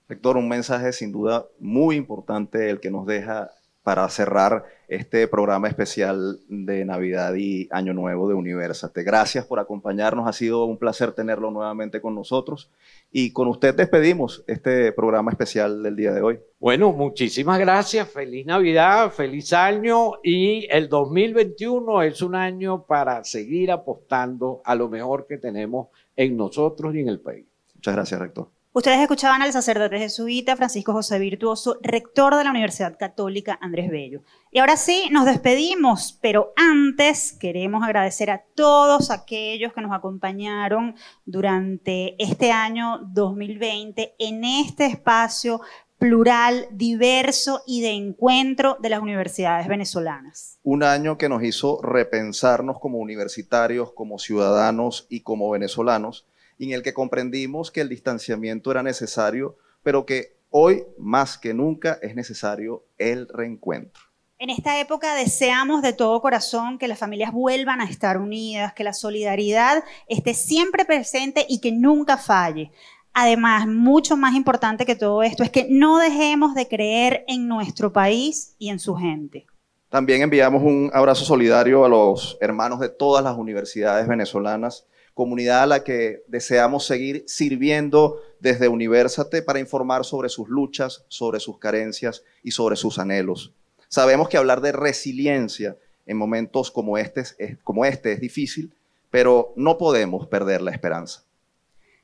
Rector, 0.08 0.36
un 0.36 0.48
mensaje 0.48 0.92
sin 0.92 1.10
duda 1.10 1.48
muy 1.58 1.96
importante 1.96 2.70
el 2.70 2.78
que 2.78 2.92
nos 2.92 3.04
deja 3.04 3.50
para 3.88 4.06
cerrar 4.10 4.66
este 4.86 5.26
programa 5.28 5.66
especial 5.66 6.40
de 6.46 6.84
Navidad 6.84 7.32
y 7.36 7.68
Año 7.70 7.94
Nuevo 7.94 8.28
de 8.28 8.34
Universate. 8.34 9.02
Gracias 9.02 9.46
por 9.46 9.60
acompañarnos, 9.60 10.28
ha 10.28 10.34
sido 10.34 10.66
un 10.66 10.76
placer 10.76 11.12
tenerlo 11.12 11.50
nuevamente 11.50 12.02
con 12.02 12.14
nosotros 12.14 12.70
y 13.10 13.32
con 13.32 13.48
usted 13.48 13.74
despedimos 13.74 14.44
este 14.46 14.92
programa 14.92 15.30
especial 15.30 15.82
del 15.82 15.96
día 15.96 16.12
de 16.12 16.20
hoy. 16.20 16.38
Bueno, 16.60 16.92
muchísimas 16.92 17.58
gracias, 17.58 18.06
feliz 18.10 18.44
Navidad, 18.44 19.10
feliz 19.10 19.54
año 19.54 20.16
y 20.22 20.66
el 20.70 20.90
2021 20.90 22.02
es 22.02 22.20
un 22.20 22.34
año 22.34 22.84
para 22.84 23.24
seguir 23.24 23.70
apostando 23.70 24.60
a 24.66 24.74
lo 24.74 24.90
mejor 24.90 25.26
que 25.26 25.38
tenemos 25.38 25.88
en 26.14 26.36
nosotros 26.36 26.94
y 26.94 27.00
en 27.00 27.08
el 27.08 27.20
país. 27.20 27.46
Muchas 27.74 27.94
gracias, 27.94 28.20
rector. 28.20 28.57
Ustedes 28.74 29.00
escuchaban 29.00 29.40
al 29.40 29.50
sacerdote 29.50 29.98
jesuita 29.98 30.54
Francisco 30.54 30.92
José 30.92 31.18
Virtuoso, 31.18 31.78
rector 31.80 32.36
de 32.36 32.44
la 32.44 32.50
Universidad 32.50 32.98
Católica 32.98 33.58
Andrés 33.62 33.90
Bello. 33.90 34.20
Y 34.52 34.58
ahora 34.58 34.76
sí, 34.76 35.08
nos 35.10 35.24
despedimos, 35.24 36.18
pero 36.20 36.52
antes 36.54 37.32
queremos 37.32 37.82
agradecer 37.82 38.30
a 38.30 38.44
todos 38.54 39.10
aquellos 39.10 39.72
que 39.72 39.80
nos 39.80 39.92
acompañaron 39.92 40.96
durante 41.24 42.22
este 42.22 42.52
año 42.52 42.98
2020 43.14 44.14
en 44.18 44.44
este 44.44 44.84
espacio 44.84 45.62
plural, 45.96 46.68
diverso 46.70 47.62
y 47.66 47.80
de 47.80 47.92
encuentro 47.92 48.76
de 48.80 48.90
las 48.90 49.00
universidades 49.00 49.66
venezolanas. 49.66 50.58
Un 50.62 50.82
año 50.82 51.16
que 51.16 51.30
nos 51.30 51.42
hizo 51.42 51.80
repensarnos 51.80 52.78
como 52.78 52.98
universitarios, 52.98 53.92
como 53.92 54.18
ciudadanos 54.18 55.06
y 55.08 55.22
como 55.22 55.50
venezolanos 55.50 56.26
en 56.58 56.72
el 56.72 56.82
que 56.82 56.94
comprendimos 56.94 57.70
que 57.70 57.80
el 57.80 57.88
distanciamiento 57.88 58.70
era 58.70 58.82
necesario, 58.82 59.56
pero 59.82 60.06
que 60.06 60.38
hoy 60.50 60.84
más 60.98 61.38
que 61.38 61.54
nunca 61.54 61.98
es 62.02 62.14
necesario 62.14 62.84
el 62.98 63.28
reencuentro. 63.28 64.02
En 64.40 64.50
esta 64.50 64.78
época 64.78 65.14
deseamos 65.16 65.82
de 65.82 65.92
todo 65.92 66.20
corazón 66.20 66.78
que 66.78 66.86
las 66.86 67.00
familias 67.00 67.32
vuelvan 67.32 67.80
a 67.80 67.90
estar 67.90 68.18
unidas, 68.18 68.72
que 68.72 68.84
la 68.84 68.92
solidaridad 68.92 69.82
esté 70.06 70.32
siempre 70.32 70.84
presente 70.84 71.44
y 71.48 71.60
que 71.60 71.72
nunca 71.72 72.16
falle. 72.16 72.70
Además, 73.14 73.66
mucho 73.66 74.16
más 74.16 74.36
importante 74.36 74.86
que 74.86 74.94
todo 74.94 75.24
esto 75.24 75.42
es 75.42 75.50
que 75.50 75.66
no 75.68 75.98
dejemos 75.98 76.54
de 76.54 76.68
creer 76.68 77.24
en 77.26 77.48
nuestro 77.48 77.92
país 77.92 78.54
y 78.60 78.68
en 78.68 78.78
su 78.78 78.94
gente. 78.94 79.46
También 79.88 80.22
enviamos 80.22 80.62
un 80.62 80.90
abrazo 80.94 81.24
solidario 81.24 81.84
a 81.84 81.88
los 81.88 82.38
hermanos 82.40 82.78
de 82.78 82.90
todas 82.90 83.24
las 83.24 83.36
universidades 83.36 84.06
venezolanas, 84.06 84.86
comunidad 85.18 85.64
a 85.64 85.66
la 85.66 85.82
que 85.82 86.22
deseamos 86.28 86.86
seguir 86.86 87.24
sirviendo 87.26 88.22
desde 88.38 88.68
Universate 88.68 89.42
para 89.42 89.58
informar 89.58 90.04
sobre 90.04 90.28
sus 90.28 90.48
luchas, 90.48 91.04
sobre 91.08 91.40
sus 91.40 91.58
carencias 91.58 92.22
y 92.44 92.52
sobre 92.52 92.76
sus 92.76 93.00
anhelos. 93.00 93.52
Sabemos 93.88 94.28
que 94.28 94.36
hablar 94.36 94.60
de 94.60 94.70
resiliencia 94.70 95.76
en 96.06 96.16
momentos 96.16 96.70
como 96.70 96.98
este, 96.98 97.22
es, 97.22 97.58
como 97.64 97.84
este 97.84 98.12
es 98.12 98.20
difícil, 98.20 98.72
pero 99.10 99.52
no 99.56 99.76
podemos 99.76 100.28
perder 100.28 100.62
la 100.62 100.70
esperanza. 100.70 101.24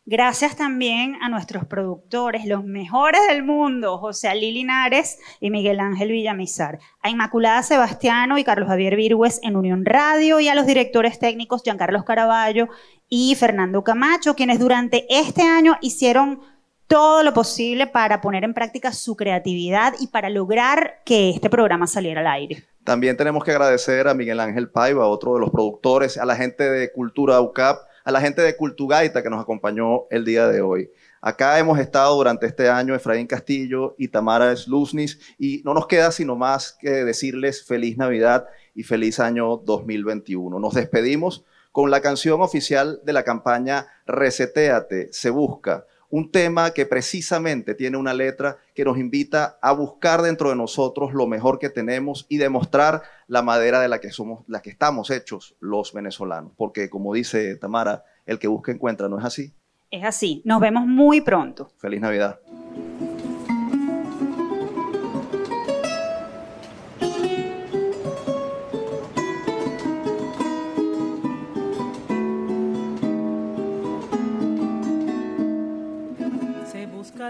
Gracias 0.06 0.54
también 0.54 1.16
a 1.22 1.30
nuestros 1.30 1.64
productores, 1.64 2.44
los 2.44 2.62
mejores 2.62 3.22
del 3.26 3.42
mundo, 3.42 3.96
José 3.96 4.28
Ali 4.28 4.52
Linares 4.52 5.18
y 5.40 5.50
Miguel 5.50 5.80
Ángel 5.80 6.10
Villamizar, 6.10 6.78
a 7.00 7.08
Inmaculada 7.08 7.62
Sebastiano 7.62 8.36
y 8.36 8.44
Carlos 8.44 8.68
Javier 8.68 8.96
Virgües 8.96 9.40
en 9.42 9.56
Unión 9.56 9.86
Radio 9.86 10.40
y 10.40 10.48
a 10.48 10.54
los 10.54 10.66
directores 10.66 11.18
técnicos 11.18 11.62
Giancarlos 11.62 12.04
Caraballo 12.04 12.68
y 13.08 13.34
Fernando 13.36 13.82
Camacho, 13.82 14.36
quienes 14.36 14.58
durante 14.58 15.06
este 15.08 15.40
año 15.40 15.78
hicieron 15.80 16.42
todo 16.86 17.22
lo 17.22 17.32
posible 17.32 17.86
para 17.86 18.20
poner 18.20 18.44
en 18.44 18.52
práctica 18.52 18.92
su 18.92 19.16
creatividad 19.16 19.94
y 20.00 20.08
para 20.08 20.28
lograr 20.28 21.00
que 21.06 21.30
este 21.30 21.48
programa 21.48 21.86
saliera 21.86 22.20
al 22.20 22.26
aire. 22.26 22.64
También 22.84 23.16
tenemos 23.16 23.42
que 23.42 23.52
agradecer 23.52 24.06
a 24.06 24.12
Miguel 24.12 24.40
Ángel 24.40 24.68
Paiva, 24.68 25.06
otro 25.06 25.32
de 25.32 25.40
los 25.40 25.48
productores, 25.48 26.18
a 26.18 26.26
la 26.26 26.36
gente 26.36 26.68
de 26.68 26.92
Cultura 26.92 27.40
UCAP, 27.40 27.78
a 28.04 28.12
la 28.12 28.20
gente 28.20 28.42
de 28.42 28.56
Cultugaita 28.56 29.22
que 29.22 29.30
nos 29.30 29.42
acompañó 29.42 30.06
el 30.10 30.24
día 30.24 30.46
de 30.46 30.60
hoy. 30.60 30.90
Acá 31.22 31.58
hemos 31.58 31.78
estado 31.78 32.14
durante 32.14 32.46
este 32.46 32.68
año 32.68 32.94
Efraín 32.94 33.26
Castillo 33.26 33.94
y 33.98 34.08
Tamara 34.08 34.54
Sluznis 34.54 35.18
y 35.38 35.62
no 35.64 35.72
nos 35.72 35.86
queda 35.86 36.12
sino 36.12 36.36
más 36.36 36.76
que 36.78 36.90
decirles 36.90 37.64
feliz 37.64 37.96
Navidad 37.96 38.46
y 38.74 38.82
feliz 38.82 39.20
año 39.20 39.56
2021. 39.56 40.58
Nos 40.58 40.74
despedimos 40.74 41.44
con 41.72 41.90
la 41.90 42.02
canción 42.02 42.42
oficial 42.42 43.00
de 43.04 43.14
la 43.14 43.24
campaña 43.24 43.86
Reseteate, 44.06 45.08
se 45.10 45.30
busca, 45.30 45.86
un 46.14 46.30
tema 46.30 46.70
que 46.70 46.86
precisamente 46.86 47.74
tiene 47.74 47.96
una 47.96 48.14
letra 48.14 48.58
que 48.72 48.84
nos 48.84 48.98
invita 48.98 49.58
a 49.60 49.72
buscar 49.72 50.22
dentro 50.22 50.48
de 50.48 50.54
nosotros 50.54 51.12
lo 51.12 51.26
mejor 51.26 51.58
que 51.58 51.70
tenemos 51.70 52.24
y 52.28 52.36
demostrar 52.36 53.02
la 53.26 53.42
madera 53.42 53.80
de 53.80 53.88
la 53.88 53.98
que 53.98 54.12
somos, 54.12 54.44
la 54.46 54.62
que 54.62 54.70
estamos 54.70 55.10
hechos 55.10 55.56
los 55.58 55.92
venezolanos. 55.92 56.52
Porque 56.56 56.88
como 56.88 57.12
dice 57.14 57.56
Tamara, 57.56 58.04
el 58.26 58.38
que 58.38 58.46
busca 58.46 58.70
encuentra, 58.70 59.08
¿no 59.08 59.18
es 59.18 59.24
así? 59.24 59.52
Es 59.90 60.04
así. 60.04 60.40
Nos 60.44 60.60
vemos 60.60 60.86
muy 60.86 61.20
pronto. 61.20 61.72
Feliz 61.78 62.00
Navidad. 62.00 62.38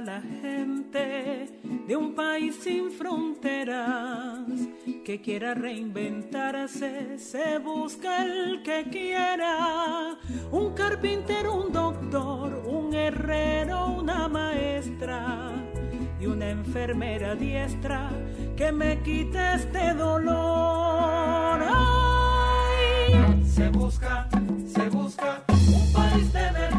La 0.05 0.21
gente 0.21 1.49
de 1.87 1.97
un 1.97 2.15
país 2.15 2.57
sin 2.63 2.91
fronteras 2.91 4.39
que 5.03 5.23
quiera 5.23 5.55
reinventarse, 5.55 7.19
se 7.19 7.59
busca 7.59 8.23
el 8.25 8.63
que 8.63 8.85
quiera, 8.91 10.19
un 10.53 10.75
carpintero, 10.75 11.55
un 11.55 11.73
doctor, 11.73 12.65
un 12.67 12.95
herrero, 12.95 13.97
una 13.99 14.29
maestra 14.29 15.53
y 16.21 16.27
una 16.27 16.51
enfermera 16.51 17.35
diestra 17.35 18.11
que 18.57 18.73
me 18.73 19.03
quite 19.03 19.55
este 19.55 19.95
dolor. 19.95 21.65
se 23.47 23.69
busca, 23.71 24.29
se 24.67 24.89
busca 24.91 25.45
un 25.49 25.93
país 25.95 26.31
de 26.33 26.51
verdad, 26.53 26.74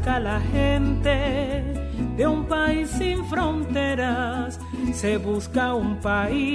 busca 0.00 0.18
la 0.18 0.40
gente 0.40 1.62
de 2.16 2.26
un 2.26 2.46
país 2.46 2.88
sin 2.88 3.22
fronteras, 3.26 4.58
se 4.94 5.18
busca 5.18 5.74
un 5.74 5.96
país, 5.96 6.49